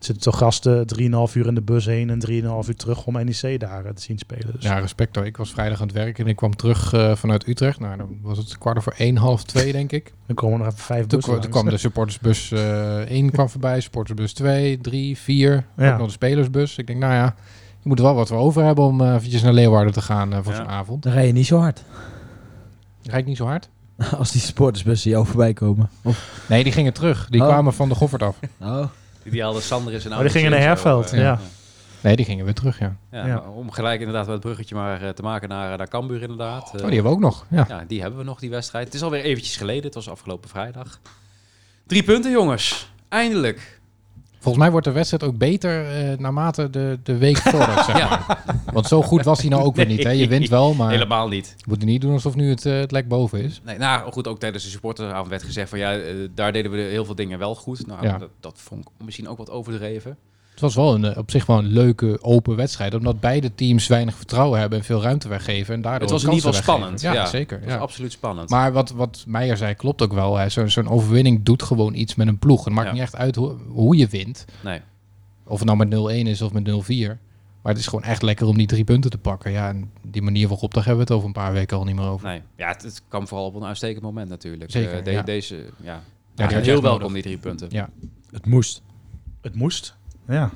Zitten 0.00 0.24
toch 0.24 0.38
gasten 0.38 0.86
3,5 1.28 1.34
uur 1.34 1.46
in 1.46 1.54
de 1.54 1.60
bus 1.62 1.86
heen 1.86 2.10
en 2.10 2.26
3,5 2.64 2.68
uur 2.68 2.76
terug 2.76 3.06
om 3.06 3.12
NEC 3.24 3.60
daar 3.60 3.84
eh, 3.84 3.92
te 3.92 4.02
zien 4.02 4.18
spelen. 4.18 4.52
Dus 4.54 4.62
Ja, 4.62 4.78
respect 4.78 5.16
hoor. 5.16 5.26
Ik 5.26 5.36
was 5.36 5.50
vrijdag 5.52 5.80
aan 5.80 5.86
het 5.86 5.96
werken 5.96 6.24
en 6.24 6.30
ik 6.30 6.36
kwam 6.36 6.56
terug 6.56 6.92
eh, 6.92 7.14
vanuit 7.16 7.48
Utrecht. 7.48 7.80
Nou, 7.80 7.96
dan 7.96 8.18
was 8.22 8.38
het 8.38 8.58
kwart 8.58 8.76
over 8.76 8.94
één, 8.96 9.16
half 9.16 9.44
twee, 9.44 9.72
denk 9.72 9.92
ik. 9.92 10.12
dan 10.26 10.36
komen 10.36 10.58
er 10.58 10.64
nog 10.64 10.72
even 10.74 10.84
vijf 10.84 11.06
Toen, 11.06 11.18
bussen 11.20 11.40
toen 11.40 11.50
kwam 11.50 11.68
de 11.68 11.76
supportersbus 11.76 12.52
eh 12.52 12.98
1 13.10 13.30
kwam 13.30 13.48
voorbij, 13.48 13.80
supportersbus 13.80 14.32
2, 14.32 14.78
3, 14.80 15.16
4. 15.18 15.64
Ja. 15.76 15.92
Ook 15.92 15.98
nog 15.98 16.06
de 16.06 16.12
spelersbus. 16.12 16.78
Ik 16.78 16.86
denk, 16.86 16.98
nou 16.98 17.12
ja, 17.12 17.34
je 17.82 17.88
moet 17.88 17.98
er 17.98 18.04
wel 18.04 18.14
wat 18.14 18.28
voor 18.28 18.38
over 18.38 18.64
hebben 18.64 18.84
om 18.84 19.00
eventjes 19.02 19.42
naar 19.42 19.52
Leeuwarden 19.52 19.92
te 19.92 20.00
gaan 20.02 20.32
eh, 20.32 20.38
voor 20.42 20.52
Ja. 20.52 20.58
zo'n 20.58 20.68
avond. 20.68 21.02
Dan 21.02 21.12
rij 21.12 21.26
je 21.26 21.32
niet 21.32 21.46
zo 21.46 21.58
hard. 21.58 21.84
Rijdt 23.02 23.26
niet 23.26 23.36
zo 23.36 23.46
hard? 23.46 23.68
Als 24.18 24.32
die 24.32 24.40
supportersbussen 24.40 25.10
jou 25.10 25.26
voorbij 25.26 25.52
komen. 25.52 25.90
Of, 26.02 26.44
Nee, 26.48 26.62
die 26.64 26.72
gingen 26.72 26.92
terug. 26.92 27.26
Die 27.30 27.40
Oh. 27.40 27.46
kwamen 27.46 27.72
van 27.74 27.88
de 27.88 27.94
Goffert 27.94 28.22
af. 28.22 28.38
oh. 28.60 28.84
Die 29.24 29.42
haalde 29.42 29.60
Sander 29.60 29.92
is 29.92 30.04
een 30.04 30.12
Oh, 30.12 30.20
die 30.20 30.28
gingen 30.30 30.50
naar 30.50 30.60
Herveld, 30.60 31.10
ja. 31.10 31.40
Nee, 32.02 32.16
die 32.16 32.24
gingen 32.24 32.44
weer 32.44 32.54
terug, 32.54 32.78
ja. 32.78 32.96
Ja, 33.10 33.26
Ja. 33.26 33.34
maar 33.34 33.48
om 33.50 33.70
gelijk 33.70 33.98
inderdaad 34.00 34.24
wel 34.24 34.34
het 34.34 34.44
bruggetje 34.44 34.74
maar 34.74 35.02
eh, 35.02 35.08
te 35.08 35.22
maken 35.22 35.48
naar, 35.48 35.78
naar 35.78 35.88
Cambuur 35.88 36.22
inderdaad. 36.22 36.64
Oh, 36.66 36.72
die 36.72 36.80
hebben 36.82 37.02
we 37.02 37.08
ook 37.08 37.20
nog. 37.20 37.46
Ja. 37.48 37.64
Ja, 37.68 37.84
die 37.86 38.00
hebben 38.00 38.18
we 38.18 38.24
nog, 38.24 38.38
die 38.40 38.50
wedstrijd. 38.50 38.84
Het 38.86 38.94
is 38.94 39.02
alweer 39.02 39.22
eventjes 39.22 39.56
geleden. 39.56 39.84
Het 39.84 39.94
was 39.94 40.08
afgelopen 40.08 40.48
vrijdag. 40.48 41.00
Drie 41.86 42.02
punten, 42.02 42.30
jongens. 42.30 42.92
Eindelijk. 43.08 43.79
Volgens 44.40 44.62
mij 44.62 44.70
wordt 44.70 44.86
de 44.86 44.92
wedstrijd 44.92 45.22
ook 45.22 45.38
beter 45.38 45.86
eh, 45.86 46.18
naarmate 46.18 46.70
de, 46.70 46.98
de 47.02 47.16
week 47.16 47.36
vordert, 47.52 47.84
zeg 47.84 48.08
maar. 48.08 48.42
Want 48.72 48.86
zo 48.86 49.02
goed 49.02 49.24
was 49.24 49.40
hij 49.40 49.48
nou 49.50 49.62
ook 49.62 49.76
weer 49.76 49.86
niet. 49.86 50.02
Hè? 50.04 50.10
Je 50.10 50.28
wint 50.28 50.48
wel, 50.48 50.74
maar 50.74 50.90
Helemaal 50.90 51.28
niet. 51.28 51.54
je 51.56 51.64
moet 51.68 51.78
er 51.80 51.86
niet 51.86 52.00
doen 52.00 52.12
alsof 52.12 52.34
nu 52.34 52.48
het, 52.50 52.66
eh, 52.66 52.78
het 52.78 52.90
lek 52.92 53.08
boven 53.08 53.42
is. 53.42 53.60
Nee, 53.64 53.78
nou 53.78 54.12
goed, 54.12 54.28
ook 54.28 54.38
tijdens 54.38 54.64
de 54.64 54.70
supporteravond 54.70 55.28
werd 55.28 55.42
gezegd 55.42 55.68
van 55.68 55.78
ja, 55.78 55.96
eh, 55.98 56.14
daar 56.34 56.52
deden 56.52 56.70
we 56.70 56.78
heel 56.78 57.04
veel 57.04 57.14
dingen 57.14 57.38
wel 57.38 57.54
goed. 57.54 57.86
Nou, 57.86 58.06
Ja. 58.06 58.18
dat, 58.18 58.30
dat 58.40 58.54
vond 58.56 58.84
ik 58.84 59.04
misschien 59.04 59.28
ook 59.28 59.38
wat 59.38 59.50
overdreven. 59.50 60.16
Het 60.60 60.74
was 60.74 60.84
wel 60.84 60.94
een, 60.94 61.04
eh, 61.04 61.18
op 61.18 61.30
zich 61.30 61.46
wel 61.46 61.58
een 61.58 61.66
leuke 61.66 62.18
open 62.22 62.56
wedstrijd. 62.56 62.94
Omdat 62.94 63.20
beide 63.20 63.54
teams 63.54 63.86
weinig 63.86 64.14
vertrouwen 64.14 64.60
hebben 64.60 64.78
en 64.78 64.84
veel 64.84 65.02
ruimte 65.02 65.28
weggeven. 65.28 65.74
En 65.74 65.80
daardoor 65.80 66.00
Het 66.00 66.10
was 66.10 66.24
in 66.24 66.30
ieder 66.32 66.46
geval 66.54 66.62
spannend. 66.74 67.00
Ja, 67.00 67.26
zeker. 67.26 67.56
Het 67.56 67.64
was 67.66 67.74
Ja. 67.74 67.80
absoluut 67.80 68.12
spannend. 68.12 68.50
Maar 68.50 68.72
wat, 68.72 68.90
wat 68.90 69.24
Meijer 69.26 69.56
zei 69.56 69.74
klopt 69.74 70.02
ook 70.02 70.12
wel. 70.12 70.36
hè. 70.36 70.48
Zo- 70.48 70.66
Zo'n 70.66 70.88
overwinning 70.88 71.42
doet 71.42 71.62
gewoon 71.62 71.94
iets 71.94 72.14
met 72.14 72.28
een 72.28 72.38
ploeg. 72.38 72.64
Het 72.64 72.74
maakt 72.74 72.86
Ja. 72.86 72.92
niet 72.92 73.02
echt 73.02 73.16
uit 73.16 73.36
hoe, 73.36 73.56
hoe 73.68 73.96
je 73.96 74.06
wint. 74.06 74.44
nee. 74.62 74.80
Of 75.46 75.58
het 75.58 75.66
nou 75.66 75.78
met 75.78 75.88
0-1 75.90 76.26
is 76.26 76.42
of 76.42 76.52
met 76.52 76.64
0-4. 76.64 77.18
Maar 77.62 77.72
het 77.72 77.80
is 77.80 77.86
gewoon 77.88 78.04
echt 78.04 78.22
lekker 78.22 78.46
om 78.46 78.56
die 78.56 78.66
drie 78.66 78.84
punten 78.84 79.10
te 79.10 79.18
pakken. 79.18 79.50
Ja, 79.52 79.68
en 79.68 79.90
die 80.02 80.22
manier 80.22 80.48
waarop, 80.48 80.74
daar 80.74 80.84
hebben 80.84 81.06
we 81.06 81.12
het 81.12 81.16
over 81.22 81.26
een 81.36 81.42
paar 81.42 81.52
weken 81.52 81.76
al 81.76 81.84
niet 81.84 81.94
meer 81.96 82.06
over. 82.08 82.28
nee. 82.28 82.42
Ja, 82.56 82.68
het, 82.68 82.82
het 82.82 83.02
kwam 83.08 83.28
vooral 83.28 83.46
op 83.46 83.54
een 83.54 83.64
uitstekend 83.64 84.02
moment 84.02 84.28
natuurlijk. 84.28 84.70
Zeker, 84.70 84.98
Eh, 84.98 85.04
de- 85.04 85.10
ja. 85.10 85.22
Deze, 85.22 85.64
ja, 85.82 86.02
ja, 86.34 86.48
heel 86.48 86.82
welkom 86.82 87.12
die 87.12 87.22
drie 87.22 87.38
punten. 87.38 87.68
Ja. 87.70 87.88
Het 88.30 88.46
moest. 88.46 88.82
Het 89.40 89.54
moest, 89.54 89.96
ja. 90.32 90.50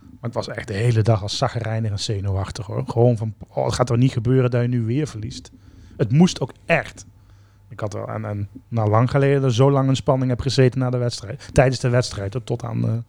Maar 0.00 0.32
het 0.32 0.34
was 0.34 0.48
echt 0.48 0.68
de 0.68 0.74
hele 0.74 1.02
dag 1.02 1.22
als 1.22 1.38
zaggerijnig 1.38 1.90
en 1.90 1.98
zenuwachtig 1.98 2.66
hoor. 2.66 2.84
Gewoon 2.86 3.16
van, 3.16 3.34
oh, 3.48 3.64
het 3.64 3.74
gaat 3.74 3.86
toch 3.86 3.96
niet 3.96 4.12
gebeuren 4.12 4.50
dat 4.50 4.62
je 4.62 4.68
nu 4.68 4.82
weer 4.82 5.06
verliest. 5.06 5.50
Het 5.96 6.12
moest 6.12 6.40
ook 6.40 6.52
echt. 6.64 7.06
Ik 7.68 7.80
had 7.80 7.92
wel 7.92 8.08
en, 8.08 8.24
en 8.24 8.48
nou, 8.68 8.90
lang 8.90 9.10
geleden 9.10 9.52
zo 9.52 9.70
lang 9.70 9.88
in 9.88 9.96
spanning 9.96 10.30
heb 10.30 10.40
gezeten 10.40 10.80
na 10.80 10.90
de 10.90 10.96
wedstrijd. 10.96 11.48
Tijdens 11.52 11.80
de 11.80 11.88
wedstrijd, 11.88 12.40
tot 12.44 12.64
aan... 12.64 13.04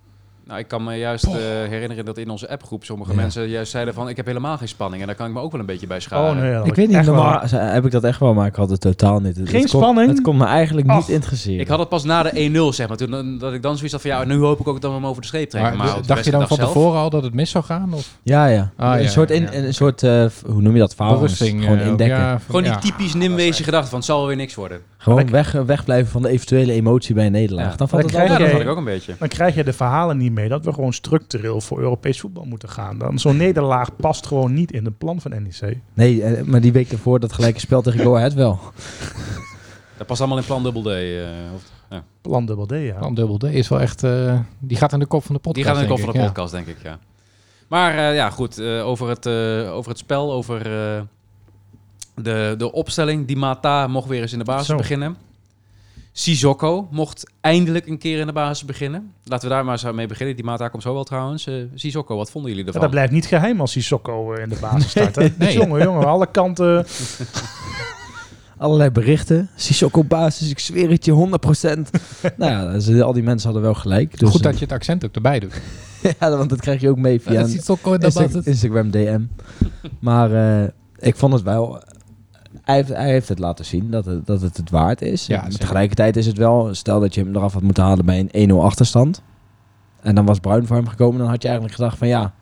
Nou, 0.47 0.59
ik 0.59 0.67
kan 0.67 0.83
me 0.83 0.95
juist 0.95 1.23
eh, 1.25 1.31
herinneren 1.69 2.05
dat 2.05 2.17
in 2.17 2.29
onze 2.29 2.49
appgroep 2.49 2.83
sommige 2.83 3.11
Ja. 3.11 3.17
mensen 3.17 3.47
juist 3.49 3.71
zeiden 3.71 3.93
van 3.93 4.09
ik 4.09 4.15
heb 4.17 4.25
helemaal 4.25 4.57
geen 4.57 4.67
spanning. 4.67 5.01
En 5.01 5.07
daar 5.07 5.15
kan 5.17 5.27
ik 5.27 5.33
me 5.33 5.39
ook 5.39 5.51
wel 5.51 5.59
een 5.59 5.65
beetje 5.65 5.87
bij 5.87 5.99
scharen. 5.99 6.29
oh 6.29 6.41
nee, 6.41 6.63
Ik 6.63 6.75
weet 6.75 6.87
niet, 6.87 7.05
normaal 7.05 7.41
heb 7.49 7.85
ik 7.85 7.91
dat 7.91 8.03
echt 8.03 8.19
wel, 8.19 8.33
maar 8.33 8.47
ik 8.47 8.55
had 8.55 8.69
het 8.69 8.81
totaal 8.81 9.19
niet. 9.19 9.37
Het, 9.37 9.49
Geen 9.49 9.61
het 9.61 9.71
kon- 9.71 9.81
spanning? 9.81 10.09
het 10.09 10.21
kon 10.21 10.37
me 10.37 10.45
eigenlijk 10.45 10.87
Och. 10.89 10.95
niet 10.95 11.09
interesseren. 11.09 11.59
Ik 11.59 11.67
had 11.67 11.79
het 11.79 11.89
pas 11.89 12.03
na 12.03 12.23
de 12.23 12.31
1-0 12.71 12.73
zeg 12.73 12.87
maar. 12.87 12.97
Toen, 12.97 13.37
dat 13.37 13.53
ik 13.53 13.61
dan 13.61 13.73
zoiets 13.75 13.91
had 13.93 14.01
van 14.01 14.11
ja, 14.11 14.23
nu 14.23 14.35
hoop 14.37 14.59
ik 14.59 14.67
ook 14.67 14.81
dat 14.81 14.91
we 14.91 14.97
hem 14.97 15.05
over 15.05 15.21
de 15.21 15.27
streep 15.27 15.49
trekken. 15.49 15.77
Maar, 15.77 15.95
dacht 16.05 16.25
je 16.25 16.31
dan 16.31 16.47
van 16.47 16.57
zelf- 16.57 16.69
tevoren 16.73 16.99
al 16.99 17.09
dat 17.09 17.23
het 17.23 17.33
mis 17.33 17.49
zou 17.49 17.63
gaan? 17.63 17.93
Of? 17.93 18.17
Ja, 18.23 18.45
ja. 18.47 18.71
Ah, 18.77 18.95
een, 18.95 19.01
ja, 19.01 19.09
soort 19.09 19.31
in, 19.31 19.41
ja. 19.41 19.53
een 19.53 19.73
soort, 19.73 20.03
eh, 20.03 20.25
f- 20.25 20.43
hoe 20.45 20.61
noem 20.61 20.73
je 20.73 20.79
dat. 20.79 20.93
Gewoon 20.97 21.27
eh, 21.79 21.87
indekken. 21.87 22.07
ja, 22.17 22.29
van- 22.31 22.41
Gewoon 22.45 22.63
die 22.63 22.71
ja. 22.71 22.77
typisch 22.79 23.13
Nimwezen 23.13 23.63
gedachte 23.65 23.87
van 23.89 23.97
het 23.97 24.07
zal 24.07 24.17
wel 24.17 24.27
weer 24.27 24.35
niks 24.35 24.55
worden. 24.55 24.79
Gewoon 24.97 25.29
weg, 25.29 25.51
wegblijven 25.51 26.11
van 26.11 26.21
de 26.21 26.29
eventuele 26.29 26.71
emotie 26.71 27.15
bij 27.15 27.25
een 27.25 27.31
nederlaag. 27.31 27.75
Dan 27.75 27.89
valt 27.89 28.01
het 28.11 28.67
ook 28.67 28.77
een 28.77 28.83
beetje. 28.83 29.15
Dan 29.19 29.27
krijg 29.27 29.55
je 29.55 29.63
de 29.63 29.73
verhalen 29.73 30.17
niet 30.17 30.33
mee 30.35 30.49
dat 30.49 30.65
we 30.65 30.73
gewoon 30.73 30.93
structureel 30.93 31.61
voor 31.61 31.79
Europees 31.79 32.19
voetbal 32.19 32.43
moeten 32.45 32.69
gaan. 32.69 32.97
Dan 32.97 33.19
Zo'n 33.19 33.37
nederlaag 33.37 33.95
past 33.95 34.27
gewoon 34.27 34.53
niet 34.53 34.71
in 34.71 34.85
het 34.85 34.97
plan 34.97 35.21
van 35.21 35.31
NEC. 35.31 35.77
Nee, 35.93 36.23
eh, 36.23 36.43
maar 36.43 36.61
die 36.61 36.71
week 36.71 36.91
ervoor 36.91 37.19
dat 37.19 37.33
gelijke 37.33 37.59
spel 37.59 37.81
tegen 37.81 37.99
Go 37.99 38.15
Ahead 38.15 38.33
wel. 38.33 38.59
Dat 39.97 40.07
past 40.07 40.19
allemaal 40.19 40.37
in 40.39 40.45
plan 40.45 40.63
dubbel 40.63 40.81
D. 40.81 40.85
eh, 40.87 41.53
of- 41.55 41.63
ja. 41.89 42.03
Plan 42.21 42.45
dubbel 42.45 42.65
D, 42.65 42.71
ja. 42.71 42.99
Dan 42.99 43.13
dubbel 43.13 43.37
D 43.37 43.43
is 43.43 43.67
wel 43.67 43.79
echt... 43.81 44.03
eh, 44.03 44.39
die 44.59 44.77
gaat 44.77 44.93
in 44.93 44.99
de 44.99 45.05
kop 45.05 45.23
van 45.25 45.35
de 45.35 45.41
podcast, 45.41 45.65
Die 45.65 45.73
gaat 45.75 45.83
in 45.83 45.87
de 45.89 45.93
kop 45.95 46.03
van 46.03 46.13
de 46.13 46.19
ja. 46.19 46.25
podcast, 46.25 46.51
denk 46.51 46.67
ik, 46.67 46.77
ja. 46.83 46.99
Maar 47.67 47.97
eh, 47.97 48.15
ja, 48.15 48.29
goed. 48.29 48.57
eh, 48.57 48.87
over, 48.87 49.09
het, 49.09 49.25
eh, 49.25 49.73
over 49.75 49.89
het 49.89 49.97
spel, 49.99 50.31
over 50.33 50.57
eh, 50.57 51.01
de, 52.15 52.55
de 52.57 52.71
opstelling. 52.71 53.27
Die 53.27 53.37
Mata 53.37 53.87
mocht 53.87 54.07
weer 54.07 54.21
eens 54.21 54.31
in 54.33 54.39
de 54.39 54.45
basis 54.45 54.67
Zo. 54.67 54.75
beginnen. 54.75 55.15
Sissoko 56.17 56.87
mocht 56.91 57.31
eindelijk 57.41 57.87
een 57.87 57.97
keer 57.97 58.19
in 58.19 58.25
de 58.27 58.33
basis 58.33 58.65
beginnen. 58.65 59.11
Laten 59.23 59.47
we 59.49 59.53
daar 59.53 59.65
maar 59.65 59.73
eens 59.83 59.91
mee 59.95 60.07
beginnen. 60.07 60.35
Die 60.35 60.45
Mata 60.45 60.67
komt 60.67 60.83
zo 60.83 60.93
wel 60.93 61.03
trouwens. 61.03 61.47
Eh 61.47 61.53
Sissoko, 61.73 62.15
wat 62.15 62.31
vonden 62.31 62.49
jullie 62.51 62.65
Ja, 62.65 62.71
ervan? 62.71 62.81
dat 62.83 62.91
blijft 62.95 63.11
niet 63.11 63.25
geheim 63.25 63.59
als 63.59 63.73
die 63.73 63.83
Sokko 63.83 64.33
eh, 64.33 64.43
in 64.43 64.49
de 64.49 64.57
basis 64.61 64.89
staat. 64.89 65.15
Hè? 65.15 65.27
Nee. 65.37 65.53
Jongen, 65.57 65.83
jongen, 65.83 66.05
alle 66.07 66.27
kanten. 66.31 66.85
Allerlei 68.57 68.89
berichten. 68.89 69.49
Sissoko 69.55 70.03
basis, 70.03 70.49
ik 70.49 70.59
zweer 70.59 70.89
het 70.89 71.05
je, 71.05 71.11
100%. 71.11 71.79
nou 72.37 72.51
ja, 72.51 72.79
ze- 72.79 73.03
al 73.03 73.13
die 73.13 73.23
mensen 73.23 73.45
hadden 73.45 73.63
wel 73.65 73.73
gelijk. 73.73 74.19
Dus, 74.19 74.29
Goed 74.29 74.43
dat 74.43 74.53
je 74.59 74.63
het 74.65 74.73
accent 74.73 75.05
ook 75.05 75.15
erbij 75.15 75.39
doet. 75.39 75.61
ja, 76.19 76.29
want 76.37 76.49
dat 76.49 76.59
krijg 76.59 76.81
je 76.81 76.89
ook 76.89 76.97
mee 76.97 77.21
via 77.21 77.31
Ja, 77.33 77.39
dat 77.41 77.49
Insta- 77.49 78.21
basis. 78.21 78.45
Instagram 78.45 78.91
DM. 78.91 79.21
maar 79.99 80.31
eh, 80.61 80.67
ik 80.99 81.15
vond 81.15 81.33
het 81.33 81.41
wel... 81.43 81.83
Hij 82.63 82.75
heeft, 82.75 82.89
hij 82.89 83.09
heeft 83.09 83.29
het 83.29 83.39
laten 83.39 83.65
zien 83.65 83.91
dat 83.91 84.05
het, 84.05 84.25
dat 84.25 84.41
het 84.41 84.57
het 84.57 84.69
waard 84.69 85.01
is. 85.01 85.25
Ja, 85.27 85.47
tegelijkertijd 85.47 86.15
is 86.17 86.25
het 86.25 86.37
wel... 86.37 86.73
Stel 86.75 86.99
dat 86.99 87.13
je 87.13 87.21
hem 87.23 87.35
eraf 87.35 87.53
had 87.53 87.61
moeten 87.61 87.83
halen 87.83 88.05
bij 88.05 88.27
een 88.31 88.49
1-0 88.51 88.53
achterstand. 88.55 89.21
En 90.01 90.15
dan 90.15 90.25
was 90.25 90.39
Bruin 90.39 90.65
voor 90.67 90.75
hem 90.75 90.87
gekomen. 90.87 91.19
Dan 91.19 91.29
had 91.29 91.41
je 91.41 91.47
eigenlijk 91.47 91.77
gedacht 91.77 91.97
van 91.97 92.07
ja, 92.07 92.33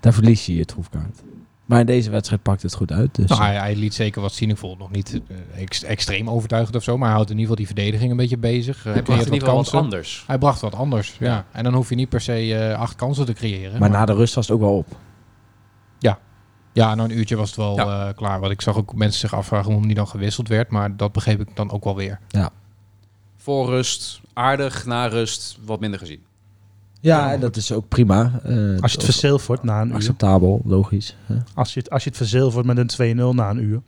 daar 0.00 0.12
verlies 0.12 0.46
je 0.46 0.54
je 0.56 0.64
troefkaart. 0.64 1.22
Maar 1.64 1.80
in 1.80 1.86
deze 1.86 2.10
wedstrijd 2.10 2.42
pakt 2.42 2.62
het 2.62 2.74
goed 2.74 2.92
uit. 2.92 3.14
Dus 3.14 3.28
Nou, 3.28 3.42
hij, 3.42 3.56
hij 3.56 3.76
liet 3.76 3.94
zeker 3.94 4.20
wat 4.22 4.32
zien. 4.32 4.50
Ik 4.50 4.56
vond 4.56 4.78
nog 4.78 4.90
niet 4.90 5.20
eh, 5.28 5.62
ex- 5.62 5.82
extreem 5.84 6.30
overtuigend 6.30 6.76
of 6.76 6.82
zo. 6.82 6.96
Maar 6.96 7.06
hij 7.06 7.14
houdt 7.16 7.30
in 7.30 7.38
ieder 7.38 7.50
geval 7.50 7.66
die 7.66 7.74
verdediging 7.76 8.10
een 8.10 8.16
beetje 8.16 8.38
bezig. 8.38 8.86
Uh, 8.86 8.92
Hij 8.92 9.02
bracht 9.02 9.26
in 9.26 9.32
ieder 9.32 9.48
geval 9.48 9.64
wat 9.64 9.74
anders. 9.74 10.24
Hij 10.26 10.38
bracht 10.38 10.60
wat 10.60 10.74
anders, 10.74 11.16
ja. 11.20 11.26
Ja. 11.26 11.44
En 11.52 11.64
dan 11.64 11.74
hoef 11.74 11.88
je 11.88 11.94
niet 11.94 12.08
per 12.08 12.20
se 12.20 12.54
eh, 12.54 12.78
acht 12.78 12.96
kansen 12.96 13.26
te 13.26 13.32
creëren. 13.32 13.80
maar 13.80 13.90
na 13.90 14.04
de 14.04 14.14
rust 14.14 14.34
was 14.34 14.46
het 14.46 14.54
ook 14.56 14.62
wel 14.62 14.76
op. 14.76 14.86
Ja, 16.78 16.94
na 16.94 17.04
een 17.04 17.18
uurtje 17.18 17.36
was 17.36 17.46
het 17.48 17.56
wel 17.56 17.74
Ja. 17.76 18.08
eh, 18.08 18.14
klaar. 18.16 18.40
Want 18.40 18.52
ik 18.52 18.60
zag 18.60 18.76
ook 18.76 18.94
mensen 18.94 19.20
zich 19.20 19.34
afvragen 19.34 19.66
waarom 19.66 19.84
hij 19.84 19.94
dan 19.94 20.08
gewisseld 20.08 20.48
werd. 20.48 20.70
Maar 20.70 20.96
dat 20.96 21.12
begreep 21.12 21.40
ik 21.40 21.56
dan 21.56 21.70
ook 21.70 21.84
wel 21.84 21.96
weer. 21.96 22.20
Voor 23.36 23.68
rust, 23.68 24.20
aardig. 24.32 24.86
Na 24.86 25.06
rust, 25.06 25.58
wat 25.64 25.80
minder 25.80 25.98
gezien. 25.98 26.20
Ja, 27.00 27.32
en 27.32 27.40
dat 27.40 27.56
is 27.56 27.72
ook 27.72 27.88
prima. 27.88 28.40
Eh, 28.44 28.50
Als 28.80 28.92
je 28.92 28.96
het 28.98 29.04
verzilvert 29.04 29.62
na 29.62 29.80
een 29.80 29.88
uur. 29.88 29.94
acceptabel, 29.94 30.60
logisch. 30.64 31.16
hè. 31.26 31.34
Als 31.54 31.74
je 31.74 31.80
het, 31.80 31.90
als 31.90 32.02
je 32.02 32.08
het 32.08 32.18
verzilvert 32.18 32.66
met 32.66 32.78
een 32.78 32.86
2-0 32.86 33.34
na 33.34 33.50
een 33.50 33.62
uur. 33.62 33.80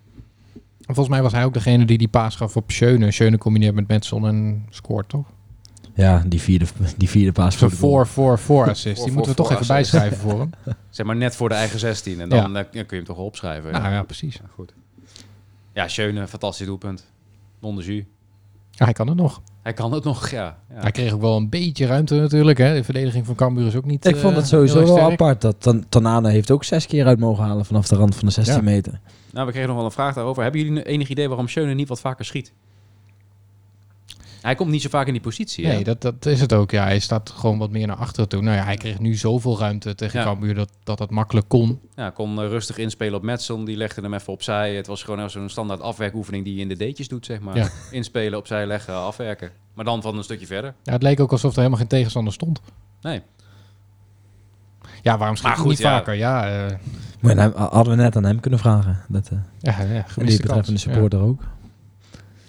En 0.86 0.94
volgens 0.96 1.08
mij 1.08 1.22
was 1.22 1.32
hij 1.32 1.44
ook 1.44 1.54
degene 1.54 1.84
die 1.84 1.98
die 1.98 2.08
paas 2.08 2.36
gaf 2.36 2.56
op 2.56 2.70
Schöne. 2.70 3.10
Schöne 3.10 3.38
combineert 3.38 3.74
met 3.74 3.88
Metson 3.88 4.26
en 4.26 4.66
scoort, 4.70 5.08
toch? 5.08 5.26
Ja, 5.94 6.22
die 6.26 6.40
vierde, 6.40 6.64
die 6.96 7.08
vierde 7.08 7.32
paas 7.32 7.56
voor 7.56 7.68
de 7.70 7.76
goal. 7.76 8.04
4 8.04 8.06
4 8.06 8.38
4 8.38 8.68
assist. 8.68 8.96
Voor- 8.96 9.04
Die 9.06 9.14
moeten 9.14 9.30
we 9.30 9.36
voor- 9.36 9.46
toch 9.46 9.50
even 9.52 9.66
voor 9.66 9.74
bijschrijven 9.74 10.16
voor 10.18 10.38
hem. 10.38 10.50
Zeg 10.90 11.06
maar 11.06 11.16
net 11.16 11.36
voor 11.36 11.48
de 11.48 11.54
eigen 11.54 11.78
16. 11.78 12.20
En 12.20 12.28
dan 12.28 12.52
kun 12.52 12.66
je 12.72 12.94
hem 12.94 13.04
toch 13.04 13.16
wel 13.16 13.24
opschrijven. 13.26 13.72
Nou 13.72 13.92
ja, 13.92 14.02
precies. 14.02 14.34
Ja, 14.34 14.48
goed. 14.54 14.72
Ja, 15.72 15.88
Schöne, 15.88 16.26
fantastisch 16.28 16.66
doelpunt. 16.66 17.06
Non 17.60 17.76
de 17.76 17.82
jus. 17.84 18.04
Ja, 18.70 18.84
hij 18.84 18.94
kan 18.94 19.06
het 19.06 19.16
nog. 19.16 19.40
Hij 19.62 19.72
kan 19.72 19.92
het 19.92 20.04
nog, 20.04 20.28
ja. 20.30 20.58
ja. 20.74 20.80
Hij 20.80 20.90
kreeg 20.90 21.12
ook 21.12 21.20
wel 21.20 21.36
een 21.36 21.48
beetje 21.48 21.86
ruimte 21.86 22.14
natuurlijk. 22.14 22.58
Hè. 22.58 22.74
De 22.74 22.84
verdediging 22.84 23.26
van 23.26 23.34
Cambuur 23.34 23.66
is 23.66 23.74
ook 23.76 23.84
niet 23.84 24.06
Ik 24.06 24.16
vond 24.16 24.32
eh, 24.32 24.38
het 24.38 24.48
sowieso 24.48 24.78
wel 24.84 24.86
sterk. 24.96 25.10
apart. 25.12 25.40
Dat 25.40 25.56
Tan- 25.58 25.84
Tanane 25.88 26.30
heeft 26.30 26.50
ook 26.50 26.64
zes 26.64 26.86
keer 26.86 27.06
uit 27.06 27.18
mogen 27.18 27.44
halen 27.44 27.64
vanaf 27.64 27.88
de 27.88 27.96
rand 27.96 28.14
van 28.14 28.26
de 28.26 28.32
16 28.32 28.54
Ja. 28.56 28.62
meter. 28.62 29.00
Nou, 29.32 29.46
we 29.46 29.50
kregen 29.52 29.68
nog 29.68 29.76
wel 29.78 29.86
een 29.86 29.92
vraag 29.92 30.14
daarover. 30.14 30.42
Hebben 30.42 30.60
jullie 30.64 30.82
enig 30.84 31.08
idee 31.08 31.28
waarom 31.28 31.48
Schöne 31.48 31.74
niet 31.74 31.88
wat 31.88 32.00
vaker 32.00 32.24
schiet? 32.24 32.52
Hij 34.40 34.54
komt 34.54 34.70
niet 34.70 34.82
zo 34.82 34.88
vaak 34.88 35.06
in 35.06 35.12
die 35.12 35.22
positie. 35.22 35.66
hè? 35.66 35.72
Nee, 35.72 35.84
dat, 35.84 36.00
dat 36.02 36.26
is 36.26 36.40
het 36.40 36.52
ook. 36.52 36.70
Ja, 36.70 36.82
hij 36.82 36.98
staat 36.98 37.30
gewoon 37.30 37.58
wat 37.58 37.70
meer 37.70 37.86
naar 37.86 37.96
achteren 37.96 38.28
toe. 38.28 38.42
Nou 38.42 38.56
ja, 38.56 38.64
hij 38.64 38.76
kreeg 38.76 38.98
nu 38.98 39.14
zoveel 39.14 39.58
ruimte 39.58 39.94
tegen 39.94 40.18
Ja. 40.18 40.24
Cambuur 40.24 40.54
dat, 40.54 40.70
dat 40.84 40.98
dat 40.98 41.10
makkelijk 41.10 41.48
kon. 41.48 41.80
Ja, 41.94 42.10
kon 42.10 42.42
eh, 42.42 42.48
rustig 42.48 42.78
inspelen 42.78 43.14
op 43.14 43.22
Metson. 43.22 43.64
Die 43.64 43.76
legde 43.76 44.00
hem 44.00 44.14
even 44.14 44.32
opzij. 44.32 44.74
Het 44.74 44.86
was 44.86 45.02
gewoon 45.02 45.30
zo'n 45.30 45.48
standaard 45.48 45.80
afwerkoefening 45.80 46.44
die 46.44 46.54
je 46.54 46.60
in 46.60 46.68
de 46.68 46.76
D'tjes 46.76 47.08
doet, 47.08 47.26
zeg 47.26 47.40
maar. 47.40 47.56
Ja. 47.56 47.68
Inspelen, 47.90 48.38
opzij 48.38 48.66
leggen, 48.66 48.94
afwerken. 48.94 49.50
Maar 49.74 49.84
dan 49.84 50.02
van 50.02 50.16
een 50.16 50.24
stukje 50.24 50.46
verder. 50.46 50.74
Ja, 50.82 50.92
het 50.92 51.02
leek 51.02 51.20
ook 51.20 51.32
alsof 51.32 51.50
er 51.50 51.56
helemaal 51.56 51.78
geen 51.78 51.88
tegenstander 51.88 52.32
stond. 52.32 52.60
Nee. 53.00 53.22
Ja, 55.02 55.18
waarom 55.18 55.36
schiet 55.36 55.48
hij 55.48 55.56
goed, 55.56 55.68
niet 55.68 55.78
ja. 55.78 55.96
vaker? 55.96 56.14
Ja, 56.14 56.48
eh 56.68 56.76
Maar 57.20 57.36
hem, 57.36 57.52
hadden 57.54 57.96
we 57.96 58.02
net 58.02 58.16
aan 58.16 58.24
hem 58.24 58.40
kunnen 58.40 58.60
vragen. 58.60 58.98
Dat, 59.08 59.28
eh, 59.28 59.38
ja, 59.60 59.82
ja 59.82 60.04
en 60.16 60.26
die 60.26 60.36
betreffende 60.36 60.48
kans. 60.48 60.68
Ja. 60.68 60.76
supporter 60.78 61.20
ook. 61.20 61.42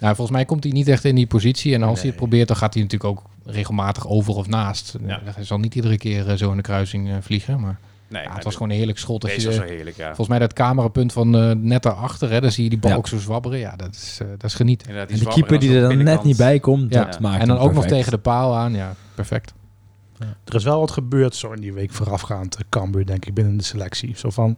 Nou, 0.02 0.14
volgens 0.14 0.36
mij 0.36 0.44
komt 0.44 0.64
hij 0.64 0.72
niet 0.72 0.88
echt 0.88 1.04
in 1.04 1.14
die 1.14 1.26
positie. 1.26 1.74
En 1.74 1.82
als 1.82 1.98
hij 2.00 2.08
het 2.08 2.16
probeert, 2.16 2.48
dan 2.48 2.56
gaat 2.56 2.74
hij 2.74 2.82
natuurlijk 2.82 3.10
ook 3.10 3.22
regelmatig 3.44 4.06
over 4.08 4.34
of 4.34 4.46
naast. 4.48 4.96
Ja. 5.06 5.20
Hij 5.24 5.44
zal 5.44 5.58
niet 5.58 5.74
iedere 5.74 5.96
keer 5.98 6.28
eh, 6.28 6.36
zo 6.36 6.50
in 6.50 6.56
de 6.56 6.62
kruising 6.62 7.08
eh, 7.10 7.14
vliegen. 7.20 7.60
Maar 7.60 7.78
Nee, 8.08 8.22
ja, 8.22 8.34
het 8.34 8.44
was 8.44 8.52
gewoon 8.54 8.70
een 8.70 8.76
heerlijk 8.76 8.98
schot. 8.98 9.22
Als 9.24 9.34
Deze 9.34 9.50
je, 9.50 9.58
was 9.58 9.68
heerlijk, 9.68 9.96
ja. 9.96 10.06
volgens 10.06 10.28
mij 10.28 10.38
dat 10.38 10.52
camerapunt 10.52 11.12
van 11.12 11.36
eh, 11.36 11.50
net 11.50 11.82
daarachter, 11.82 12.30
hè, 12.30 12.40
dan 12.40 12.52
zie 12.52 12.64
je 12.64 12.70
die 12.70 12.78
bal 12.78 12.90
Ja. 12.90 12.96
ook 12.96 13.08
zo 13.08 13.18
zwabberen. 13.18 13.58
Ja, 13.58 13.76
dat 13.76 13.94
is, 13.94 14.18
eh, 14.22 14.28
dat 14.28 14.44
is 14.44 14.54
genieten. 14.54 14.88
Inderdaad, 14.88 15.18
En 15.18 15.24
de 15.24 15.30
keeper 15.30 15.58
die 15.58 15.74
er 15.76 15.80
dan 15.88 16.02
net 16.02 16.24
niet 16.24 16.36
bij 16.36 16.58
komt, 16.60 16.92
Ja. 16.92 17.04
dat 17.04 17.20
maakt 17.20 17.40
en 17.40 17.48
dan 17.48 17.56
hem 17.56 17.66
ook 17.66 17.72
nog 17.74 17.86
tegen 17.86 18.10
de 18.10 18.18
paal 18.18 18.56
aan. 18.56 18.74
Ja, 18.74 18.94
perfect. 19.14 19.52
Er 20.44 20.54
is 20.54 20.64
wel 20.64 20.80
wat 20.80 20.90
gebeurd 20.90 21.34
zo 21.36 21.52
in 21.52 21.60
die 21.60 21.72
week 21.72 21.92
voorafgaand. 21.92 22.58
Cambuur, 22.68 23.06
denk 23.06 23.24
ik, 23.26 23.34
binnen 23.34 23.56
de 23.56 23.62
selectie. 23.64 24.12
Zo 24.16 24.30
van, 24.30 24.56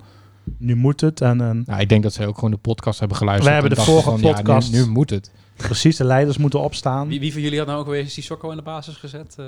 nu 0.59 0.75
moet 0.77 1.01
het. 1.01 1.21
En, 1.21 1.41
en 1.41 1.63
Nou, 1.67 1.81
ik 1.81 1.89
denk 1.89 2.03
dat 2.03 2.13
zij 2.13 2.27
ook 2.27 2.35
gewoon 2.35 2.51
de 2.51 2.57
podcast 2.57 2.99
hebben 2.99 3.17
geluisterd. 3.17 3.49
We 3.55 3.61
hebben 3.61 3.79
en 3.79 3.85
de 3.85 3.91
vorige 3.91 4.11
van, 4.11 4.21
podcast- 4.21 4.73
Ja, 4.73 4.79
nu, 4.79 4.85
nu 4.85 4.91
moet 4.91 5.11
het. 5.11 5.31
precies, 5.57 5.97
de 5.97 6.05
leiders 6.05 6.37
moeten 6.39 6.61
opstaan. 6.61 7.09
Wie, 7.09 7.21
wie 7.21 7.33
van 7.33 7.43
jullie 7.43 7.59
had 7.59 7.67
nou 7.67 7.79
ook 7.81 7.87
weer 7.87 8.09
Sissoko 8.09 8.51
in 8.51 8.57
de 8.57 8.63
basis 8.63 8.97
gezet? 8.97 9.35
Eh, 9.39 9.45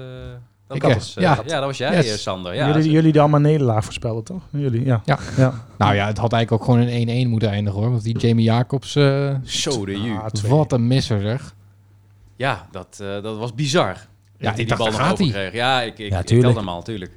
dat 0.67 0.77
Ik, 0.77 0.83
was, 0.83 1.17
eh, 1.17 1.23
eh, 1.25 1.37
ja. 1.37 1.43
ja. 1.47 1.55
dat 1.59 1.65
was 1.65 1.79
jij, 1.79 1.95
Yes. 1.97 2.11
eh, 2.13 2.17
Sander. 2.19 2.55
Ja, 2.55 2.67
jullie, 2.73 2.91
jullie 2.91 3.13
die 3.13 3.21
allemaal 3.21 3.41
nederlaag 3.41 3.85
voorspelden, 3.85 4.25
toch? 4.25 4.43
Jullie, 4.51 4.85
ja. 4.85 5.03
Ja. 5.05 5.19
ja. 5.37 5.65
Nou 5.79 5.95
ja, 5.95 6.07
het 6.07 6.19
had 6.19 6.33
eigenlijk 6.33 6.63
ook 6.63 6.65
gewoon 6.75 6.89
een 6.89 7.27
1-1 7.27 7.29
moeten 7.31 7.49
eindigen 7.51 7.81
hoor. 7.81 7.91
Want 7.91 8.03
die 8.03 8.19
Jamie 8.19 8.45
Jacobs, 8.45 8.97
eh, 8.97 9.35
Zo 9.43 9.85
de 9.85 10.01
ju. 10.01 10.17
Ah, 10.17 10.27
wat 10.49 10.73
een 10.73 10.87
misser 10.87 11.21
zeg. 11.21 11.55
Ja, 12.37 12.67
dat, 12.71 12.99
eh, 13.03 13.23
dat 13.23 13.37
was 13.39 13.55
bizar. 13.55 14.07
Ja, 14.39 14.51
ik 14.51 14.57
die 14.57 14.67
dacht, 14.67 14.79
bal 14.81 14.91
nog 14.91 14.97
gaat 14.97 15.19
hij. 15.19 15.51
Ja, 15.53 15.83
ik, 15.83 15.99
ik, 15.99 16.11
Ja, 16.11 16.19
ik 16.19 16.27
telde 16.27 16.53
hem 16.59 16.69
al, 16.69 16.83
tuurlijk. 16.83 17.11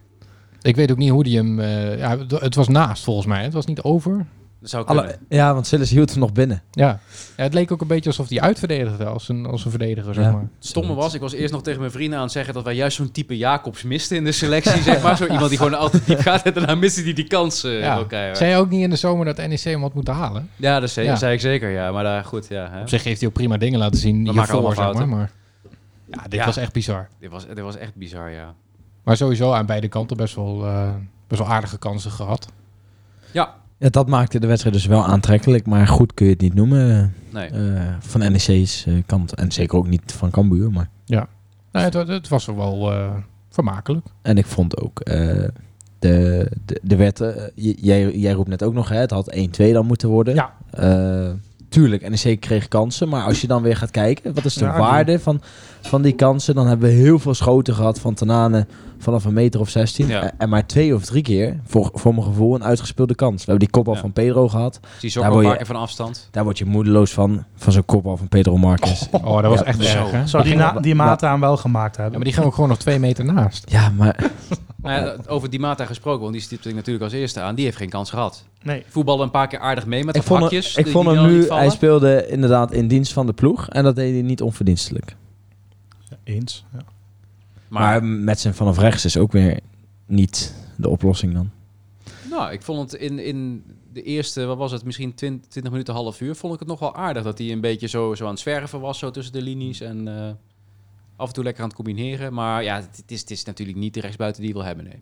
Ik 0.61 0.75
weet 0.75 0.91
ook 0.91 0.97
niet 0.97 1.09
hoe 1.09 1.23
die 1.23 1.37
hem... 1.37 1.59
eh, 1.59 1.97
ja, 1.97 2.17
het- 2.27 2.55
was 2.55 2.67
naast 2.67 3.03
volgens 3.03 3.25
mij. 3.27 3.43
Het 3.43 3.53
was 3.53 3.65
niet 3.65 3.81
over. 3.81 4.25
Dat 4.61 4.69
zou. 4.69 4.85
Alle, 4.87 5.17
ja, 5.29 5.53
want 5.53 5.67
Sillis 5.67 5.89
hield 5.89 6.09
hem 6.09 6.19
nog 6.19 6.31
binnen. 6.31 6.61
Ja. 6.71 6.99
ja, 7.37 7.43
het 7.43 7.53
leek 7.53 7.71
ook 7.71 7.81
een 7.81 7.87
beetje 7.87 8.09
alsof 8.09 8.29
hij 8.29 8.41
uitverdedigde 8.41 9.05
als 9.05 9.29
een, 9.29 9.45
als 9.45 9.65
een 9.65 9.69
verdediger, 9.71 10.13
zeg 10.13 10.23
Ja. 10.23 10.31
maar. 10.31 10.41
Het 10.41 10.65
stomme 10.67 10.93
was, 10.93 11.13
ik 11.13 11.21
was 11.21 11.33
eerst 11.33 11.53
nog 11.53 11.61
tegen 11.63 11.79
mijn 11.79 11.91
vrienden 11.91 12.17
aan 12.17 12.23
het 12.23 12.31
zeggen 12.33 12.53
dat 12.53 12.63
wij 12.63 12.75
juist 12.75 12.97
zo'n 12.97 13.11
type 13.11 13.37
Jacobs 13.37 13.83
misten 13.83 14.17
in 14.17 14.23
de 14.23 14.31
selectie, 14.31 14.81
zeg 14.81 15.01
maar. 15.01 15.17
Zo 15.17 15.25
iemand 15.25 15.49
die 15.49 15.57
gewoon 15.57 15.73
altijd 15.77 16.05
diep 16.05 16.19
gaat 16.19 16.41
en 16.43 16.53
daarna 16.53 16.75
miste 16.75 17.03
die 17.03 17.13
die 17.13 17.27
kans 17.27 17.63
eh 17.63 17.79
Ja. 17.79 18.33
Zei 18.35 18.49
je 18.51 18.55
ook 18.57 18.69
niet 18.69 18.81
in 18.81 18.89
de 18.89 18.95
zomer 18.95 19.25
dat 19.25 19.37
NEC 19.37 19.59
hem 19.63 19.81
had 19.81 19.93
moeten 19.93 20.13
halen? 20.13 20.49
Ja, 20.55 20.79
dat 20.79 20.89
zei, 20.89 21.05
Ja. 21.07 21.15
zei 21.15 21.33
ik 21.33 21.39
zeker, 21.39 21.69
ja. 21.69 21.91
Maar 21.91 22.03
daar, 22.03 22.23
goed, 22.25 22.47
ja. 22.49 22.69
Hè. 22.71 22.81
Op 22.81 22.89
zich 22.89 23.03
heeft 23.03 23.19
hij 23.19 23.27
ook 23.29 23.35
prima 23.35 23.57
dingen 23.57 23.79
laten 23.79 23.99
zien 23.99 24.29
hiervoor, 24.31 24.75
zeg 24.75 25.05
maar. 25.05 25.31
ja, 26.11 26.21
dit 26.23 26.39
Ja. 26.39 26.45
was 26.45 26.57
echt 26.57 26.73
bizar. 26.73 27.07
Dit, 27.19 27.29
was, 27.31 27.45
dit 27.47 27.59
was 27.59 27.77
echt 27.77 27.95
bizar, 27.95 28.29
ja. 28.31 28.53
Maar 29.03 29.17
sowieso 29.17 29.51
aan 29.51 29.65
beide 29.65 29.87
kanten 29.87 30.17
best 30.17 30.35
wel, 30.35 30.65
eh, 30.65 30.89
best 31.27 31.41
wel 31.41 31.49
aardige 31.51 31.77
kansen 31.77 32.11
gehad. 32.11 32.47
Ja, 33.31 33.53
Ja, 33.77 33.89
dat 33.89 34.07
maakte 34.07 34.39
de 34.39 34.47
wedstrijd 34.47 34.75
dus 34.75 34.85
wel 34.85 35.05
aantrekkelijk, 35.05 35.65
maar 35.65 35.87
goed 35.87 36.13
kun 36.13 36.25
je 36.25 36.31
het 36.31 36.41
niet 36.41 36.53
noemen 36.53 37.13
nee. 37.29 37.47
eh, 37.49 37.81
van 37.99 38.19
NEC's 38.19 38.85
eh, 38.85 38.93
kant. 39.05 39.33
En 39.35 39.51
zeker 39.51 39.77
ook 39.77 39.87
niet 39.87 40.11
van 40.11 40.29
Cambuur, 40.31 40.71
maar... 40.71 40.89
Nou, 41.71 41.85
het, 41.85 42.07
het 42.07 42.27
was 42.27 42.47
er 42.47 42.55
wel 42.55 42.91
eh, 42.91 43.09
vermakelijk. 43.49 44.05
En 44.21 44.37
ik 44.37 44.45
vond 44.45 44.77
ook, 44.81 44.99
eh, 44.99 45.43
de, 45.99 46.47
de, 46.65 46.79
de 46.83 46.95
wet, 46.95 47.23
jij, 47.55 48.11
jij 48.11 48.31
roept 48.33 48.49
net 48.49 48.63
ook 48.63 48.73
nog, 48.73 48.89
hè, 48.89 48.97
het 48.97 49.11
had 49.11 49.35
1-2 49.35 49.71
dan 49.71 49.85
moeten 49.85 50.09
worden. 50.09 50.35
Ja. 50.35 50.53
Eh, 50.71 51.31
tuurlijk, 51.69 52.09
NEC 52.09 52.39
kreeg 52.39 52.67
kansen, 52.67 53.09
maar 53.09 53.23
als 53.23 53.41
je 53.41 53.47
dan 53.47 53.61
weer 53.61 53.75
gaat 53.75 53.91
kijken, 53.91 54.33
wat 54.33 54.45
is 54.45 54.53
de 54.53 54.65
Ja, 54.65 54.77
waarde 54.77 55.19
van, 55.19 55.41
van 55.81 56.01
die 56.01 56.13
kansen? 56.13 56.55
Dan 56.55 56.67
hebben 56.67 56.89
we 56.89 56.95
heel 56.95 57.19
veel 57.19 57.33
schoten 57.33 57.73
gehad 57.75 57.99
van 57.99 58.13
Tanane 58.13 58.65
vanaf 58.97 59.25
een 59.25 59.33
meter 59.33 59.59
of 59.59 59.69
16. 59.69 60.07
Ja. 60.07 60.21
Eh, 60.23 60.29
En 60.37 60.49
maar 60.49 60.65
twee 60.67 60.95
of 60.95 61.05
drie 61.05 61.21
keer, 61.23 61.59
voor, 61.65 61.89
voor 61.93 62.13
mijn 62.13 62.25
gevoel, 62.25 62.55
een 62.55 62.63
uitgespeelde 62.63 63.15
kans. 63.15 63.35
We 63.45 63.51
hebben 63.51 63.59
die 63.59 63.69
kopbal 63.69 63.93
Ja. 63.93 63.99
van 63.99 64.13
Pedro 64.13 64.47
gehad. 64.47 64.79
Zie 64.99 65.09
je 65.13 65.17
ook 65.17 65.23
Daar 65.23 65.31
word 65.31 65.43
paar 65.43 65.51
je- 65.51 65.57
keer 65.57 65.67
van 65.67 65.75
afstand. 65.75 66.27
Daar 66.31 66.43
word 66.43 66.57
je 66.57 66.65
moedeloos 66.65 67.11
van, 67.11 67.43
van 67.55 67.71
zo'n 67.73 67.85
kopbal 67.85 68.17
van 68.17 68.27
Pedro 68.27 68.57
Marquez. 68.57 69.07
Oh, 69.11 69.41
dat 69.41 69.43
was 69.51 69.59
Ja, 69.59 69.65
echt 69.65 69.83
zo. 69.83 69.97
erg, 69.97 70.11
hè? 70.11 70.27
Zou 70.27 70.43
die, 70.43 70.55
na, 70.55 70.71
die 70.79 70.95
maat 70.95 71.23
aan 71.23 71.39
wel 71.39 71.57
gemaakt 71.57 71.95
hebben? 71.95 72.11
Ja, 72.11 72.17
maar 72.17 72.25
die 72.25 72.33
ging 72.33 72.45
ook 72.45 72.53
gewoon 72.53 72.69
nog 72.69 72.77
twee 72.77 72.99
meter 72.99 73.25
naast. 73.25 73.71
Ja, 73.71 73.89
maar 73.89 74.15
Nou 74.81 75.01
ja, 75.05 75.15
over 75.27 75.49
die 75.49 75.59
Mata 75.59 75.85
gesproken, 75.85 76.21
want 76.21 76.33
die 76.33 76.41
stipte 76.41 76.69
ik 76.69 76.75
natuurlijk 76.75 77.03
als 77.03 77.13
eerste 77.13 77.39
aan. 77.41 77.55
Die 77.55 77.65
heeft 77.65 77.77
geen 77.77 77.89
kans 77.89 78.09
gehad. 78.09 78.43
Nee. 78.63 78.83
Voetballen 78.87 79.23
een 79.23 79.31
paar 79.31 79.47
keer 79.47 79.59
aardig 79.59 79.85
mee 79.85 80.03
met 80.03 80.15
ik 80.15 80.21
de 80.21 80.27
vond, 80.27 80.39
hem- 80.39 80.49
hakjes. 80.49 80.75
ik 80.75 80.83
die- 80.83 80.93
vond 80.93 81.07
die 81.09 81.17
hem 81.17 81.27
nu, 81.27 81.47
hij 81.47 81.69
speelde 81.69 82.27
inderdaad 82.27 82.71
in 82.71 82.87
dienst 82.87 83.13
van 83.13 83.25
de 83.25 83.33
ploeg. 83.33 83.67
En 83.69 83.83
dat 83.83 83.95
deed 83.95 84.13
hij 84.13 84.21
niet 84.21 84.41
onverdienstelijk. 84.41 85.15
Eens. 86.29 86.65
Ja. 86.73 86.79
Maar, 87.67 88.03
met 88.03 88.39
zijn 88.39 88.53
vanaf 88.53 88.77
rechts 88.77 89.05
is 89.05 89.17
ook 89.17 89.31
weer 89.31 89.59
niet 90.05 90.55
de 90.75 90.89
oplossing 90.89 91.33
dan. 91.33 91.49
Nou, 92.29 92.51
ik 92.51 92.61
vond 92.61 92.91
het 92.91 93.01
in, 93.01 93.19
in 93.19 93.63
de 93.93 94.01
eerste, 94.01 94.45
wat 94.45 94.57
was 94.57 94.71
het, 94.71 94.83
misschien 94.83 95.13
20, 95.13 95.49
20 95.49 95.71
minuten, 95.71 95.93
half 95.93 96.21
uur, 96.21 96.35
vond 96.35 96.53
ik 96.53 96.59
het 96.59 96.67
nog 96.67 96.79
wel 96.79 96.95
aardig. 96.95 97.23
Dat 97.23 97.37
hij 97.37 97.51
een 97.51 97.61
beetje 97.61 97.87
zo, 97.87 98.15
zo 98.15 98.23
aan 98.23 98.31
het 98.31 98.39
zwerven 98.39 98.79
was, 98.79 98.99
zo 98.99 99.11
tussen 99.11 99.33
de 99.33 99.41
linies. 99.41 99.81
En 99.81 100.07
eh, 100.07 100.31
af 101.15 101.27
en 101.27 101.33
toe 101.33 101.43
lekker 101.43 101.61
aan 101.61 101.67
het 101.67 101.77
combineren. 101.77 102.33
Maar 102.33 102.63
ja, 102.63 102.75
het, 102.75 103.03
is, 103.07 103.19
het 103.19 103.31
is 103.31 103.43
natuurlijk 103.43 103.77
niet 103.77 103.93
de 103.93 104.01
rechtsbuiten 104.01 104.41
die 104.41 104.51
je 104.51 104.57
wil 104.57 104.65
hebben, 104.67 104.83
nee. 104.85 105.01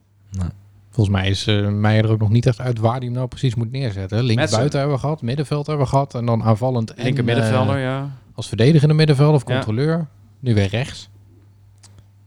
Volgens 0.90 1.18
mij 1.18 1.30
is 1.30 1.48
eh 1.48 1.68
Meijer 1.68 2.04
er 2.06 2.12
ook 2.12 2.20
nog 2.20 2.30
niet 2.30 2.46
echt 2.46 2.60
uit 2.60 2.80
waar 2.80 2.96
hij 2.96 3.06
hem 3.06 3.12
nou 3.14 3.28
precies 3.28 3.56
moet 3.56 3.72
neerzetten. 3.72 4.18
Links 4.24 4.36
Metsen. 4.36 4.58
buiten 4.58 4.80
hebben 4.80 4.96
we 4.96 5.02
gehad, 5.02 5.22
middenveld 5.22 5.68
hebben 5.68 5.86
we 5.86 5.92
gehad. 5.92 6.16
En 6.16 6.26
dan 6.26 6.44
aanvallend 6.44 6.94
en 6.94 7.04
Linker 7.04 7.24
middenvelder, 7.24 7.76
eh, 7.76 7.82
ja. 7.82 8.12
als 8.34 8.48
verdedigende 8.48 8.94
middenvelder 8.94 9.36
of 9.36 9.48
Ja. 9.48 9.54
controleur. 9.54 10.08
Nu 10.40 10.54
weer 10.54 10.68
rechts. 10.68 11.10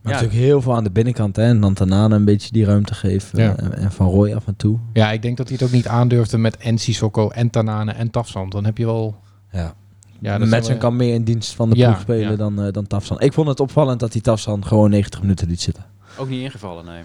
Maar 0.03 0.13
Ja. 0.13 0.19
natuurlijk 0.21 0.47
heel 0.49 0.63
veel 0.63 0.75
aan 0.77 0.85
de 0.85 0.91
binnenkant. 0.91 1.37
Hè? 1.37 1.43
En 1.43 1.61
dan 1.61 1.75
Tanane 1.75 2.15
een 2.15 2.25
beetje 2.25 2.53
die 2.53 2.65
ruimte 2.65 2.95
geven. 2.95 3.39
Ja. 3.43 3.57
eh, 3.57 3.83
En 3.85 3.93
Van 3.93 4.07
Roy 4.07 4.33
af 4.33 4.47
en 4.47 4.57
toe. 4.57 4.79
Ja, 4.93 5.13
ik 5.13 5.23
denk 5.23 5.37
dat 5.37 5.49
hij 5.49 5.57
het 5.61 5.67
ook 5.69 5.73
niet 5.75 5.87
aandurfde 5.89 6.39
met 6.39 6.57
en 6.57 6.79
Sissoko 6.79 7.29
en 7.29 7.51
Tanane 7.51 7.93
en 7.93 8.11
Tafsand. 8.11 8.53
Dan 8.53 8.65
heb 8.65 8.79
je 8.79 8.85
wel... 8.85 9.17
Ja. 9.53 9.75
Ja, 10.21 10.39
wel- 10.39 10.77
kan 10.77 10.97
meer 10.97 11.15
in 11.15 11.25
dienst 11.25 11.55
van 11.55 11.71
de 11.71 11.77
Ja, 11.77 11.87
ploeg 11.89 12.01
spelen 12.01 12.31
ja. 12.31 12.37
dan, 12.37 12.63
eh 12.63 12.73
dan 12.73 12.87
Tafsan. 12.87 13.21
Ik 13.21 13.33
vond 13.33 13.49
het 13.49 13.61
opvallend 13.61 14.01
dat 14.01 14.13
hij 14.13 14.23
Tafsan 14.23 14.65
gewoon 14.67 14.91
90 14.91 15.21
minuten 15.21 15.49
liet 15.49 15.61
zitten. 15.61 15.85
Ook 16.19 16.29
niet 16.29 16.43
ingevallen, 16.43 16.85
nee. 16.85 17.03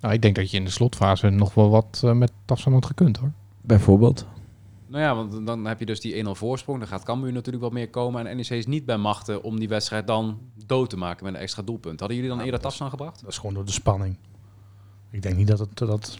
Nou, 0.00 0.14
ik 0.14 0.22
denk 0.22 0.34
dat 0.36 0.50
je 0.50 0.56
in 0.56 0.64
de 0.64 0.70
slotfase 0.70 1.28
nog 1.30 1.54
wel 1.54 1.70
wat 1.70 2.00
eh, 2.04 2.12
met 2.12 2.32
Tafsand 2.44 2.74
had 2.74 2.86
gekund 2.86 3.16
hoor. 3.16 3.32
Bijvoorbeeld. 3.60 4.26
Nou 4.90 5.02
ja, 5.02 5.14
want 5.14 5.46
dan 5.46 5.64
heb 5.66 5.78
je 5.78 5.86
dus 5.86 6.00
die 6.00 6.24
1-0 6.24 6.28
voorsprong. 6.30 6.78
Dan 6.78 6.88
gaat 6.88 7.02
Cambuur 7.02 7.32
natuurlijk 7.32 7.64
wat 7.64 7.72
meer 7.72 7.90
komen. 7.90 8.26
En 8.26 8.36
NEC 8.36 8.48
is 8.50 8.66
niet 8.66 8.84
bij 8.84 8.96
machten 8.96 9.42
om 9.42 9.58
die 9.58 9.68
wedstrijd 9.68 10.06
dan 10.06 10.38
dood 10.66 10.90
te 10.90 10.96
maken 10.96 11.24
met 11.24 11.34
een 11.34 11.40
extra 11.40 11.62
doelpunt. 11.62 11.98
Hadden 12.00 12.16
jullie 12.18 12.30
dan 12.32 12.38
Ja, 12.40 12.44
eerder 12.44 12.60
dat 12.62 12.70
is- 12.72 12.78
Tafsan 12.78 12.98
gebracht? 12.98 13.20
Dat 13.20 13.30
is 13.30 13.38
gewoon 13.38 13.54
door 13.54 13.64
de 13.64 13.72
spanning. 13.72 14.16
Ik 15.10 15.22
denk 15.22 15.36
niet 15.36 15.46
dat 15.46 15.58
het... 15.58 15.78
Dat, 15.78 16.18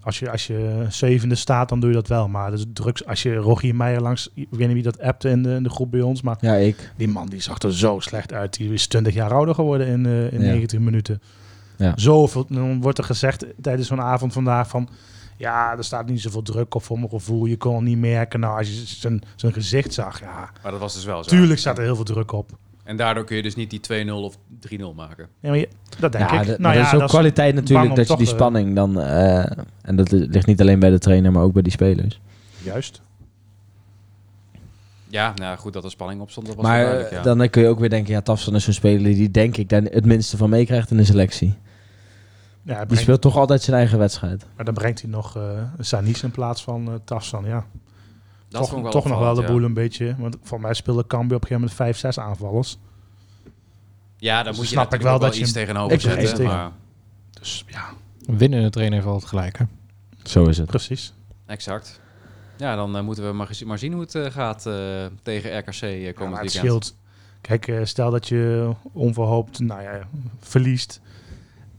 als, 0.00 0.18
je, 0.18 0.30
als 0.30 0.46
je 0.46 0.86
zevende 0.88 1.34
staat, 1.34 1.68
dan 1.68 1.80
doe 1.80 1.88
je 1.88 1.94
dat 1.96 2.08
wel. 2.08 2.28
Maar 2.28 2.50
dus 2.50 2.64
drugs, 2.72 3.06
als 3.06 3.22
je 3.22 3.34
Rogier 3.34 3.74
Meijer 3.74 4.00
langs... 4.02 4.30
Ik 4.34 4.46
weet 4.50 4.66
niet 4.66 4.72
wie 4.72 4.82
dat 4.82 5.00
appte 5.00 5.28
in 5.30 5.42
de, 5.42 5.54
in 5.54 5.62
de 5.62 5.70
groep 5.70 5.90
bij 5.90 6.00
ons. 6.00 6.22
Maar 6.22 6.36
Ja, 6.40 6.54
ik. 6.54 6.92
die 6.96 7.08
man 7.08 7.26
die 7.26 7.40
zag 7.40 7.58
er 7.58 7.74
zo 7.74 8.00
slecht 8.00 8.32
uit. 8.32 8.56
Die 8.56 8.72
is 8.72 8.86
20 8.86 9.14
jaar 9.14 9.32
ouder 9.34 9.54
geworden 9.54 9.86
in, 9.86 10.06
eh, 10.06 10.32
in 10.32 10.40
Ja. 10.40 10.46
90 10.52 10.80
minuten. 10.80 11.22
Ja. 11.76 11.92
Zoveel, 11.96 12.46
dan 12.48 12.80
wordt 12.80 12.98
er 12.98 13.04
gezegd 13.04 13.44
tijdens 13.60 13.88
zo'n 13.88 14.00
avond 14.00 14.32
vandaag 14.32 14.68
van... 14.68 14.88
Ja, 15.40 15.76
er 15.76 15.84
staat 15.84 16.06
niet 16.06 16.20
zoveel 16.20 16.42
druk 16.42 16.74
op 16.74 16.82
voor 16.82 16.98
mijn 16.98 17.10
gevoel. 17.10 17.44
Je 17.46 17.56
kon 17.56 17.74
het 17.74 17.84
niet 17.84 17.98
merken. 17.98 18.40
Nou, 18.40 18.58
als 18.58 18.68
je 18.68 18.74
zijn, 18.74 19.22
zijn 19.36 19.52
gezicht 19.52 19.92
zag, 19.94 20.20
ja... 20.20 20.50
Maar 20.62 20.70
dat 20.72 20.80
was 20.80 20.94
dus 20.94 21.04
wel 21.04 21.24
zo. 21.24 21.30
Tuurlijk 21.30 21.58
staat 21.60 21.78
er 21.78 21.84
heel 21.84 21.94
veel 21.94 22.04
druk 22.04 22.32
op. 22.32 22.50
En 22.84 22.96
daardoor 22.96 23.24
kun 23.24 23.36
je 23.36 23.42
dus 23.42 23.54
niet 23.54 23.70
die 23.70 24.06
2-0 24.06 24.10
of 24.12 24.36
3-0 24.68 24.94
maken. 24.96 25.28
Ja, 25.40 25.48
maar 25.48 25.58
je- 25.58 25.68
dat 25.98 26.12
denk 26.12 26.30
ja, 26.30 26.40
ik. 26.40 26.46
nou 26.46 26.60
maar 26.60 26.74
ja, 26.76 26.82
dat 26.82 26.92
is 26.94 27.00
ook 27.00 27.08
kwaliteit 27.08 27.54
natuurlijk 27.54 27.94
dat 27.94 28.08
je 28.08 28.16
die 28.16 28.26
eh, 28.26 28.32
spanning 28.32 28.74
dan... 28.74 29.00
eh, 29.00 29.50
en 29.82 29.96
dat 29.96 30.10
ligt 30.10 30.46
niet 30.46 30.60
alleen 30.60 30.78
bij 30.78 30.90
de 30.90 30.98
trainer, 30.98 31.32
maar 31.32 31.42
ook 31.42 31.52
bij 31.52 31.62
die 31.62 31.72
spelers. 31.72 32.20
Juist. 32.62 33.00
Ja, 35.08 35.32
nou 35.34 35.58
goed 35.58 35.72
dat 35.72 35.84
er 35.84 35.90
spanning 35.90 36.20
op 36.20 36.30
stond. 36.30 36.46
Dat 36.46 36.56
was 36.56 36.64
Maar 36.64 36.80
duidelijk, 36.80 37.10
eh, 37.10 37.16
ja. 37.16 37.22
dan 37.34 37.50
kun 37.50 37.62
je 37.62 37.68
ook 37.68 37.78
weer 37.78 37.90
denken, 37.90 38.12
ja, 38.12 38.20
Tafsan 38.20 38.54
is 38.54 38.64
zo'n 38.64 38.72
speler 38.72 39.14
die 39.14 39.30
denk 39.30 39.56
ik 39.56 39.68
daar 39.68 39.82
het 39.82 40.04
minste 40.04 40.36
van 40.36 40.50
meekrijgt 40.50 40.90
in 40.90 40.96
de 40.96 41.04
selectie. 41.04 41.54
Ja, 42.62 42.74
hij 42.76 42.86
Die 42.86 42.96
speelt 42.98 43.20
toch 43.20 43.36
altijd 43.36 43.62
zijn 43.62 43.76
eigen 43.76 43.98
wedstrijd. 43.98 44.46
maar 44.56 44.64
dan 44.64 44.74
brengt 44.74 45.00
hij 45.00 45.10
nog 45.10 45.36
eh 45.36 45.62
Sanis 45.78 46.22
in 46.22 46.30
plaats 46.30 46.62
van 46.62 46.88
eh 46.88 46.94
Tafsan. 47.04 47.44
Ja, 47.44 47.66
dat 48.48 48.68
toch, 48.70 48.90
toch 48.90 49.04
nog 49.04 49.18
wel 49.18 49.34
de 49.34 49.42
boel 49.44 49.62
een 49.62 49.74
beetje. 49.74 50.14
Want 50.18 50.36
voor 50.42 50.60
mij 50.60 50.74
speelde 50.74 51.06
Cambuur 51.06 51.36
op 51.36 51.42
een 51.42 51.48
gegeven 51.48 51.60
moment 51.60 51.76
vijf, 51.76 51.96
zes 51.98 52.18
aanvallers. 52.18 52.78
Ja, 53.42 53.50
ja 54.16 54.36
dan 54.36 54.44
Dus 54.52 54.56
moet 54.56 54.68
je 54.68 54.72
snap 54.72 54.84
ik 54.84 54.90
natuurlijk 54.90 55.18
wel 55.20 55.28
dat 55.28 55.36
je- 55.38 55.42
iets 55.44 55.52
tegenover 55.52 55.92
Ik 55.92 56.00
zetten. 56.00 56.22
iets 56.22 56.30
tegen- 56.32 56.44
maar, 56.52 56.70
Dus 57.30 57.64
ja, 57.66 57.84
Een 58.26 58.38
winnende 58.38 58.70
trainer 58.70 58.94
heeft 58.98 59.10
altijd 59.10 59.28
gelijk, 59.30 59.58
hè? 59.58 59.64
Zo 60.22 60.44
is 60.44 60.58
het. 60.58 60.66
precies. 60.66 61.12
exact. 61.46 62.00
Ja, 62.56 62.76
dan 62.76 62.96
eh, 62.96 63.02
moeten 63.02 63.26
we 63.26 63.32
maar, 63.66 63.78
zien 63.78 63.92
hoe 63.92 64.06
het 64.10 64.32
gaat 64.32 64.66
eh, 64.66 64.74
tegen 65.22 65.58
RKC 65.58 65.74
Ja, 65.80 66.12
komend 66.12 66.16
maar 66.16 66.42
het 66.42 66.52
weekend. 66.52 66.52
scheelt. 66.52 66.94
Kijk, 67.40 67.68
eh, 67.68 67.84
stel 67.84 68.10
dat 68.10 68.28
je 68.28 68.70
onverhoopt 68.92 69.58
nou 69.58 69.82
ja, 69.82 70.00
verliest. 70.40 71.00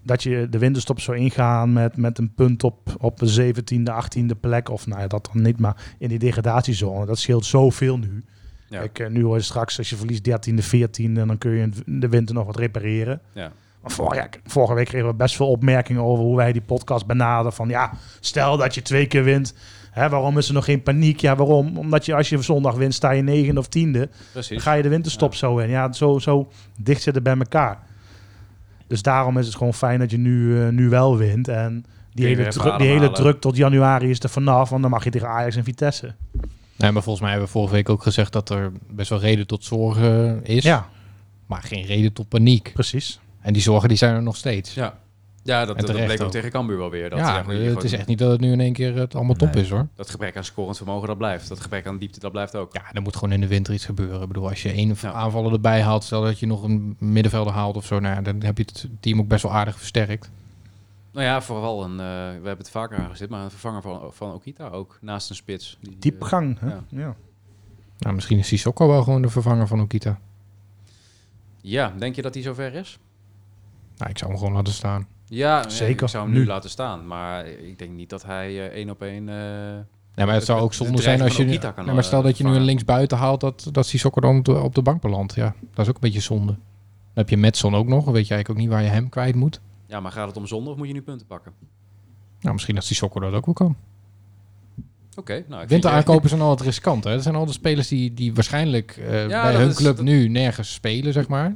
Dat 0.04 0.24
je 0.24 0.48
de 0.50 0.58
winterstop 0.58 1.00
zou 1.00 1.18
ingaan 1.18 1.74
met, 1.74 1.98
met 1.98 2.18
een 2.18 2.34
punt 2.34 2.64
op, 2.64 2.96
op 3.00 3.20
de 3.20 3.54
17e, 3.54 3.92
18e 4.24 4.40
plek. 4.40 4.70
Of 4.70 4.88
nou 4.88 5.02
ja, 5.02 5.08
dat 5.08 5.30
dan 5.34 5.42
niet, 5.44 5.60
maar 5.60 5.76
in 6.00 6.10
die 6.10 6.20
degradatiezone. 6.20 7.06
Dat 7.06 7.20
scheelt 7.20 7.46
zoveel 7.46 7.98
nu. 7.98 8.24
Ja. 8.70 8.80
Kijk, 8.80 9.00
eh, 9.00 9.10
nu 9.10 9.24
hoor 9.24 9.36
je 9.36 9.42
straks, 9.42 9.78
als 9.78 9.90
je 9.90 9.96
verliest 9.96 10.24
13e, 10.24 10.64
14e, 10.64 11.12
dan 11.14 11.38
kun 11.38 11.52
je 11.52 11.70
de 11.86 12.10
winter 12.10 12.36
nog 12.36 12.46
wat 12.46 12.58
repareren. 12.58 13.22
Ja. 13.34 13.52
Maar 13.82 13.92
vor, 13.92 14.16
ja, 14.16 14.30
vorige 14.46 14.74
week 14.74 14.86
kregen 14.88 15.08
we 15.08 15.14
best 15.14 15.36
veel 15.36 15.50
opmerkingen 15.50 16.02
over 16.04 16.24
hoe 16.24 16.36
wij 16.36 16.52
die 16.52 16.62
podcast 16.62 17.06
benaderen. 17.06 17.54
Van 17.54 17.70
ja, 17.70 17.92
stel 18.20 18.58
dat 18.58 18.76
je 18.76 18.82
twee 18.82 19.06
keer 19.06 19.24
wint. 19.24 19.54
Hè, 19.92 20.10
waarom 20.10 20.38
is 20.38 20.48
er 20.48 20.54
nog 20.54 20.66
geen 20.66 20.84
paniek? 20.84 21.20
Ja, 21.20 21.36
waarom? 21.36 21.78
Omdat 21.78 22.06
je 22.06 22.16
als 22.16 22.30
je 22.30 22.42
zondag 22.42 22.76
wint, 22.76 22.94
sta 22.94 23.12
je 23.12 23.22
negende 23.22 23.60
of 23.60 23.68
tiende. 23.68 24.00
Dan 24.00 24.10
Precies. 24.32 24.62
ga 24.62 24.74
je 24.74 24.84
de 24.84 24.90
winterstop 24.90 25.32
Ja. 25.32 25.38
zo 25.38 25.58
in. 25.58 25.70
Ja, 25.70 25.94
zo, 25.94 26.20
zo 26.20 26.52
dicht 26.80 27.02
zitten 27.02 27.24
bij 27.24 27.38
elkaar. 27.38 27.80
Dus 28.92 29.02
daarom 29.02 29.38
is 29.38 29.46
het 29.46 29.56
gewoon 29.56 29.74
fijn 29.74 30.00
dat 30.00 30.12
je 30.12 30.18
nu, 30.18 30.62
eh, 30.62 30.68
nu 30.68 30.90
wel 30.90 31.18
wint. 31.18 31.48
En 31.48 31.86
die, 32.14 32.26
hele, 32.26 32.48
druk, 32.48 32.78
die 32.78 32.88
hele 32.88 33.12
druk 33.12 33.42
tot 33.42 33.56
januari 33.56 34.10
is 34.10 34.20
er 34.20 34.30
vanaf. 34.30 34.70
Want 34.70 34.82
dan 34.82 34.92
mag 34.92 35.04
je 35.04 35.10
tegen 35.10 35.28
Ajax 35.28 35.56
en 35.56 35.64
Vitesse. 35.64 36.14
Nee, 36.76 36.92
maar 36.92 37.02
volgens 37.04 37.20
mij 37.20 37.30
hebben 37.30 37.48
we 37.48 37.54
vorige 37.54 37.74
week 37.74 37.90
ook 37.90 38.04
gezegd 38.04 38.34
dat 38.34 38.50
er 38.50 38.72
best 38.90 39.10
wel 39.10 39.20
reden 39.20 39.48
tot 39.48 39.64
zorgen 39.64 40.44
is. 40.46 40.64
Ja, 40.64 40.90
Maar 41.46 41.62
geen 41.62 41.86
reden 41.86 42.14
tot 42.14 42.28
paniek. 42.28 42.72
precies. 42.74 43.20
En 43.42 43.54
die 43.54 43.62
zorgen 43.62 43.90
die 43.90 43.98
zijn 43.98 44.16
er 44.16 44.24
nog 44.24 44.36
steeds. 44.36 44.74
Ja, 44.74 45.00
ja 45.44 45.66
dat, 45.66 45.80
dat 45.80 45.92
bleek 45.92 46.20
ook 46.20 46.26
ook. 46.26 46.32
tegen 46.32 46.52
Cambuur 46.52 46.78
wel 46.78 46.90
weer. 46.90 47.10
Dat, 47.10 47.20
ja, 47.20 47.30
eh, 47.30 47.36
het 47.48 47.56
gewoon- 47.56 47.84
is 47.84 47.92
echt 47.94 48.08
niet 48.08 48.18
dat 48.20 48.32
het 48.32 48.40
nu 48.42 48.52
in 48.52 48.60
één 48.60 48.74
keer 48.74 48.96
het 48.96 49.16
allemaal 49.16 49.36
top 49.36 49.54
Nee. 49.54 49.64
is 49.64 49.70
hoor. 49.70 49.88
Dat 49.96 50.10
gebrek 50.10 50.38
aan 50.38 50.44
scorend 50.44 50.78
vermogen, 50.78 51.08
dat 51.08 51.18
blijft. 51.18 51.48
Dat 51.48 51.60
gebrek 51.60 51.86
aan 51.88 51.98
diepte, 51.98 52.20
dat 52.20 52.32
blijft 52.32 52.56
ook. 52.56 52.74
Ja, 52.74 52.82
er 52.94 53.02
moet 53.02 53.16
gewoon 53.16 53.32
in 53.34 53.42
de 53.42 53.48
winter 53.48 53.74
iets 53.74 53.86
gebeuren. 53.86 54.22
Ik 54.22 54.28
bedoel, 54.28 54.50
als 54.50 54.62
je 54.64 54.72
één 54.72 54.96
Ja. 55.02 55.12
aanvaller 55.12 55.52
erbij 55.54 55.82
haalt, 55.82 56.04
stel 56.04 56.22
dat 56.22 56.40
je 56.40 56.46
nog 56.48 56.64
een 56.64 56.96
middenvelder 57.00 57.54
haalt 57.54 57.76
of 57.76 57.86
zo, 57.86 58.00
nou 58.00 58.16
ja, 58.16 58.22
dan 58.22 58.44
heb 58.44 58.58
je 58.58 58.64
het 58.64 58.88
team 59.00 59.20
ook 59.20 59.28
best 59.28 59.44
wel 59.44 59.54
aardig 59.54 59.78
versterkt. 59.78 60.32
Nou 61.14 61.26
ja, 61.26 61.42
vooral 61.42 61.84
een, 61.84 61.92
eh, 62.00 62.06
we 62.16 62.32
hebben 62.48 62.58
het 62.58 62.70
vaker 62.70 62.98
aangezet, 62.98 63.30
maar 63.30 63.44
een 63.44 63.50
vervanger 63.50 63.82
van, 63.82 64.02
van 64.14 64.34
Okita 64.34 64.68
ook, 64.70 64.98
naast 65.02 65.30
een 65.30 65.36
spits. 65.36 65.78
Die, 65.82 65.92
eh, 65.92 65.98
Diepgang. 66.00 66.60
Hè? 66.60 66.68
ja. 66.68 66.84
Ja. 66.88 67.16
Nou, 68.00 68.16
misschien 68.16 68.38
is 68.38 68.48
Sissoko 68.48 68.88
wel 68.88 69.04
gewoon 69.04 69.22
de 69.22 69.30
vervanger 69.30 69.68
van 69.68 69.82
Okita. 69.82 70.20
ja, 71.62 71.94
denk 71.98 72.16
je 72.16 72.22
dat 72.22 72.34
hij 72.34 72.44
zover 72.44 72.74
is? 72.74 73.00
Nou, 73.98 74.10
ik 74.12 74.18
zou 74.18 74.32
hem 74.32 74.40
gewoon 74.40 74.56
laten 74.56 74.74
staan. 74.74 75.08
Ja, 75.34 75.70
Zeker, 75.70 76.04
Ik 76.04 76.10
zou 76.10 76.24
hem 76.24 76.34
nu 76.34 76.40
nu. 76.40 76.46
laten 76.46 76.70
staan, 76.70 77.08
maar 77.08 77.46
ik 77.48 77.80
denk 77.80 77.92
niet 77.92 78.10
dat 78.10 78.24
hij 78.26 78.48
eh, 78.48 78.76
één 78.76 78.90
op 78.90 79.02
één... 79.02 79.30
eh, 79.30 79.36
Nee, 80.16 80.26
maar 80.26 80.36
het 80.36 80.46
zou 80.46 80.62
ook 80.62 80.74
zonde 80.74 81.02
zijn 81.02 81.22
als 81.22 81.36
je... 81.38 81.44
Okita 81.44 81.72
kan, 81.72 81.86
Nee, 81.86 81.94
maar 81.94 82.04
stel 82.04 82.20
eh, 82.20 82.26
dat 82.26 82.38
je 82.38 82.44
nu 82.44 82.50
een 82.56 82.62
linksbuiten 82.62 83.18
haalt, 83.18 83.40
dat, 83.42 83.70
dat 83.72 83.86
Sissoko 83.88 84.22
dan 84.22 84.48
op 84.64 84.76
de, 84.76 84.82
bank 84.82 85.02
belandt. 85.02 85.36
Ja, 85.36 85.54
dat 85.74 85.80
is 85.86 85.88
ook 85.90 85.96
een 85.96 86.02
beetje 86.02 86.20
zonde. 86.20 86.52
Dan 86.54 86.58
heb 87.14 87.30
je 87.30 87.38
Metson 87.38 87.76
ook 87.76 87.88
nog. 87.88 88.04
Dan 88.04 88.14
weet 88.14 88.28
je 88.28 88.34
eigenlijk 88.34 88.50
ook 88.50 88.58
niet 88.66 88.76
waar 88.76 88.84
je 88.84 88.90
hem 88.90 89.10
kwijt 89.10 89.36
moet. 89.36 89.62
ja, 89.88 90.00
maar 90.00 90.12
gaat 90.12 90.28
het 90.28 90.38
om 90.38 90.48
zonde 90.48 90.70
of 90.70 90.78
moet 90.78 90.88
je 90.88 90.94
nu 90.94 91.02
punten 91.02 91.28
pakken? 91.28 91.52
Nou, 92.40 92.54
misschien 92.54 92.76
dat 92.76 92.84
Sissoko 92.84 93.20
dat 93.20 93.34
ook 93.34 93.46
wel 93.46 93.54
kan. 93.54 93.76
Oké, 95.16 95.32
nou... 95.34 95.44
ik 95.44 95.50
vind 95.50 95.62
je- 95.62 95.68
Winteraankopen 95.68 96.30
zijn 96.30 96.42
altijd 96.42 96.62
riskant. 96.70 97.04
Hè? 97.04 97.14
Dat 97.14 97.24
zijn 97.24 97.36
al 97.36 97.46
de 97.46 97.52
spelers 97.52 97.88
die, 97.88 98.14
die 98.14 98.34
waarschijnlijk 98.34 98.92
eh, 98.98 99.28
bij 99.28 99.56
hun 99.56 99.70
is- 99.70 99.76
club 99.76 99.96
dat- 99.96 100.06
nu 100.06 100.28
nergens 100.28 100.74
spelen, 100.74 101.14
zeg 101.14 101.28
maar. 101.28 101.46
In 101.46 101.56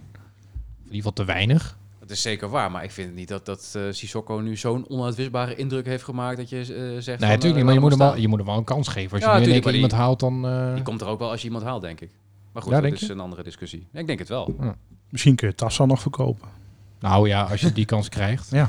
ieder 0.84 0.96
geval 0.96 1.14
te 1.14 1.26
weinig. 1.26 1.78
Dat 2.08 2.16
is 2.16 2.22
zeker 2.22 2.50
waar, 2.50 2.72
maar 2.72 2.84
ik 2.84 2.92
vind 2.92 3.16
niet 3.16 3.28
dat, 3.28 3.46
dat 3.46 3.72
eh 3.76 3.82
Sissoko 3.90 4.40
nu 4.40 4.56
zo'n 4.58 4.90
onuitwisbare 4.90 5.56
indruk 5.56 5.86
heeft 5.86 6.04
gemaakt 6.04 6.38
dat 6.38 6.50
je 6.50 6.58
eh, 6.60 6.66
zegt... 6.66 6.76
Nee, 6.76 6.96
van, 7.18 7.28
natuurlijk 7.28 7.44
eh, 7.44 7.56
niet. 7.56 7.64
Maar 7.64 7.74
je 7.74 7.80
moet, 7.80 8.00
hem 8.00 8.18
je 8.22 8.28
moet 8.28 8.38
hem 8.38 8.48
wel 8.48 8.58
een 8.58 8.64
kans 8.64 8.88
geven. 8.88 9.12
Als 9.12 9.24
Ja, 9.24 9.34
je 9.34 9.40
nu 9.40 9.46
in 9.46 9.52
één 9.52 9.62
tuurlijk, 9.62 9.64
keer 9.64 9.90
maar 9.92 10.00
iemand 10.00 10.20
haalt, 10.20 10.20
dan... 10.20 10.68
eh, 10.70 10.74
Die 10.74 10.84
komt 10.84 11.02
er 11.02 11.08
ook 11.08 11.20
wel 11.20 11.30
als 11.30 11.40
je 11.42 11.46
iemand 11.48 11.64
haalt, 11.64 11.82
denk 11.82 12.02
ik. 12.02 12.10
Maar 12.54 12.64
goed, 12.64 12.72
Ja, 12.72 12.82
dat 12.82 12.92
is 12.92 13.00
je? 13.00 13.12
een 13.12 13.20
andere 13.20 13.44
discussie. 13.44 13.88
Ja, 13.92 14.00
ik 14.00 14.08
denk 14.08 14.20
het 14.20 14.28
wel. 14.30 14.56
Misschien 15.10 15.36
kun 15.36 15.48
je 15.48 15.56
Tassan 15.56 15.88
nog 15.88 16.02
verkopen. 16.02 16.48
Nou 17.00 17.28
ja, 17.28 17.44
als 17.44 17.62
je 17.62 17.72
die 17.72 17.86
kans 17.86 18.10
krijgt. 18.10 18.42
Als 18.42 18.52
je 18.52 18.58
Ja, 18.58 18.68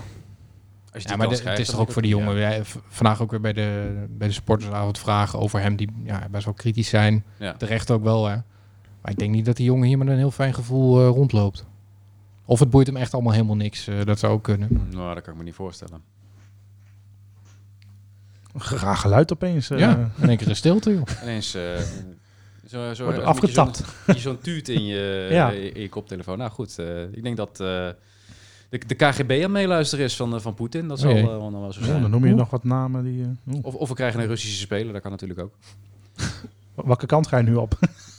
die 0.99 1.17
maar 1.17 1.17
kans 1.17 1.29
de- 1.29 1.35
het 1.35 1.41
krijgt, 1.43 1.61
is 1.61 1.67
toch 1.69 1.81
ook 1.81 1.93
voor 1.93 2.03
die 2.03 2.11
jongen. 2.11 2.37
Ja, 2.37 2.61
vandaag 2.89 3.23
ook 3.23 3.31
weer 3.31 3.41
bij 3.41 3.53
de, 3.53 3.93
bij 4.11 4.29
de 4.29 4.35
supportersavond 4.35 4.99
vragen 4.99 5.39
over 5.39 5.61
hem 5.61 5.77
die 5.77 5.91
ja, 6.05 6.29
best 6.31 6.45
wel 6.45 6.55
kritisch 6.55 6.89
zijn. 6.89 7.25
Ja. 7.39 7.53
Terecht 7.53 7.91
ook 7.91 8.03
wel, 8.03 8.27
hè. 8.27 8.35
Maar 9.03 9.11
ik 9.15 9.19
denk 9.19 9.31
niet 9.35 9.45
dat 9.45 9.57
die 9.57 9.67
jongen 9.67 9.87
hier 9.89 9.99
met 9.99 10.09
een 10.09 10.17
heel 10.17 10.31
fijn 10.31 10.55
gevoel 10.55 11.01
eh, 11.01 11.09
rondloopt. 11.09 11.65
Of 12.47 12.61
het 12.61 12.71
boeit 12.71 12.87
hem 12.87 12.97
echt 12.97 13.15
allemaal 13.15 13.33
helemaal 13.33 13.57
niks. 13.57 13.87
eh, 13.87 14.05
dat 14.05 14.19
zou 14.19 14.33
ook 14.33 14.43
kunnen. 14.43 14.89
Nou, 14.91 15.15
dat 15.15 15.23
kan 15.23 15.33
ik 15.33 15.39
me 15.39 15.45
niet 15.45 15.55
voorstellen. 15.55 16.01
Graag 18.57 19.01
geluid 19.01 19.33
opeens. 19.33 19.71
eh. 19.71 19.79
ja, 19.79 20.11
in 20.21 20.29
één 20.29 20.37
keer 20.37 20.49
een 20.49 20.57
stilte, 20.57 20.91
joh. 20.93 21.03
Ineens 21.23 21.55
eh, 21.55 21.63
zo, 22.69 22.95
zo, 22.95 23.05
Wordt 23.05 23.23
afgetapt. 23.23 23.83
Zo'n, 24.07 24.15
zo'n 24.19 24.39
tuut 24.39 24.69
in 24.69 24.85
je, 24.85 25.27
Ja. 25.31 25.51
in 25.51 25.81
je 25.81 25.89
koptelefoon. 25.89 26.39
Nou 26.39 26.51
goed, 26.51 26.79
eh, 26.79 27.03
ik 27.03 27.23
denk 27.23 27.37
dat 27.37 27.51
eh, 27.61 27.89
de, 28.69 28.81
de 28.87 28.95
KGB 28.95 29.41
aan 29.45 29.53
meeluisteren 29.53 30.05
is 30.05 30.17
van, 30.17 30.41
van 30.41 30.55
Poetin. 30.55 30.89
Dat 30.89 31.01
zal 31.01 31.11
eh, 31.11 31.25
wel 31.25 31.51
nog 31.51 31.61
wel 31.61 31.73
zo 31.73 31.81
Ja, 31.81 31.87
zijn. 31.87 32.01
dan 32.03 32.11
noem 32.11 32.23
je 32.25 32.29
Oeh. 32.31 32.39
nog 32.39 32.51
wat 32.51 32.65
namen 32.65 33.05
die. 33.05 33.23
eh. 33.23 33.55
Of, 33.65 33.75
of 33.75 33.89
we 33.89 33.95
krijgen 33.95 34.21
een 34.21 34.27
Russische 34.27 34.61
speler, 34.61 34.93
dat 34.93 35.03
kan 35.03 35.11
natuurlijk 35.11 35.41
ook. 35.41 35.55
Welke 36.75 37.07
kant 37.07 37.27
ga 37.27 37.37
je 37.37 37.43
nu 37.43 37.55
op? 37.55 37.79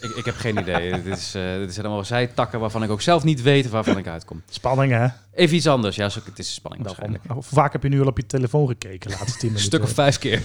Ik, 0.10 0.16
ik 0.16 0.26
heb 0.26 0.36
geen 0.36 0.58
idee. 0.58 0.92
dit, 1.04 1.18
is, 1.18 1.36
eh 1.36 1.42
dit 1.58 1.74
zijn 1.74 1.86
allemaal 1.86 2.06
zijtakken 2.06 2.60
waarvan 2.60 2.84
ik 2.84 2.90
ook 2.90 3.02
zelf 3.02 3.24
niet 3.24 3.42
weet 3.42 3.70
waarvan 3.70 3.98
ik 3.98 4.08
uitkom. 4.08 4.42
Spanning, 4.50 4.92
hè? 4.92 5.08
Even 5.34 5.56
iets 5.56 5.68
anders. 5.68 5.96
Ja, 5.96 6.10
zo, 6.10 6.20
het 6.26 6.40
is 6.40 6.54
spanning 6.54 6.84
Daarom. 6.84 7.02
waarschijnlijk. 7.12 7.46
Hoe 7.48 7.58
vaak 7.60 7.72
heb 7.72 7.84
je 7.84 7.90
nu 7.90 8.02
al 8.02 8.08
op 8.08 8.18
je 8.18 8.26
telefoon 8.26 8.68
gekeken? 8.68 9.10
de 9.12 9.16
Laatste 9.20 9.38
tien 9.40 9.50
Een 9.50 9.56
minuten. 9.56 9.72
stuk 9.72 9.84
of 9.84 9.90
vijf 9.92 10.18
keer. 10.18 10.42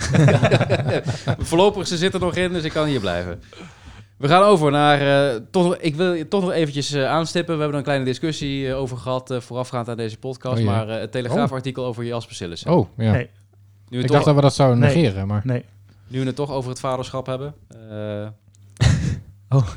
Voorlopig, 1.48 1.86
ze 1.86 1.96
zitten 1.96 2.20
er 2.20 2.26
nog 2.26 2.34
in, 2.36 2.52
dus 2.52 2.64
ik 2.64 2.72
kan 2.72 2.86
hier 2.86 3.00
blijven. 3.00 3.42
We 4.16 4.28
gaan 4.28 4.42
over 4.42 4.70
naar... 4.70 5.30
eh, 5.34 5.40
toch, 5.50 5.76
ik 5.76 5.94
wil 5.96 6.12
je 6.12 6.28
toch 6.28 6.40
nog 6.42 6.52
eventjes 6.52 6.92
eh, 6.92 7.06
aanstippen. 7.06 7.54
We 7.54 7.60
hebben 7.62 7.70
er 7.72 7.78
een 7.78 7.90
kleine 7.90 8.04
discussie 8.04 8.68
eh, 8.68 8.78
over 8.78 8.96
gehad 8.96 9.30
eh, 9.30 9.40
voorafgaand 9.40 9.88
aan 9.88 9.96
deze 9.96 10.18
podcast. 10.18 10.58
Oh, 10.60 10.66
maar 10.66 10.88
eh, 10.88 11.00
het 11.00 11.12
Telegraafartikel 11.12 11.84
over 11.84 12.04
Jasper 12.04 12.34
Sillissen. 12.34 12.70
Oh, 12.72 12.88
ja. 12.96 13.12
Nee. 13.12 13.22
nu, 13.22 13.28
we 13.88 13.96
Ik 13.96 14.02
het 14.02 14.12
dacht 14.12 14.12
toch, 14.12 14.24
dat 14.24 14.34
we 14.34 14.40
dat 14.40 14.54
zouden 14.54 14.78
Nee. 14.78 14.94
negeren, 14.96 15.26
maar... 15.26 15.40
Nee. 15.44 15.64
nu 16.06 16.18
we 16.20 16.26
het 16.26 16.36
toch 16.36 16.50
over 16.50 16.70
het 16.70 16.80
vaderschap 16.80 17.26
hebben. 17.26 17.54
Eh, 19.60 19.68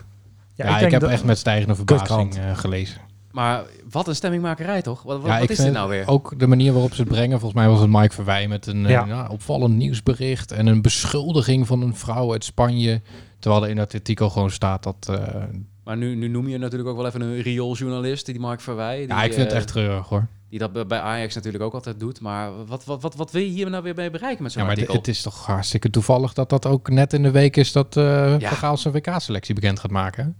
Ja, 0.55 0.73
ik, 0.73 0.79
denk 0.79 0.91
heb 0.91 1.01
dat- 1.01 1.09
echt 1.09 1.23
met 1.23 1.37
stijgende 1.37 1.75
verbazing 1.75 2.35
eh, 2.35 2.57
gelezen. 2.57 3.01
maar 3.31 3.63
wat 3.91 4.07
een 4.07 4.15
stemmingmakerij, 4.15 4.81
toch? 4.81 5.03
Wat, 5.03 5.17
wat, 5.17 5.25
ja, 5.27 5.33
wat 5.33 5.43
ik 5.43 5.49
is 5.49 5.55
vind 5.55 5.67
dit 5.67 5.77
nou 5.77 5.89
weer? 5.89 6.07
Ook 6.07 6.39
de 6.39 6.47
manier 6.47 6.73
waarop 6.73 6.93
ze 6.93 7.01
het 7.01 7.09
brengen. 7.11 7.39
Volgens 7.39 7.61
mij 7.61 7.69
was 7.69 7.79
het 7.79 7.89
Mike 7.89 8.13
Verwij 8.13 8.47
met 8.47 8.67
een 8.67 8.85
eh, 8.85 8.91
Ja. 8.91 9.05
nou, 9.05 9.29
opvallend 9.29 9.75
nieuwsbericht. 9.75 10.51
En 10.51 10.67
een 10.67 10.81
beschuldiging 10.81 11.67
van 11.67 11.81
een 11.81 11.95
vrouw 11.95 12.31
uit 12.31 12.43
Spanje. 12.43 13.01
Terwijl 13.39 13.63
er 13.63 13.69
in 13.69 13.75
dat 13.75 13.93
artikel 13.93 14.29
gewoon 14.29 14.51
staat 14.51 14.83
dat... 14.83 15.07
eh, 15.09 15.43
Maar 15.83 15.97
nu, 15.97 16.15
nu 16.15 16.27
noem 16.27 16.47
je 16.47 16.57
natuurlijk 16.57 16.89
ook 16.89 16.97
wel 16.97 17.05
even 17.05 17.21
een 17.21 17.41
riooljournalist, 17.41 18.25
die 18.25 18.39
Mark 18.39 18.61
Verwij. 18.61 18.97
Die, 18.97 19.07
ja, 19.07 19.23
ik 19.23 19.33
vind 19.33 19.43
het 19.43 19.51
eh, 19.51 19.57
echt 19.57 19.67
treurig 19.67 20.07
hoor. 20.07 20.27
Die 20.49 20.59
dat 20.59 20.87
bij- 20.87 20.99
Ajax 20.99 21.35
natuurlijk 21.35 21.63
ook 21.63 21.73
altijd 21.73 21.99
doet. 21.99 22.19
Maar 22.21 22.65
wat, 22.65 22.85
wat, 22.85 23.01
wat, 23.01 23.15
wat 23.15 23.31
wil 23.31 23.41
je 23.41 23.47
hier 23.47 23.69
nou 23.69 23.83
weer 23.83 23.95
mee 23.95 24.09
bereiken 24.09 24.43
met 24.43 24.51
zo'n 24.51 24.61
Ja, 24.61 24.67
maar 24.67 24.75
artikel? 24.77 24.97
het 24.99 25.07
is 25.07 25.21
toch 25.21 25.45
hartstikke 25.45 25.89
toevallig 25.89 26.33
dat 26.33 26.49
dat 26.49 26.65
ook 26.65 26.89
net 26.89 27.13
in 27.13 27.23
de 27.23 27.31
week 27.31 27.55
is 27.57 27.71
dat 27.71 27.97
eh 27.97 28.39
Ja. 28.39 28.49
Gaal 28.49 28.77
zijn 28.77 28.93
WK-selectie 28.93 29.55
bekend 29.55 29.79
gaat 29.79 29.91
maken. 29.91 30.37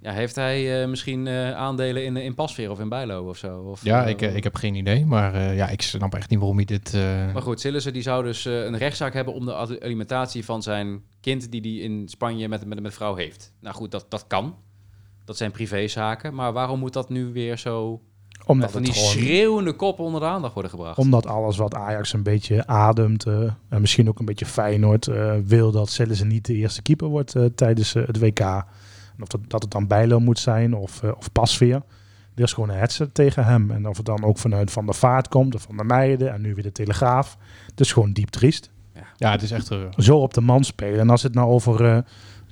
Ja, 0.00 0.12
heeft 0.12 0.34
hij 0.34 0.82
eh, 0.82 0.88
misschien 0.88 1.26
eh, 1.26 1.52
aandelen 1.52 2.04
in, 2.04 2.16
in 2.16 2.34
Pasveer 2.34 2.70
of 2.70 2.80
in 2.80 2.88
Bijlo 2.88 3.28
of 3.28 3.36
zo? 3.36 3.58
Of, 3.58 3.84
Ja, 3.84 4.04
ik, 4.06 4.20
ik 4.20 4.44
heb 4.44 4.54
geen 4.54 4.74
idee. 4.74 5.06
Maar 5.06 5.54
ja, 5.54 5.68
ik 5.68 5.82
snap 5.82 6.14
echt 6.14 6.30
niet 6.30 6.38
waarom 6.38 6.56
hij 6.56 6.64
dit... 6.64 6.92
Maar 7.32 7.42
goed, 7.42 7.60
Sillissen 7.60 7.92
die 7.92 8.02
zou 8.02 8.24
dus 8.24 8.44
een 8.44 8.76
rechtszaak 8.78 9.12
hebben 9.14 9.34
om 9.34 9.44
de 9.46 9.54
alimentatie 9.82 10.44
van 10.44 10.62
zijn 10.62 11.02
kind 11.20 11.50
die 11.50 11.60
hij 11.60 11.70
in 11.70 12.08
Spanje 12.08 12.48
met, 12.48 12.64
met, 12.66 12.80
met 12.80 12.94
vrouw 12.94 13.14
heeft. 13.14 13.52
Nou 13.60 13.74
goed, 13.74 13.90
dat, 13.90 14.06
dat 14.08 14.24
kan. 14.26 14.54
Dat 15.24 15.36
zijn 15.36 15.50
privézaken. 15.50 16.34
Maar 16.34 16.52
waarom 16.52 16.78
moet 16.78 16.92
dat 16.92 17.08
nu 17.08 17.32
weer 17.32 17.58
zo 17.58 18.00
Omdat, 18.48 18.70
van 18.70 18.82
die 18.82 18.92
gewoon, 18.92 19.08
schreeuwende 19.08 19.72
koppen 19.72 20.04
onder 20.04 20.20
de 20.20 20.26
aandacht 20.26 20.52
worden 20.54 20.70
gebracht? 20.70 20.98
omdat 20.98 21.26
alles 21.26 21.56
wat 21.56 21.74
Ajax 21.74 22.12
een 22.12 22.22
beetje 22.22 22.66
ademt, 22.66 23.24
eh, 23.24 23.40
en 23.68 23.80
misschien 23.80 24.08
ook 24.08 24.18
een 24.18 24.24
beetje 24.24 24.46
Feyenoord, 24.46 25.06
eh, 25.06 25.32
wil 25.44 25.70
dat 25.70 25.90
Sillissen 25.90 26.28
niet 26.28 26.46
de 26.46 26.54
eerste 26.54 26.82
keeper 26.82 27.08
wordt 27.08 27.34
eh, 27.34 27.44
tijdens 27.44 27.92
het 27.92 28.18
WK. 28.18 28.40
En 28.40 29.22
of 29.22 29.28
dat, 29.28 29.40
dat 29.48 29.62
het 29.62 29.70
dan 29.70 29.86
Bijlo 29.86 30.20
moet 30.20 30.38
zijn 30.38 30.74
of, 30.74 31.02
of 31.02 31.32
Pasveer. 31.32 31.82
Er 32.34 32.42
is 32.42 32.52
gewoon 32.52 32.68
een 32.68 32.78
hetze 32.78 33.12
tegen 33.12 33.44
hem. 33.44 33.70
En 33.70 33.88
of 33.88 33.96
het 33.96 34.06
dan 34.06 34.24
ook 34.24 34.38
vanuit 34.38 34.70
Van 34.70 34.86
der 34.86 34.94
Vaart 34.94 35.28
komt 35.28 35.54
of 35.54 35.62
Van 35.62 35.76
der 35.76 35.86
Meijden 35.86 36.32
en 36.32 36.40
nu 36.40 36.54
weer 36.54 36.64
de 36.64 36.72
Telegraaf. 36.72 37.36
Het 37.66 37.80
is 37.80 37.92
gewoon 37.92 38.12
diep 38.12 38.28
triest. 38.28 38.70
ja, 39.16 39.30
het 39.30 39.42
is 39.42 39.50
echt. 39.50 39.70
Zo 39.96 40.18
op 40.18 40.34
de 40.34 40.40
man 40.40 40.64
spelen. 40.64 41.00
En 41.00 41.10
als 41.10 41.22
het 41.22 41.34
nou 41.34 41.48
over 41.48 42.04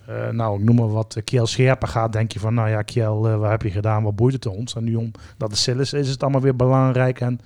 eh, 0.06 0.28
eh, 0.28 0.34
nou, 0.34 0.58
ik 0.58 0.64
noem 0.64 0.76
maar 0.76 0.92
wat, 0.92 1.14
uh, 1.16 1.24
Kiel 1.24 1.46
Scherpen 1.46 1.88
gaat, 1.88 2.12
denk 2.12 2.32
je 2.32 2.38
van, 2.38 2.54
nou 2.54 2.68
ja, 2.68 2.82
Kiel, 2.82 3.30
uh, 3.30 3.36
wat 3.36 3.50
heb 3.50 3.62
je 3.62 3.70
gedaan, 3.70 4.02
wat 4.02 4.16
boeit 4.16 4.34
het 4.34 4.46
ons? 4.46 4.74
En 4.74 4.84
nu 4.84 4.94
omdat 4.94 5.50
het 5.50 5.56
Silis 5.56 5.92
is, 5.92 6.00
is 6.00 6.08
het 6.08 6.22
allemaal 6.22 6.40
weer 6.40 6.56
belangrijk 6.56 7.20
en 7.20 7.40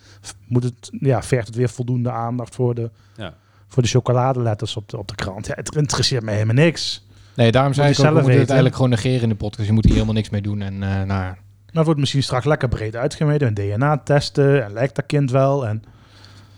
moet 0.47 0.63
het, 0.63 0.91
ja, 1.01 1.23
vergt 1.23 1.47
het 1.47 1.57
weer 1.57 1.69
voldoende 1.69 2.11
aandacht 2.11 2.55
voor 2.55 2.75
de, 2.75 2.91
Ja. 3.17 3.35
voor 3.69 3.83
de 3.83 3.89
chocoladeletters 3.89 4.77
op 4.77 4.89
de, 4.89 4.99
op 4.99 5.09
de 5.09 5.15
krant. 5.15 5.47
Ja, 5.47 5.53
het 5.57 5.75
interesseert 5.75 6.23
me 6.23 6.31
helemaal 6.31 6.55
niks. 6.55 7.07
Nee, 7.35 7.53
daarom 7.53 7.73
zei 7.73 7.87
Moet 7.87 7.99
ik 7.99 8.05
ook, 8.05 8.07
we 8.07 8.13
zelf 8.13 8.25
moeten 8.25 8.41
het 8.41 8.51
eigenlijk 8.51 8.75
gewoon 8.75 8.91
negeren 8.91 9.23
in 9.23 9.29
de 9.29 9.35
podcast. 9.35 9.69
Je 9.69 9.75
moet 9.75 9.85
hier 9.85 9.93
helemaal 9.93 10.15
niks 10.15 10.31
mee 10.31 10.43
doen. 10.43 10.61
En 10.61 10.83
eh 10.83 10.89
nou, 10.89 11.07
Nou, 11.07 11.35
het 11.73 11.85
wordt 11.85 12.01
misschien 12.01 12.23
straks 12.23 12.45
lekker 12.45 12.69
breed 12.69 12.97
uitgemeten. 12.97 13.47
Een 13.47 13.55
DNA-testen 13.55 14.65
en 14.65 14.73
lijkt 14.73 14.95
dat 14.95 15.07
kind 15.07 15.31
wel. 15.31 15.67
En 15.67 15.83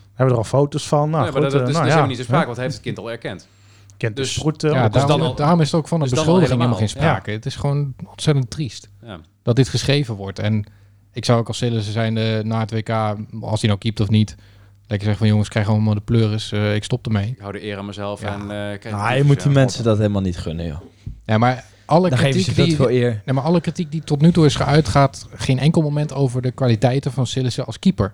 hebben 0.08 0.26
we 0.26 0.30
er 0.32 0.36
al 0.36 0.44
foto's 0.44 0.88
van. 0.88 1.10
Nou, 1.10 1.22
nee, 1.22 1.32
maar 1.32 1.42
goed, 1.42 1.50
dat, 1.50 1.52
dat 1.52 1.60
eh, 1.60 1.68
is, 1.68 1.72
nou 1.72 1.84
ja, 1.84 1.90
helemaal 1.90 2.08
niet 2.08 2.16
te 2.16 2.22
sprake, 2.22 2.40
hè? 2.40 2.46
want 2.46 2.56
hij 2.56 2.64
heeft 2.66 2.76
het 2.76 2.86
kind 2.86 2.98
al 2.98 3.10
erkend. 3.10 3.48
Kind 4.00 4.16
dus- 4.16 4.34
dus 4.34 4.42
goed. 4.42 4.64
eh, 4.64 4.72
ja, 4.72 4.82
dus 4.88 4.92
daarom, 4.92 5.18
dan 5.18 5.28
al- 5.28 5.34
daarom 5.34 5.60
is 5.60 5.66
het 5.70 5.80
ook 5.80 5.88
van 5.88 6.00
een 6.00 6.08
dus 6.08 6.14
beschuldiging 6.14 6.50
helemaal 6.52 6.78
geen 6.78 6.88
sprake. 6.88 7.30
Het 7.30 7.46
is 7.46 7.56
gewoon 7.56 7.94
ontzettend 8.10 8.50
triest 8.50 8.88
Ja. 9.02 9.20
dat 9.42 9.56
dit 9.56 9.68
geschreven 9.68 10.14
wordt. 10.14 10.38
En 10.38 10.64
ik 11.12 11.24
zou 11.24 11.38
ook 11.40 11.48
als 11.48 11.56
Sillissen 11.56 11.92
zijn 11.92 12.14
de, 12.14 12.40
na 12.44 12.60
het 12.60 12.70
WK, 12.70 12.88
als 13.40 13.60
hij 13.60 13.68
nou 13.68 13.78
keept 13.78 14.00
of 14.00 14.08
niet, 14.08 14.36
lekker 14.80 14.98
zeggen 15.06 15.16
van 15.16 15.26
jongens, 15.26 15.48
krijg 15.48 15.68
allemaal 15.68 15.94
de 15.94 16.00
pleuris. 16.00 16.52
eh, 16.52 16.74
ik 16.74 16.84
stop 16.84 17.06
ermee. 17.06 17.26
Ik 17.28 17.38
hou 17.38 17.52
de 17.52 17.64
eer 17.64 17.78
aan 17.78 17.86
mezelf 17.86 18.20
Ja. 18.20 18.34
en 18.34 18.40
eh 18.84 18.92
Nou, 18.92 19.14
je 19.16 19.24
moet 19.24 19.42
die 19.42 19.52
mensen 19.52 19.84
dat 19.84 19.96
helemaal 19.98 20.22
niet 20.22 20.38
gunnen, 20.38 20.66
joh. 20.66 20.80
Ja, 21.24 21.38
maar 21.38 21.64
alle 21.84 22.08
Dan 22.08 22.18
geven 22.18 22.40
ze 22.40 22.52
kritiek 22.52 22.76
die, 22.78 22.90
eer. 22.92 23.22
Nee, 23.24 23.34
maar 23.34 23.44
alle 23.44 23.60
kritiek 23.60 23.90
die 23.90 24.04
tot 24.04 24.20
nu 24.20 24.32
toe 24.32 24.44
is 24.44 24.54
geuit 24.54 24.88
gaat 24.88 25.28
geen 25.34 25.58
enkel 25.58 25.82
moment 25.82 26.12
over 26.14 26.42
de 26.42 26.50
kwaliteiten 26.50 27.12
van 27.12 27.26
Sillissen 27.26 27.66
als 27.66 27.78
keeper. 27.78 28.12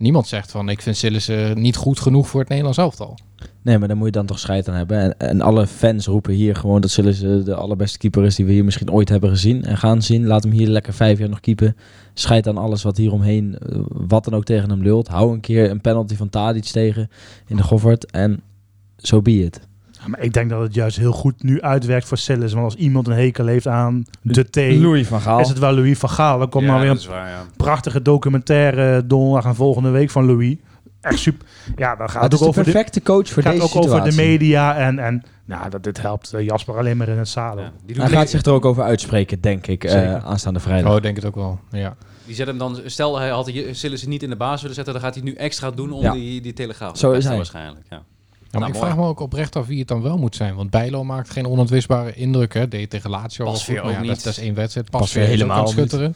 Niemand 0.00 0.28
zegt 0.28 0.50
van 0.50 0.68
ik 0.68 0.82
vind 0.82 0.96
Sillissen 0.96 1.60
niet 1.60 1.76
goed 1.76 2.00
genoeg 2.00 2.28
voor 2.28 2.40
het 2.40 2.48
Nederlands 2.48 2.78
elftal. 2.78 3.18
Nee, 3.62 3.78
maar 3.78 3.88
daar 3.88 3.96
moet 3.96 4.06
je 4.06 4.12
dan 4.12 4.26
toch 4.26 4.38
scheid 4.38 4.68
aan 4.68 4.74
hebben. 4.74 4.98
En, 5.00 5.18
en 5.18 5.40
alle 5.40 5.66
fans 5.66 6.06
roepen 6.06 6.32
hier 6.32 6.56
gewoon 6.56 6.80
dat 6.80 6.90
Sillis 6.90 7.22
eh, 7.22 7.44
de 7.44 7.54
allerbeste 7.54 7.98
keeper 7.98 8.24
is 8.24 8.34
die 8.34 8.44
we 8.44 8.52
hier 8.52 8.64
misschien 8.64 8.90
ooit 8.90 9.08
hebben 9.08 9.30
gezien 9.30 9.64
en 9.64 9.76
gaan 9.76 10.02
zien. 10.02 10.26
Laat 10.26 10.42
hem 10.42 10.52
hier 10.52 10.68
lekker 10.68 10.92
vijf 10.92 11.18
jaar 11.18 11.28
nog 11.28 11.40
keepen. 11.40 11.76
Scheid 12.14 12.48
aan 12.48 12.56
alles 12.56 12.82
wat 12.82 12.96
hieromheen, 12.96 13.58
eh, 13.58 13.80
wat 13.88 14.24
dan 14.24 14.34
ook 14.34 14.44
tegen 14.44 14.70
hem 14.70 14.82
lult. 14.82 15.08
Hou 15.08 15.32
een 15.32 15.40
keer 15.40 15.70
een 15.70 15.80
penalty 15.80 16.16
van 16.16 16.28
Tadic 16.28 16.64
tegen 16.64 17.10
in 17.46 17.56
de 17.56 17.62
Goffert 17.62 18.10
en 18.10 18.42
zo 18.96 19.16
so 19.16 19.22
be 19.22 19.44
it. 19.44 19.68
Ja, 20.00 20.08
maar 20.08 20.20
ik 20.20 20.32
denk 20.32 20.50
dat 20.50 20.60
het 20.60 20.74
juist 20.74 20.96
heel 20.96 21.12
goed 21.12 21.42
nu 21.42 21.60
uitwerkt 21.62 22.06
voor 22.06 22.18
Sillis. 22.18 22.52
Want 22.52 22.64
als 22.64 22.74
iemand 22.74 23.06
een 23.06 23.12
hekel 23.16 23.46
heeft 23.46 23.66
aan 23.66 24.04
de 24.22 24.50
T, 24.50 24.56
Louis 24.56 25.06
van 25.06 25.20
Gaal. 25.20 25.40
is 25.40 25.48
het 25.48 25.58
wel 25.58 25.72
Louis 25.72 25.98
van 25.98 26.08
Gaal. 26.08 26.38
Dan 26.38 26.48
komt 26.48 26.64
ja, 26.64 26.70
maar 26.70 26.80
weer 26.80 26.90
een 26.90 26.96
is 26.96 27.06
waar, 27.06 27.28
ja. 27.28 27.42
prachtige 27.56 28.02
documentaire 28.02 29.06
donderdag 29.06 29.44
en 29.44 29.54
volgende 29.54 29.90
week 29.90 30.10
van 30.10 30.26
Louis. 30.26 30.56
Echt 31.00 31.18
super. 31.18 31.46
Ja, 31.76 31.96
dan 31.96 32.10
gaat 32.10 32.22
het 32.22 32.34
ook 32.34 32.48
over 32.48 32.64
de, 32.64 32.70
perfecte 32.70 33.02
coach 33.02 33.28
voor 33.28 33.42
gaat 33.42 33.52
deze 33.52 33.64
ook 33.64 33.70
situatie. 33.70 33.92
over 34.00 34.10
de 34.10 34.16
media. 34.16 34.76
En, 34.76 34.98
en 34.98 35.22
nou, 35.44 35.70
dat, 35.70 35.84
dit 35.84 36.00
helpt 36.00 36.32
eh, 36.32 36.44
Jasper 36.44 36.78
alleen 36.78 36.96
maar 36.96 37.08
in 37.08 37.18
het 37.18 37.28
zadel. 37.28 37.62
Ja. 37.64 37.72
Die, 37.86 37.96
Hij 38.00 38.08
gaat 38.08 38.30
zich 38.30 38.42
er 38.44 38.52
ook 38.52 38.64
over 38.64 38.82
uitspreken, 38.82 39.40
denk 39.40 39.66
ik, 39.66 39.84
eh, 39.84 40.24
aanstaande 40.24 40.60
vrijdag. 40.60 40.90
Oh, 40.90 40.96
ik 40.96 41.02
denk 41.02 41.16
het 41.16 41.24
ook 41.24 41.34
wel. 41.34 41.60
Ja. 41.70 41.96
die 42.26 42.34
zet 42.34 42.46
hem 42.46 42.58
dan, 42.58 42.78
stel 42.84 43.18
hij 43.18 43.28
had 43.28 43.52
Sillis 43.70 44.06
niet 44.06 44.22
in 44.22 44.30
de 44.30 44.36
baas 44.36 44.60
willen 44.60 44.76
zetten, 44.76 44.92
dan 44.94 45.02
gaat 45.02 45.14
hij 45.14 45.24
nu 45.24 45.34
extra 45.34 45.70
doen 45.70 45.92
om 45.92 46.02
Ja. 46.02 46.12
die, 46.12 46.40
die 46.40 46.52
telegraaf 46.52 46.92
te 46.92 46.98
Zo 46.98 47.12
is 47.12 47.24
hij. 47.24 47.36
waarschijnlijk. 47.36 47.86
Ja. 47.90 48.02
Ja, 48.52 48.58
maar 48.58 48.68
Nou, 48.68 48.72
ik 48.74 48.80
mooi. 48.80 48.92
vraag 48.92 49.04
me 49.04 49.10
ook 49.10 49.20
oprecht 49.20 49.56
af 49.56 49.66
wie 49.66 49.78
het 49.78 49.88
dan 49.88 50.02
wel 50.02 50.18
moet 50.18 50.36
zijn. 50.36 50.54
Want 50.54 50.70
Bijlo 50.70 51.04
maakt 51.04 51.30
geen 51.30 51.46
onuitwisbare 51.46 52.14
indruk. 52.14 52.54
Hè. 52.54 52.68
Deed 52.68 52.90
tegen 52.90 53.10
Lazio 53.10 53.44
al 53.44 53.54
goed, 53.54 53.74
maar 53.74 53.84
ook 53.84 53.90
ja, 53.90 54.00
niet. 54.00 54.08
Dat, 54.08 54.22
dat 54.22 54.32
is 54.32 54.38
één 54.38 54.54
wedstrijd. 54.54 54.90
Pasveer 54.90 55.00
Pasveer 55.20 55.36
helemaal 55.36 55.66
helemaal 55.66 55.72
schutteren. 55.72 56.14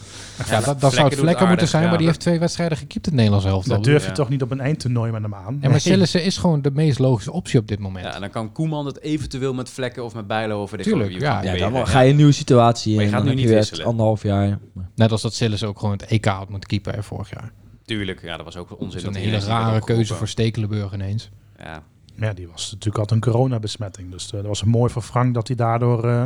Ja, 0.51 0.61
dat, 0.61 0.81
dat 0.81 0.93
zou 0.93 1.09
het 1.09 1.19
vlekken 1.19 1.49
moeten 1.49 1.69
zijn. 1.69 1.83
ja. 1.83 1.89
Maar 1.89 1.99
die 1.99 2.07
heeft 2.07 2.21
twee 2.21 2.39
wedstrijden 2.39 2.79
gekiept 2.79 3.05
het 3.07 3.15
Nederlands 3.15 3.45
elftal. 3.47 3.75
Dat 3.75 3.85
durf 3.85 4.03
je 4.03 4.09
ja. 4.09 4.15
toch 4.15 4.29
niet 4.29 4.43
op 4.43 4.51
een 4.51 4.61
eindtoernooi 4.61 5.13
met 5.13 5.23
hem 5.23 5.35
aan. 5.35 5.59
Ja, 5.61 5.69
maar 5.69 5.81
Sillissen 5.81 6.25
is 6.25 6.37
gewoon 6.37 6.63
de 6.63 6.71
meest 6.71 6.99
logische 6.99 7.33
optie 7.33 7.59
op 7.61 7.69
dit 7.69 7.79
moment. 7.79 8.05
Ja, 8.05 8.15
en 8.15 8.21
dan 8.21 8.31
kan 8.31 8.53
Koeman 8.53 8.87
het 8.87 9.01
eventueel 9.01 9.55
met 9.55 9.71
Vlekken 9.71 10.05
of 10.05 10.15
met 10.15 10.27
Bijlo 10.27 10.61
over 10.61 10.77
de 10.77 10.83
Tuurlijk, 10.83 11.21
ja. 11.21 11.43
Ja, 11.43 11.53
weer, 11.53 11.71
dan 11.71 11.87
ga 11.87 12.01
je 12.01 12.11
een 12.11 12.17
nieuwe 12.17 12.33
situatie 12.33 12.91
in. 12.91 12.97
Maar 12.97 13.05
je 13.07 13.11
gaat 13.11 13.25
nu 13.25 13.35
niet 13.35 13.49
wisselen. 13.49 13.87
anderhalf 13.87 14.23
jaar. 14.23 14.59
Net 14.95 15.13
als 15.13 15.23
dat 15.23 15.35
Sillissen 15.35 15.69
ook 15.69 15.79
gewoon 15.79 15.95
het 15.95 16.05
EK 16.07 16.25
had 16.25 16.49
moeten 16.49 16.69
keeper 16.69 17.05
vorig 17.05 17.31
jaar. 17.31 17.53
Tuurlijk, 17.85 18.23
ja, 18.23 18.37
dat 18.37 18.45
was 18.45 18.57
ook 18.57 18.69
Dat 18.69 18.79
onzin. 18.79 18.99
is 18.99 19.07
een 19.07 19.13
dat 19.13 19.23
hele 19.23 19.39
rare 19.39 19.85
keuze 19.85 20.15
voor 20.15 20.29
Stekelenburg 20.29 20.93
ineens. 20.95 21.31
Ja, 21.59 21.83
Ja, 22.15 22.33
die 22.33 22.49
was 22.49 22.73
natuurlijk 22.73 22.99
altijd 22.99 23.25
een 23.25 23.33
coronabesmetting. 23.33 24.11
Dus 24.11 24.27
eh, 24.27 24.33
dat 24.33 24.47
was 24.47 24.65
mooi 24.65 24.93
voor 24.93 25.03
Frank 25.03 25.35
dat 25.35 25.47
hij 25.47 25.57
daardoor 25.57 26.09
eh, 26.09 26.25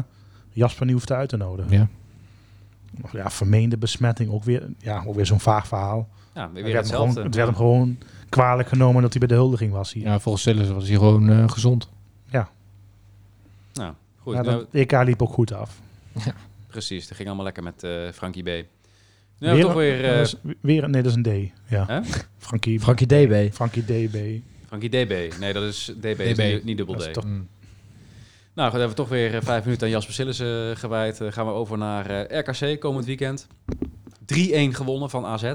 Jasper 0.53 0.85
niet 0.87 0.95
hoefde 0.95 1.15
uit 1.15 1.29
te 1.29 1.37
nodigen. 1.37 1.73
Ja. 1.73 1.89
Of 3.03 3.13
Ja, 3.13 3.31
vermeende 3.31 3.77
besmetting, 3.77 4.31
ook 4.31 4.45
weer, 4.45 4.67
ja, 4.79 5.03
ook 5.07 5.15
weer 5.15 5.27
zo'n 5.27 5.41
vaag 5.41 5.67
verhaal. 5.67 6.09
ja 6.35 6.43
Het 6.43 6.53
weer 6.53 6.63
werd, 6.63 6.75
hem 6.75 6.85
gewoon, 6.85 7.07
hetzelfde. 7.07 7.23
het 7.23 7.35
werd 7.35 7.47
hem 7.49 7.57
gewoon 7.57 7.99
kwalijk 8.29 8.69
genomen 8.69 9.03
dat 9.03 9.11
hij 9.11 9.19
bij 9.19 9.29
de 9.29 9.43
huldiging 9.43 9.73
was 9.73 9.93
hier. 9.93 10.05
ja, 10.05 10.21
volgens 10.21 10.45
Sillissen 10.45 10.75
was 10.75 10.89
hij 10.89 10.97
gewoon 10.97 11.31
eh, 11.31 11.49
gezond. 11.49 11.89
Nou, 13.73 13.95
goed. 14.17 14.35
Ja, 14.35 14.43
nou, 14.43 14.59
dat 14.59 14.69
EK 14.73 14.93
liep 14.93 15.23
ook 15.23 15.33
goed 15.33 15.53
af. 15.53 15.81
precies, 16.67 17.07
dat 17.07 17.17
ging 17.17 17.29
allemaal 17.29 17.47
lekker 17.47 17.63
met 17.63 17.83
eh 17.83 18.13
Frankie 18.13 18.43
B. 18.43 18.47
Nu 18.47 19.47
hebben 19.47 19.59
we 19.59 19.63
toch 19.63 19.75
weer 19.75 20.21
eh, 20.21 20.27
weer, 20.61 20.89
nee, 20.89 21.03
dat 21.03 21.17
is 21.17 21.17
een 21.25 21.51
D. 21.51 21.53
Ja. 21.71 22.03
Frankie, 22.39 22.81
Frankie 22.81 23.07
DB. 23.07 23.53
Frankie 23.53 23.85
DB. 23.85 24.41
Frankie 24.69 24.89
DB. 24.89 25.33
Nee, 25.41 25.53
dat 25.53 25.63
is 25.63 25.93
DB, 26.01 26.21
is 26.21 26.37
niet, 26.37 26.65
niet 26.65 26.77
dubbel 26.77 26.95
D. 26.95 27.13
toch- 27.13 27.25
Mm. 27.25 27.49
Nou, 28.55 28.71
goed, 28.71 28.79
hebben 28.79 28.97
we 28.97 29.03
toch 29.03 29.13
weer 29.13 29.35
eh, 29.35 29.43
vijf 29.43 29.65
minuten 29.65 29.87
aan 29.87 29.93
Jasper 29.93 30.15
Sillissen 30.15 30.71
eh, 30.71 30.77
gewijd. 30.77 31.21
Eh, 31.21 31.33
gaan 31.33 31.47
we 31.47 31.53
over 31.53 31.79
naar 31.79 32.33
RKC 32.35 32.81
komend 32.81 33.05
weekend. 33.07 33.47
3-1 34.25 34.75
gewonnen 34.75 35.11
van 35.11 35.25
AZ. 35.25 35.53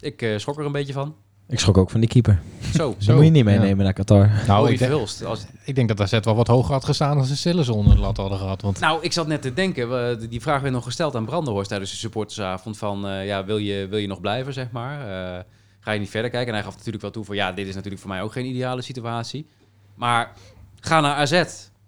Ik 0.00 0.32
schrok 0.36 0.58
er 0.58 0.64
een 0.66 0.72
beetje 0.72 0.92
van. 0.92 1.14
Ik 1.48 1.58
schrok 1.60 1.78
ook 1.78 1.90
van 1.90 2.00
die 2.00 2.08
keeper. 2.08 2.40
Zo, 2.74 2.96
Dat 3.06 3.14
moet 3.16 3.24
je 3.24 3.30
niet 3.30 3.44
meenemen 3.44 3.84
naar 3.84 3.92
Qatar. 3.92 4.30
Nou, 4.46 4.70
ik, 4.72 4.78
denk-. 4.78 4.92
Als, 4.92 5.22
ik 5.64 5.74
denk 5.74 5.88
dat 5.88 6.00
AZ 6.00 6.18
wel 6.24 6.34
wat 6.34 6.46
hoger 6.46 6.72
had 6.72 6.84
gestaan 6.84 7.18
als 7.18 7.28
ze 7.28 7.36
Sillissen 7.36 7.74
onder 7.74 7.94
de 7.94 8.00
lat 8.00 8.16
hadden 8.16 8.38
gehad. 8.38 8.62
Want 8.62 8.80
Nou, 8.80 9.02
ik 9.02 9.12
zat 9.12 9.26
net 9.26 9.42
te 9.42 9.52
denken, 9.52 9.88
we- 9.90 10.26
die 10.28 10.40
vraag 10.40 10.60
werd 10.60 10.74
nog 10.74 10.84
gesteld 10.84 11.14
aan 11.16 11.24
Brandenhorst 11.24 11.68
tijdens 11.68 11.90
de 11.90 11.96
supportersavond 11.96 12.78
van, 12.78 13.06
eh, 13.08 13.26
ja, 13.26 13.44
wil 13.44 13.58
je, 13.58 13.86
wil 13.88 13.98
je 13.98 14.06
nog 14.06 14.20
blijven, 14.20 14.52
zeg 14.52 14.70
maar? 14.70 15.00
Eh, 15.36 15.42
ga 15.88 15.94
je 15.94 16.00
niet 16.00 16.10
verder 16.10 16.30
kijken? 16.30 16.48
En 16.48 16.54
hij 16.54 16.64
gaf 16.64 16.76
natuurlijk 16.76 17.02
wel 17.02 17.10
toe 17.12 17.24
van, 17.24 17.36
ja, 17.36 17.52
dit 17.52 17.66
is 17.66 17.74
natuurlijk 17.74 18.00
voor 18.02 18.10
mij 18.10 18.22
ook 18.22 18.32
geen 18.32 18.46
ideale 18.46 18.82
situatie. 18.82 19.46
Maar 19.94 20.32
ga 20.80 21.00
naar 21.00 21.14
AZ, 21.14 21.30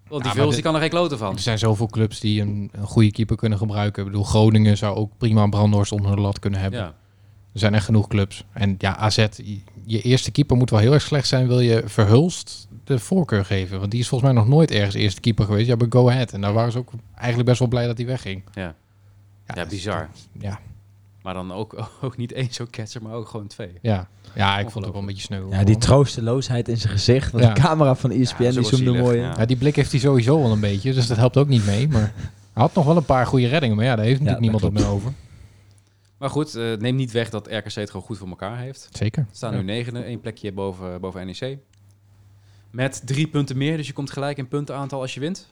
want 0.08 0.22
die 0.24 0.32
dit- 0.34 0.52
die 0.52 0.62
kan 0.62 0.74
er 0.74 0.80
geen 0.80 0.90
kloten 0.90 1.18
van. 1.18 1.32
er 1.34 1.40
zijn 1.40 1.58
zoveel 1.58 1.86
clubs 1.86 2.20
die 2.20 2.40
een, 2.40 2.68
een 2.72 2.86
goede 2.86 3.10
keeper 3.10 3.36
kunnen 3.36 3.58
gebruiken. 3.58 4.02
Ik 4.04 4.08
bedoel, 4.10 4.24
Groningen 4.24 4.76
zou 4.76 4.96
ook 4.96 5.12
prima 5.18 5.42
een 5.42 5.50
Brandhorst 5.50 5.92
onder 5.92 6.14
de 6.16 6.20
lat 6.20 6.38
kunnen 6.38 6.60
hebben. 6.60 6.80
Ja, 6.80 6.86
Er 7.52 7.58
zijn 7.60 7.74
echt 7.74 7.84
genoeg 7.84 8.06
clubs. 8.08 8.44
En 8.52 8.74
ja, 8.78 8.96
AZ, 8.96 9.26
je- 9.84 10.02
eerste 10.02 10.30
keeper 10.30 10.56
moet 10.56 10.70
wel 10.70 10.80
heel 10.80 10.92
erg 10.92 11.02
slecht 11.02 11.28
zijn. 11.28 11.46
Wil 11.46 11.60
je 11.60 11.82
Verhulst 11.86 12.68
de 12.84 12.98
voorkeur 12.98 13.44
geven? 13.44 13.78
Want 13.78 13.90
die 13.90 14.00
is 14.00 14.08
volgens 14.08 14.32
mij 14.32 14.40
nog 14.42 14.50
nooit 14.50 14.70
ergens 14.70 14.94
eerste 14.94 15.20
keeper 15.20 15.44
geweest. 15.44 15.66
Ja, 15.66 15.76
bij 15.76 15.86
Go 15.90 16.08
Ahead. 16.10 16.32
En 16.32 16.40
daar 16.40 16.52
waren 16.52 16.72
ze 16.72 16.78
ook 16.78 16.90
eigenlijk 17.14 17.48
best 17.48 17.58
wel 17.58 17.68
blij 17.68 17.86
dat 17.86 17.96
hij 17.96 18.06
wegging. 18.06 18.42
ja. 18.54 18.74
ja, 19.46 19.62
is- 19.64 19.68
bizar. 19.68 20.08
Ja, 20.38 20.60
Maar 21.22 21.34
dan 21.34 21.52
ook, 21.52 21.88
ook 22.02 22.16
niet 22.16 22.32
één 22.32 22.48
zo'n 22.50 22.70
catcher, 22.70 23.02
maar 23.02 23.12
ook 23.12 23.28
gewoon 23.28 23.46
twee. 23.46 23.72
ja. 23.82 24.08
ja 24.34 24.58
ik 24.58 24.70
vond 24.70 24.74
het 24.74 24.84
ook 24.86 24.92
wel 24.92 25.00
een 25.00 25.06
beetje 25.06 25.22
sneu. 25.22 25.48
Ja, 25.50 25.64
die 25.64 25.76
troosteloosheid 25.78 26.68
in 26.68 26.76
zijn 26.76 26.92
gezicht. 26.92 27.32
Want 27.32 27.44
Ja. 27.44 27.52
De 27.54 27.60
camera 27.60 27.94
van 27.94 28.10
Ja, 28.12 28.18
ESPN 28.20 28.42
is 28.42 28.54
die 28.54 28.64
zoomde 28.64 28.92
mooi 28.92 29.16
in. 29.16 29.22
ja. 29.24 29.34
Ja, 29.38 29.46
die 29.46 29.56
blik 29.56 29.76
heeft 29.76 29.90
hij 29.90 30.00
sowieso 30.00 30.42
wel 30.42 30.52
een 30.52 30.60
beetje. 30.60 30.92
Dus 30.92 31.06
dat 31.06 31.16
helpt 31.16 31.36
ook 31.36 31.48
niet 31.48 31.66
mee. 31.66 31.88
Maar 31.88 32.12
hij 32.52 32.62
had 32.62 32.74
nog 32.74 32.84
wel 32.84 32.96
een 32.96 33.04
paar 33.04 33.26
goede 33.26 33.46
reddingen. 33.46 33.76
Maar 33.76 33.84
ja, 33.84 33.96
daar 33.96 34.04
heeft 34.04 34.18
natuurlijk 34.18 34.40
niemand 34.42 34.62
het 34.62 34.72
meer 34.72 34.86
over. 34.88 35.12
Maar 36.18 36.30
goed, 36.30 36.54
eh, 36.54 36.76
neem 36.76 36.96
niet 36.96 37.10
weg 37.12 37.30
dat 37.30 37.46
RKC 37.46 37.72
het 37.74 37.90
gewoon 37.90 38.06
goed 38.06 38.18
voor 38.18 38.28
elkaar 38.28 38.58
heeft. 38.58 38.88
Zeker. 38.92 39.22
Er 39.22 39.28
staan 39.36 39.52
Ja. 39.52 39.58
nu 39.58 39.64
negende, 39.64 40.02
één 40.02 40.20
plekje 40.20 40.52
boven, 40.52 41.00
boven 41.00 41.26
NEC. 41.26 41.58
Met 42.70 43.02
drie 43.04 43.26
punten 43.28 43.56
meer, 43.56 43.76
dus 43.76 43.86
je 43.86 43.92
komt 43.92 44.10
gelijk 44.10 44.38
in 44.38 44.48
puntenaantal 44.48 45.00
als 45.00 45.14
je 45.14 45.20
wint. 45.20 45.46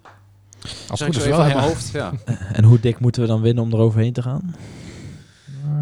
Als 0.89 1.03
goed 1.03 1.15
zo 1.15 1.21
is 1.21 1.27
wel, 1.27 1.41
ja. 1.41 1.47
mijn 1.47 1.59
hoofd. 1.59 1.91
Ja. 1.93 2.13
En 2.53 2.65
hoe 2.65 2.81
dik 2.81 2.99
moeten 3.01 3.23
we 3.23 3.29
dan 3.29 3.41
winnen 3.41 3.65
om 3.65 3.73
eroverheen 3.73 4.13
te 4.13 4.23
gaan? 4.23 4.55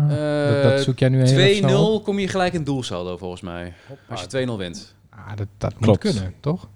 Dat, 0.09 0.63
dat 0.63 0.81
zoek 0.83 0.99
jij 0.99 1.09
nu 1.09 1.17
heel 1.23 1.39
even 1.39 1.57
snel 1.69 1.93
op. 1.95 2.01
2-0 2.03 2.05
kom 2.05 2.19
je 2.19 2.29
gelijk 2.29 2.53
in 2.53 2.65
doelsaldo 2.65 3.17
volgens 3.17 3.41
mij. 3.41 3.73
Als 4.09 4.27
je 4.31 4.47
2-0 4.47 4.51
wint. 4.57 4.95
Ah, 5.11 5.37
dat, 5.37 5.47
dat 5.59 5.73
moet 5.73 5.83
Klopt. 5.83 5.99
kunnen, 5.99 6.35
toch? 6.41 6.67
3-0 6.67 6.69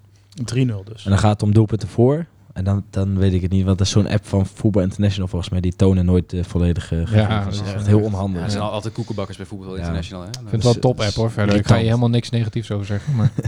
dus. 0.83 1.03
En 1.03 1.09
dan 1.09 1.17
gaat 1.19 1.31
het 1.31 1.43
om 1.43 1.53
doelpunten 1.53 1.87
voor. 1.87 2.25
En 2.53 2.63
dan, 2.63 2.83
dan 2.89 3.17
weet 3.17 3.33
ik 3.33 3.41
het 3.41 3.51
niet, 3.51 3.65
want 3.65 3.77
dat 3.77 3.87
is 3.87 3.93
zo'n 3.93 4.07
app 4.07 4.25
van 4.27 4.45
Voetbal 4.45 4.81
International 4.83 5.27
volgens 5.27 5.51
mij. 5.51 5.61
Die 5.61 5.75
tonen 5.75 6.05
nooit 6.05 6.29
de 6.29 6.43
volledige 6.43 6.95
gegevens. 7.07 7.27
Ja, 7.29 7.43
dat 7.43 7.53
is 7.53 7.73
echt 7.73 7.87
heel 7.87 8.01
onhandig. 8.01 8.39
Ja, 8.39 8.45
er 8.45 8.51
zijn 8.51 8.63
al- 8.63 8.71
altijd 8.71 8.93
koekenbakkers 8.93 9.37
bij 9.37 9.45
Voetbal 9.45 9.73
Ja. 9.73 9.77
International. 9.79 10.21
Hè? 10.23 10.27
Ik 10.29 10.35
vind 10.35 10.51
het 10.51 10.63
wel 10.63 10.73
een 10.73 10.79
top-app 10.79 11.13
hoor. 11.13 11.31
Verder 11.31 11.55
ik 11.55 11.67
ga 11.67 11.75
je 11.75 11.85
helemaal 11.85 12.09
niks 12.09 12.29
negatiefs 12.29 12.71
over 12.71 12.85
zeggen. 12.85 13.15
Maar... 13.15 13.31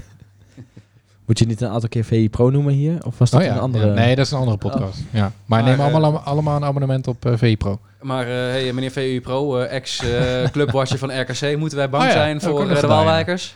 Moet 1.26 1.40
je 1.40 1.46
niet 1.46 1.62
een 1.62 1.70
aantal 1.70 1.90
keer 1.90 2.04
VI 2.04 2.30
Pro 2.30 2.50
noemen 2.50 2.74
hier? 2.74 3.06
Of 3.06 3.18
was 3.18 3.30
dat 3.30 3.40
Oh 3.42 3.46
ja, 3.46 3.54
een 3.54 3.60
andere? 3.60 3.88
ja. 3.88 3.94
Nee, 3.94 4.16
dat 4.16 4.26
is 4.26 4.32
een 4.32 4.38
andere 4.38 4.58
podcast. 4.58 5.00
Ja. 5.10 5.20
Maar, 5.22 5.32
Maar, 5.46 5.64
neem 5.64 5.80
eh, 5.80 5.86
allemaal, 5.86 6.20
allemaal 6.20 6.56
een 6.56 6.64
abonnement 6.64 7.08
op 7.08 7.26
eh 7.26 7.34
VI 7.36 7.58
Pro. 7.58 7.80
Maar 8.02 8.24
eh, 8.26 8.32
hey, 8.34 8.74
meneer 8.74 8.92
VU 8.92 9.22
Pro, 9.22 9.58
eh, 9.58 9.76
ex-clubwatcher 9.76 10.98
van 11.08 11.20
RKC, 11.22 11.58
moeten 11.58 11.78
wij 11.78 11.90
bang 11.90 12.04
Oh 12.04 12.10
ja, 12.10 12.16
zijn 12.16 12.42
voor 12.42 12.68
de. 12.68 12.88
Waalwijkers? 12.88 13.56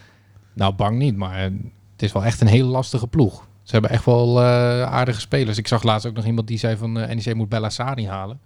Nou, 0.53 0.73
bang 0.73 0.97
niet, 0.97 1.15
maar 1.15 1.39
het 1.41 1.51
is 1.97 2.11
wel 2.11 2.23
echt 2.23 2.41
een 2.41 2.47
hele 2.47 2.67
lastige 2.67 3.07
ploeg. 3.07 3.47
Ze 3.63 3.71
hebben 3.71 3.91
echt 3.91 4.05
wel 4.05 4.39
eh, 4.39 4.45
aardige 4.83 5.19
spelers. 5.19 5.57
Ik 5.57 5.67
zag 5.67 5.83
laatst 5.83 6.07
ook 6.07 6.15
nog 6.15 6.25
iemand 6.25 6.47
die 6.47 6.57
zei 6.57 6.77
van 6.77 6.91
NEC 6.91 7.33
moet 7.35 7.49
Bellassani 7.49 8.07
halen. 8.07 8.39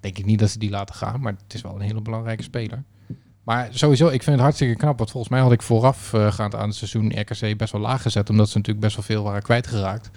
Denk 0.00 0.18
ik 0.18 0.24
niet 0.24 0.38
dat 0.38 0.50
ze 0.50 0.58
die 0.58 0.70
laten 0.70 0.94
gaan, 0.94 1.20
maar 1.20 1.32
het 1.42 1.54
is 1.54 1.60
wel 1.62 1.74
een 1.74 1.80
hele 1.80 2.00
belangrijke 2.00 2.42
speler. 2.42 2.82
Maar 3.42 3.68
sowieso, 3.70 4.06
ik 4.06 4.22
vind 4.22 4.34
het 4.36 4.40
hartstikke 4.44 4.76
knap. 4.76 4.98
Want 4.98 5.10
volgens 5.10 5.32
mij 5.32 5.42
had 5.42 5.52
ik 5.52 5.62
voorafgaand 5.62 6.54
aan 6.54 6.66
het 6.68 6.76
seizoen 6.76 7.12
RKC 7.20 7.56
best 7.56 7.72
wel 7.72 7.80
laag 7.80 8.02
gezet. 8.02 8.30
Omdat 8.30 8.48
ze 8.48 8.56
natuurlijk 8.56 8.84
best 8.84 8.96
wel 8.96 9.04
veel 9.04 9.22
waren 9.22 9.42
kwijtgeraakt. 9.42 10.10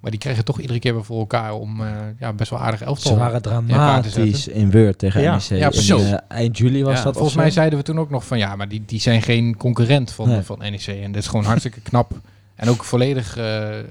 Maar 0.00 0.10
die 0.10 0.20
kregen 0.20 0.44
toch 0.44 0.60
iedere 0.60 0.78
keer 0.78 0.94
weer 0.94 1.04
voor 1.04 1.18
elkaar 1.18 1.52
om 1.52 1.80
eh, 1.80 1.90
ja, 2.18 2.32
best 2.32 2.50
wel 2.50 2.58
aardig 2.60 2.82
elftal. 2.82 3.12
Ze 3.12 3.18
waren 3.18 3.42
dramatisch 3.42 4.48
in 4.48 4.70
Word 4.70 4.98
tegen 4.98 5.20
Ja. 5.22 5.32
NEC. 5.32 5.58
Ja, 5.58 5.68
precies. 5.68 5.90
eh, 6.10 6.14
eind 6.28 6.58
juli 6.58 6.84
was 6.84 6.98
Ja, 6.98 7.04
dat. 7.04 7.14
Volgens 7.14 7.36
mij 7.36 7.50
zeiden 7.50 7.78
we 7.78 7.84
toen 7.84 7.98
ook 7.98 8.10
nog 8.10 8.26
van 8.26 8.38
ja, 8.38 8.56
maar 8.56 8.68
die, 8.68 8.82
die 8.86 9.00
zijn 9.00 9.22
geen 9.22 9.56
concurrent 9.56 10.12
van, 10.12 10.28
Nee. 10.28 10.42
van 10.42 10.58
NEC. 10.58 10.86
En 10.86 11.12
dat 11.12 11.22
is 11.22 11.28
gewoon 11.28 11.44
hartstikke 11.44 11.80
knap. 11.90 12.12
En 12.54 12.68
ook 12.68 12.84
volledig 12.84 13.36
eh, 13.36 13.78
eh, 13.78 13.84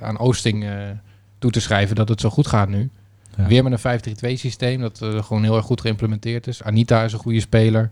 aan 0.00 0.18
Oosting 0.18 0.64
eh, 0.64 0.70
toe 1.38 1.50
te 1.50 1.60
schrijven 1.60 1.96
dat 1.96 2.08
het 2.08 2.20
zo 2.20 2.30
goed 2.30 2.46
gaat 2.46 2.68
nu. 2.68 2.90
Ja. 3.36 3.46
Weer 3.46 3.62
met 3.62 3.84
een 3.84 4.00
5-3-2 4.34 4.38
systeem 4.38 4.80
dat 4.80 5.00
eh, 5.02 5.22
gewoon 5.22 5.42
heel 5.42 5.56
erg 5.56 5.64
goed 5.64 5.80
geïmplementeerd 5.80 6.46
is. 6.46 6.62
Anita 6.62 7.04
is 7.04 7.12
een 7.12 7.18
goede 7.18 7.40
speler. 7.40 7.90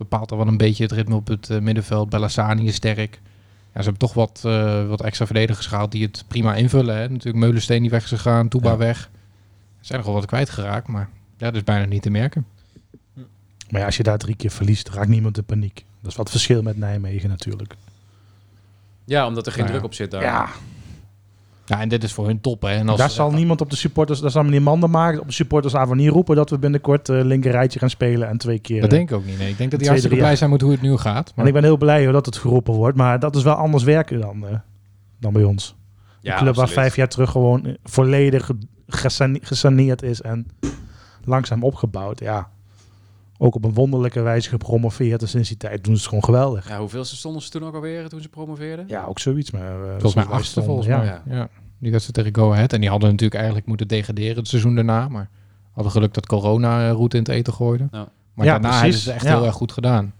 Bepaalt 0.00 0.30
al 0.32 0.36
wel 0.38 0.46
een 0.46 0.56
beetje 0.56 0.82
het 0.82 0.92
ritme 0.92 1.14
op 1.14 1.26
het 1.28 1.50
eh, 1.50 1.58
middenveld. 1.58 2.10
Bellassani 2.10 2.66
is 2.66 2.74
sterk. 2.74 3.20
Ja, 3.74 3.82
ze 3.82 3.88
hebben 3.88 3.98
toch 3.98 4.14
wat, 4.14 4.40
eh, 4.44 4.86
wat 4.86 5.00
extra 5.02 5.26
verdedigers 5.26 5.66
gehaald 5.66 5.92
die 5.92 6.02
het 6.02 6.24
prima 6.28 6.54
invullen. 6.54 6.96
Hè. 6.96 7.08
Natuurlijk 7.08 7.36
Meulensteen 7.36 7.80
die 7.82 7.90
weg 7.90 8.02
is 8.02 8.08
gegaan, 8.08 8.48
Toeba 8.48 8.70
Ja. 8.70 8.76
weg. 8.76 9.02
Er 9.80 9.86
zijn 9.86 9.98
nogal 9.98 10.14
wat 10.14 10.26
kwijtgeraakt, 10.26 10.88
maar 10.88 11.08
ja, 11.36 11.46
dat 11.46 11.54
is 11.54 11.64
bijna 11.64 11.84
niet 11.84 12.02
te 12.02 12.10
merken. 12.10 12.46
Maar 13.70 13.80
ja, 13.80 13.86
als 13.86 13.96
je 13.96 14.02
daar 14.02 14.18
drie 14.18 14.34
keer 14.36 14.50
verliest, 14.50 14.88
raakt 14.88 15.08
niemand 15.08 15.36
in 15.36 15.44
paniek. 15.44 15.84
Dat 16.00 16.10
is 16.10 16.16
wat 16.16 16.30
verschil 16.30 16.62
met 16.62 16.76
Nijmegen 16.76 17.28
natuurlijk. 17.28 17.74
Ja, 19.04 19.26
omdat 19.26 19.46
er 19.46 19.52
geen 19.52 19.64
Ja. 19.64 19.70
druk 19.70 19.84
op 19.84 19.94
zit 19.94 20.10
daar. 20.10 20.22
Ja, 20.22 20.48
Ja, 21.70 21.80
en 21.80 21.88
dit 21.88 22.04
is 22.04 22.12
voor 22.12 22.26
hun 22.26 22.40
top. 22.40 22.62
Hè. 22.62 22.68
En 22.68 22.88
als, 22.88 22.98
daar 22.98 23.10
zal 23.10 23.32
niemand 23.32 23.60
op 23.60 23.70
de 23.70 23.76
supporters, 23.76 24.20
daar 24.20 24.30
zal 24.30 24.42
meneer 24.42 24.62
Mander 24.62 24.90
maken 24.90 25.20
op 25.20 25.26
de 25.26 25.32
supportersavond 25.32 26.00
niet 26.00 26.10
roepen 26.10 26.36
dat 26.36 26.50
we 26.50 26.58
binnenkort 26.58 27.08
uh, 27.08 27.24
linker 27.24 27.50
rijtje 27.50 27.78
gaan 27.78 27.90
spelen 27.90 28.28
en 28.28 28.38
twee 28.38 28.58
keer. 28.58 28.80
Dat 28.80 28.90
eh, 28.90 28.96
denk 28.96 29.10
ik 29.10 29.16
ook 29.16 29.24
niet. 29.24 29.38
Nee. 29.38 29.50
Ik 29.50 29.58
denk 29.58 29.70
dat 29.70 29.78
die 29.80 29.88
hartstikke 29.88 30.16
drie 30.16 30.28
blij 30.28 30.38
zijn 30.38 30.50
met 30.50 30.60
hoe 30.60 30.70
het 30.70 30.82
nu 30.82 30.96
gaat. 30.96 31.28
En 31.28 31.32
Maar 31.36 31.46
ik 31.46 31.52
ben 31.52 31.62
heel 31.62 31.76
blij 31.76 32.04
hoor, 32.04 32.12
dat 32.12 32.26
het 32.26 32.36
geroepen 32.36 32.74
wordt, 32.74 32.96
maar 32.96 33.18
dat 33.18 33.36
is 33.36 33.42
wel 33.42 33.54
anders 33.54 33.82
werken 33.84 34.20
dan, 34.20 34.46
eh, 34.46 34.54
dan 35.20 35.32
bij 35.32 35.44
ons. 35.44 35.76
Ja, 36.20 36.32
Een 36.32 36.42
club 36.42 36.54
waar 36.54 36.68
vijf 36.68 36.96
jaar 36.96 37.08
terug 37.08 37.30
gewoon 37.30 37.76
volledig 37.84 38.50
gesane- 38.86 39.40
gesaneerd 39.42 40.02
is 40.02 40.20
en 40.20 40.46
langzaam 41.24 41.64
opgebouwd. 41.64 42.20
Ja, 42.20 42.48
ook 43.38 43.54
op 43.54 43.64
een 43.64 43.74
wonderlijke 43.74 44.20
wijze 44.20 44.48
gepromoveerd. 44.48 45.22
En 45.22 45.28
sinds 45.28 45.48
die 45.48 45.56
tijd 45.56 45.84
doen 45.84 45.94
ze 45.94 46.00
het 46.00 46.08
gewoon 46.08 46.24
geweldig. 46.24 46.68
Ja, 46.68 46.78
hoeveelste 46.78 47.16
stonden 47.16 47.42
ze 47.42 47.50
toen 47.50 47.64
ook 47.64 47.74
alweer 47.74 48.08
toen 48.08 48.20
ze 48.20 48.28
promoveerden? 48.28 48.84
Ja, 48.88 49.04
ook 49.04 49.18
zoiets. 49.18 49.50
Maar, 49.50 49.82
eh, 49.82 49.90
volgens 49.90 50.14
mij 50.14 50.24
achtste 50.24 50.62
volgens 50.62 50.86
ja. 50.86 50.98
mij. 50.98 51.36
Ja. 51.36 51.48
Die 51.80 51.90
wedstrijd 51.90 52.26
tegen 52.26 52.42
Go 52.44 52.52
Ahead. 52.52 52.72
En 52.72 52.80
die 52.80 52.90
hadden 52.90 53.08
natuurlijk 53.10 53.34
eigenlijk 53.34 53.66
moeten 53.66 53.88
degraderen 53.88 54.36
het 54.36 54.48
seizoen 54.48 54.74
daarna. 54.74 55.08
Maar 55.08 55.28
hadden 55.72 55.92
geluk 55.92 56.14
dat 56.14 56.26
corona 56.26 56.86
eh, 56.88 56.90
route 56.92 57.16
in 57.16 57.22
het 57.22 57.32
eten 57.32 57.52
gooide. 57.52 57.88
Ja. 57.90 58.08
Maar 58.34 58.46
Ja, 58.46 58.52
daarna 58.52 58.68
precies. 58.68 58.82
hebben 58.82 59.00
ze 59.00 59.06
het 59.08 59.16
echt 59.18 59.26
Ja. 59.26 59.36
heel 59.36 59.46
erg 59.46 59.54
goed 59.54 59.72
gedaan. 59.72 60.12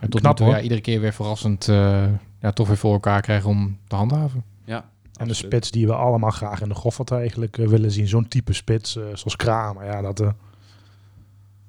En 0.00 0.10
tot 0.10 0.20
Knap, 0.20 0.32
nu 0.32 0.36
toe, 0.38 0.46
hoor. 0.46 0.56
ja, 0.56 0.62
iedere 0.62 0.80
keer 0.80 1.00
weer 1.00 1.12
verrassend 1.12 1.68
eh, 1.68 2.04
ja, 2.40 2.52
toch 2.52 2.66
weer 2.66 2.76
voor 2.76 2.92
elkaar 2.92 3.20
krijgen 3.20 3.50
om 3.50 3.78
te 3.88 3.96
handhaven. 3.96 4.44
Ja, 4.64 4.84
En 5.16 5.28
de 5.28 5.34
spits 5.34 5.70
die 5.70 5.86
we 5.86 5.94
allemaal 5.94 6.30
graag 6.30 6.60
in 6.60 6.68
de 6.68 6.74
Goffert 6.74 7.10
eigenlijk 7.10 7.58
eh, 7.58 7.66
willen 7.66 7.90
zien. 7.90 8.08
Zo'n 8.08 8.28
type 8.28 8.52
spits, 8.52 8.96
eh, 8.96 9.02
zoals 9.14 9.36
Kramer. 9.36 9.84
Ja, 9.84 10.00
dat, 10.00 10.20
eh, 10.20 10.28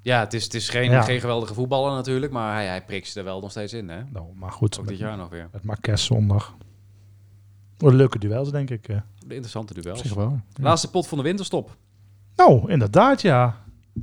Ja, 0.02 0.20
het 0.20 0.34
is, 0.34 0.44
het 0.44 0.54
is 0.54 0.70
geen, 0.70 0.92
Ja. 0.92 1.02
geen 1.02 1.20
geweldige 1.20 1.54
voetballer 1.54 1.92
natuurlijk, 1.92 2.32
maar 2.32 2.54
hij, 2.54 2.68
hij 2.68 2.84
prikt 2.84 3.16
er 3.16 3.24
wel 3.24 3.42
nog 3.42 3.52
steeds 3.52 3.74
in, 3.74 3.90
hè? 3.90 4.02
nou, 4.14 4.26
maar 4.36 4.52
goed. 4.52 4.80
Ook 4.80 4.88
dit 4.88 4.98
jaar 4.98 5.18
nog 5.18 5.30
weer. 5.30 5.48
met 5.52 5.64
Marques 5.64 6.06
zondag. 6.06 6.54
Wat 7.80 7.94
leuke 7.94 8.20
duels, 8.20 8.52
denk 8.52 8.70
ik. 8.70 8.88
eh. 8.88 8.98
De 9.26 9.34
interessante 9.34 9.74
duels. 9.82 10.02
wel. 10.14 10.40
Laatste 10.62 10.90
pot 10.90 11.08
van 11.08 11.18
de 11.18 11.24
winterstop. 11.24 11.76
Nou, 12.36 12.72
inderdaad, 12.72 13.22
ja. 13.22 13.56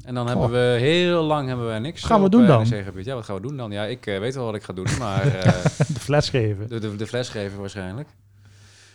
En 0.04 0.14
dan 0.14 0.26
hebben 0.28 0.50
we 0.50 0.76
heel 0.80 1.22
lang 1.24 1.48
hebben 1.48 1.72
we 1.72 1.78
niks. 1.78 2.00
Wat 2.00 2.10
gaan 2.10 2.22
we 2.22 2.28
doen 2.28 2.42
eh, 2.42 2.48
dan? 2.48 2.66
Ja, 3.04 3.14
wat 3.14 3.24
gaan 3.24 3.36
we 3.36 3.42
doen 3.42 3.56
dan? 3.56 3.70
Ja, 3.70 3.84
ik 3.84 4.06
eh, 4.06 4.18
weet 4.18 4.34
wel 4.34 4.44
wat 4.44 4.54
ik 4.54 4.62
ga 4.62 4.72
doen, 4.72 4.86
maar 4.98 5.22
De 5.94 6.00
fles 6.00 6.28
geven. 6.28 6.68
de, 6.68 6.78
de, 6.78 6.96
de 6.96 7.06
fles 7.06 7.28
geven 7.28 7.60
waarschijnlijk. 7.60 8.08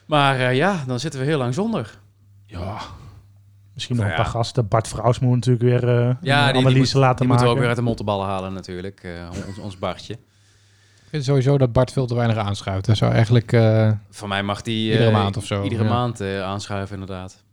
Maar 0.06 0.54
ja, 0.54 0.84
dan 0.88 1.00
zitten 1.00 1.20
we 1.20 1.26
heel 1.26 1.38
lang 1.38 1.54
zonder. 1.54 2.00
Ja. 2.46 2.78
Misschien 3.74 3.96
nog 3.96 4.06
Nou 4.06 4.18
een 4.18 4.24
paar 4.24 4.34
gasten. 4.34 4.68
Bart 4.68 4.88
Vrouws 4.88 5.20
moet 5.20 5.36
natuurlijk 5.36 5.64
weer 5.64 5.90
Ja, 5.90 6.14
die, 6.14 6.54
die, 6.54 6.62
analyse 6.66 6.80
moet- 6.80 7.04
laten 7.04 7.18
die 7.18 7.28
moeten 7.28 7.28
maken. 7.28 7.44
we 7.46 7.50
ook 7.50 7.58
weer 7.58 7.68
uit 7.68 7.76
de 7.76 7.82
mottenballen 7.84 8.26
halen 8.28 8.54
natuurlijk. 8.54 9.08
ons, 9.48 9.58
ons 9.58 9.78
Bartje. 9.78 10.18
Ik 11.12 11.18
vind 11.18 11.30
sowieso 11.30 11.58
dat 11.58 11.72
Bart 11.72 11.92
veel 11.92 12.06
te 12.06 12.16
weinig 12.16 12.38
aanschuift. 12.38 12.86
Hij 12.86 12.96
zou 12.96 13.12
eigenlijk... 13.14 13.54
eh, 13.54 13.92
Van 14.10 14.30
mij 14.30 14.44
mag 14.44 14.62
die... 14.62 14.88
eh, 14.88 14.94
Iedere 14.94 15.12
maand 15.12 15.38
of 15.38 15.46
zo, 15.46 15.64
Iedere 15.64 15.84
ja. 15.84 15.90
maand 15.90 16.20
eh, 16.22 16.42
aanschuiven 16.42 17.00
inderdaad. 17.00 17.44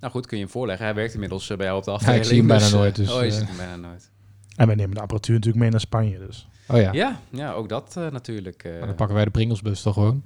Nou 0.00 0.12
goed, 0.12 0.26
kun 0.26 0.36
je 0.38 0.42
hem 0.42 0.52
voorleggen. 0.52 0.84
Hij 0.86 0.94
werkt 0.94 1.14
inmiddels 1.14 1.50
eh, 1.50 1.56
bij 1.56 1.66
jou 1.66 1.78
op 1.78 1.84
de 1.84 1.90
Ja, 1.90 1.96
afdeling. 1.96 2.22
ik 2.22 2.28
zie 2.28 2.38
hem 2.38 2.46
bijna 2.46 2.62
dus, 2.64 2.72
eh, 2.72 2.78
nooit, 2.78 2.96
dus, 2.96 3.12
oh, 3.12 3.20
je 3.20 3.26
eh. 3.26 3.32
ziet 3.32 3.46
hem 3.48 3.56
bijna 3.56 3.76
nooit. 3.76 4.10
En 4.56 4.66
wij 4.66 4.76
nemen 4.76 4.94
de 4.94 5.00
apparatuur 5.00 5.34
natuurlijk 5.34 5.62
mee 5.62 5.70
naar 5.70 5.80
Spanje. 5.80 6.18
Dus. 6.18 6.48
oh 6.68 6.80
ja, 6.80 6.92
Ja, 6.92 7.18
ja 7.30 7.52
ook 7.52 7.68
dat 7.68 7.94
eh, 7.98 8.10
natuurlijk. 8.10 8.64
eh. 8.64 8.78
Maar 8.78 8.86
dan 8.86 8.94
pakken 8.96 9.16
wij 9.16 9.24
de 9.24 9.30
Pringelsbus 9.30 9.82
toch 9.82 9.94
gewoon. 9.94 10.22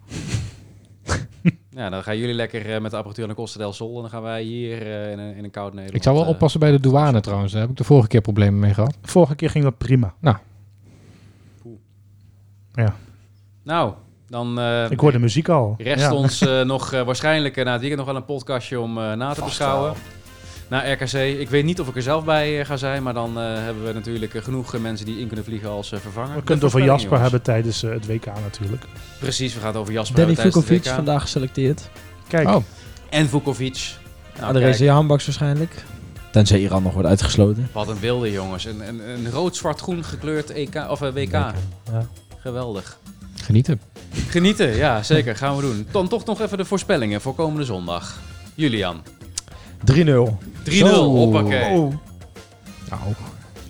ja, 1.70 1.90
dan 1.90 2.02
gaan 2.02 2.18
jullie 2.18 2.34
lekker 2.34 2.74
eh, 2.74 2.80
met 2.80 2.90
de 2.90 2.96
apparatuur 2.96 3.26
naar 3.26 3.36
Costa 3.36 3.58
del 3.58 3.72
Sol. 3.72 3.94
En 3.96 4.00
dan 4.00 4.10
gaan 4.10 4.22
wij 4.22 4.42
hier 4.42 4.82
eh, 4.82 5.12
in, 5.12 5.18
een, 5.18 5.34
in 5.36 5.44
een 5.44 5.50
koud 5.50 5.68
Nederland. 5.70 5.96
Ik 5.96 6.02
zou 6.02 6.16
wel 6.16 6.24
eh, 6.24 6.30
oppassen 6.30 6.60
bij 6.60 6.70
de 6.70 6.80
douane 6.80 7.20
trouwens. 7.20 7.52
Daar 7.52 7.60
heb 7.60 7.70
ik 7.70 7.76
de 7.76 7.84
vorige 7.84 8.08
keer 8.08 8.20
problemen 8.20 8.60
mee 8.60 8.74
gehad. 8.74 8.96
Vorige 9.02 9.34
keer 9.34 9.50
ging 9.50 9.64
dat 9.64 9.78
prima. 9.78 10.14
Nou, 10.20 10.36
dan 14.28 14.58
eh, 14.60 14.90
Ik 14.90 15.00
hoor 15.00 15.12
de 15.12 15.18
muziek 15.18 15.48
al. 15.48 15.74
rest 15.78 16.00
Ja. 16.04 16.12
ons 16.14 16.40
eh, 16.40 16.62
nog 16.74 16.92
eh, 16.92 17.02
waarschijnlijk 17.02 17.56
na 17.56 17.70
het 17.72 17.80
weekend 17.80 17.96
nog 17.96 18.06
wel 18.06 18.16
een 18.16 18.24
podcastje 18.24 18.80
om 18.80 18.98
eh, 18.98 19.12
na 19.12 19.34
te 19.34 19.42
beschouwen. 19.44 19.92
Naar 20.68 20.90
RKC. 20.90 21.12
Ik 21.12 21.48
weet 21.50 21.64
niet 21.64 21.80
of 21.80 21.88
ik 21.88 21.96
er 21.96 22.02
zelf 22.02 22.24
bij 22.24 22.64
ga 22.64 22.76
zijn, 22.76 23.02
maar 23.02 23.14
dan 23.14 23.38
eh, 23.38 23.44
hebben 23.54 23.84
we 23.84 23.92
natuurlijk 23.92 24.32
genoeg 24.44 24.78
mensen 24.78 25.06
die 25.06 25.18
in 25.20 25.26
kunnen 25.26 25.44
vliegen 25.44 25.68
als 25.70 25.92
eh, 25.92 25.98
vervanger. 25.98 26.34
We 26.34 26.42
kunnen 26.42 26.64
het 26.64 26.74
over 26.74 26.86
Jasper 26.86 27.04
jongens. 27.04 27.22
hebben 27.22 27.42
tijdens 27.42 27.82
eh, 27.82 27.90
het 27.90 28.06
WK 28.06 28.26
natuurlijk. 28.26 28.84
Precies, 29.18 29.54
we 29.54 29.58
gaan 29.60 29.68
het 29.68 29.76
over 29.76 29.92
Jasper 29.92 30.16
Danny 30.16 30.34
hebben 30.34 30.52
tijdens 30.52 30.64
Vukovic 30.64 30.84
het 30.84 30.94
WK. 30.96 31.04
vandaag 31.04 31.22
geselecteerd. 31.22 31.90
Kijk, 32.28 32.48
Oh, 32.48 32.62
En 33.10 33.28
Vukovic. 33.28 33.94
Nou, 34.34 34.46
Aan 34.46 34.52
de 34.54 34.60
race 34.60 34.84
Jahanbaks 34.84 35.24
waarschijnlijk. 35.26 35.84
Tenzij 36.30 36.58
Iran 36.60 36.82
nog 36.82 36.92
wordt 36.92 37.08
uitgesloten. 37.08 37.68
Wat 37.72 37.88
een 37.88 37.98
wilde 38.00 38.30
jongens. 38.30 38.64
Een, 38.64 38.88
een, 38.88 39.00
een 39.08 39.30
rood-zwart-groen 39.30 40.04
gekleurd 40.04 40.50
EK, 40.50 40.86
of, 40.90 41.00
WK. 41.00 41.30
Ja. 41.32 41.54
Geweldig. 42.48 42.98
genieten. 43.34 43.80
Genieten, 44.28 44.76
ja 44.76 45.02
zeker. 45.02 45.36
Gaan 45.36 45.56
we 45.56 45.62
doen. 45.62 45.86
Dan 45.90 46.08
toch 46.08 46.24
nog 46.24 46.40
even 46.40 46.58
de 46.58 46.64
voorspellingen 46.64 47.20
voor 47.20 47.34
komende 47.34 47.64
zondag. 47.64 48.18
Julian. 48.54 49.02
3-0. 49.92 50.38
3-0, 50.64 50.72
Zo. 50.72 51.04
hoppakee. 51.04 51.70
Oh, 51.70 51.94
Nou, 52.90 53.00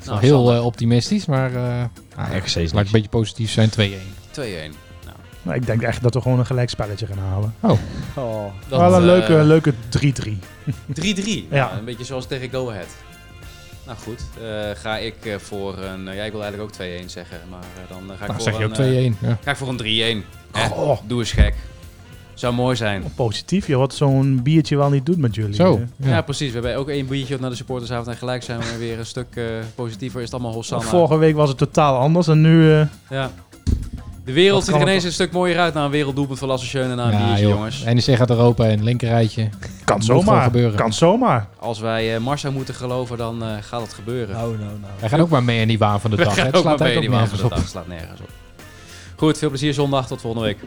Nou, 0.04 0.20
heel 0.20 0.54
eh, 0.54 0.64
optimistisch, 0.64 1.26
maar 1.26 1.54
eh 1.54 1.84
nou, 2.16 2.42
is 2.44 2.54
laat 2.54 2.66
ik 2.66 2.74
een 2.74 2.86
beetje 2.90 3.08
positief 3.08 3.50
zijn. 3.50 3.70
2-1. 3.70 3.72
2-1. 4.30 4.74
nou, 5.42 5.56
ik 5.56 5.66
denk 5.66 5.82
echt 5.82 6.02
dat 6.02 6.14
we 6.14 6.20
gewoon 6.20 6.38
een 6.38 6.46
gelijkspelletje 6.46 7.06
gaan 7.06 7.18
halen. 7.18 7.54
Oh. 7.60 7.78
Dat, 8.68 8.80
Wel 8.80 8.94
een 8.94 9.00
eh, 9.00 9.04
leuke, 9.04 9.32
leuke 9.44 9.72
3-3. 9.72 10.38
3-3. 11.00 11.24
Ja. 11.24 11.44
Ja. 11.50 11.78
een 11.78 11.84
beetje 11.84 12.04
zoals 12.04 12.26
tegen 12.26 12.50
Go 12.50 12.70
Ahead. 12.70 12.88
Nou 13.88 14.00
goed, 14.00 14.20
eh, 14.42 14.70
ga 14.74 14.96
ik 14.98 15.14
eh, 15.22 15.34
voor 15.36 15.78
een... 15.78 16.08
eh, 16.08 16.16
ja, 16.16 16.22
ik 16.24 16.32
wil 16.32 16.42
eigenlijk 16.42 16.70
ook 16.80 16.86
2-1 17.02 17.04
zeggen, 17.06 17.38
maar 17.50 17.58
eh, 17.60 17.88
dan 17.96 18.02
ga 18.08 18.12
ik 18.14 18.20
Nou, 18.20 18.32
voor 18.32 18.40
zeg 18.42 18.58
je 18.58 18.64
een... 18.64 18.70
ook 18.70 19.16
2-1. 19.16 19.18
eh, 19.22 19.28
ja. 19.28 19.38
ga 19.44 19.50
ik 19.50 19.56
voor 19.56 19.68
een 19.68 20.22
3-1. 20.22 20.26
Hè? 20.52 20.68
Goh. 20.68 20.98
Doe 21.06 21.18
eens 21.18 21.32
gek. 21.32 21.54
Zou 22.34 22.54
mooi 22.54 22.76
zijn. 22.76 23.04
Positief, 23.14 23.66
joh, 23.66 23.78
wat 23.78 23.94
zo'n 23.94 24.40
biertje 24.42 24.76
wel 24.76 24.90
niet 24.90 25.06
doet 25.06 25.18
met 25.18 25.34
jullie. 25.34 25.54
Zo. 25.54 25.80
Ja. 25.96 26.08
Ja. 26.08 26.20
precies. 26.22 26.48
We 26.48 26.54
hebben 26.54 26.76
ook 26.76 26.88
één 26.88 27.06
biertje 27.06 27.34
op 27.34 27.40
naar 27.40 27.50
de 27.50 27.56
supportersavond 27.56 28.08
en 28.08 28.16
gelijk 28.16 28.42
zijn 28.42 28.58
we 28.60 28.76
weer 28.78 28.98
een 28.98 29.06
stuk 29.06 29.26
eh, 29.34 29.44
positiever. 29.74 30.18
Is 30.18 30.24
het 30.24 30.34
allemaal 30.34 30.52
Hosanna. 30.52 30.84
Vorige 30.84 31.16
week 31.18 31.34
was 31.34 31.48
het 31.48 31.58
totaal 31.58 31.98
anders 31.98 32.28
en 32.28 32.40
nu... 32.40 32.72
eh, 32.72 32.86
Ja. 33.10 33.30
De 34.28 34.34
wereld 34.34 34.64
ziet 34.64 34.74
er 34.74 34.80
ineens 34.80 35.04
een 35.04 35.12
stuk 35.12 35.32
mooier 35.32 35.58
uit 35.58 35.74
na 35.74 35.84
een 35.84 35.90
werelddoelpunt 35.90 36.38
van 36.38 36.48
Lasse 36.48 36.66
Schöne 36.66 36.90
en 36.90 36.96
na 36.96 37.04
een 37.06 37.12
Ja, 37.18 37.26
biertje, 37.26 37.42
joh. 37.42 37.54
jongens. 37.54 37.84
NEC 37.84 38.16
gaat 38.16 38.30
Europa 38.30 38.64
in, 38.66 38.82
linkerrijtje. 38.84 39.48
kan 39.84 40.02
zomaar. 40.02 40.42
gebeuren. 40.42 40.74
Kan 40.76 40.92
zomaar. 40.92 41.48
Als 41.58 41.78
wij 41.78 42.14
eh 42.14 42.20
Marsa 42.20 42.50
moeten 42.50 42.74
geloven, 42.74 43.16
dan 43.16 43.42
eh, 43.42 43.48
gaat 43.60 43.80
het 43.80 43.92
gebeuren. 43.92 44.34
Nou, 44.34 44.48
nou, 44.58 44.70
nou. 44.80 44.92
Wij 45.00 45.08
gaan 45.08 45.20
ook 45.20 45.28
maar 45.28 45.42
mee 45.42 45.60
in 45.60 45.68
die 45.68 45.78
waan 45.78 46.00
van 46.00 46.10
de 46.10 46.16
dag. 46.16 46.34
Het 46.36 46.46
ook 46.46 46.64
maar 46.64 46.76
slaat 46.76 46.88
die 46.88 47.10
ook 47.10 47.26
van 47.28 47.38
de 47.48 47.54
dag. 47.54 47.68
Slaat 47.68 47.86
nergens 47.88 48.20
op. 48.20 48.28
Goed, 49.16 49.38
veel 49.38 49.48
plezier 49.48 49.74
zondag. 49.74 50.06
Tot 50.06 50.20
volgende 50.20 50.46
week. 50.46 50.58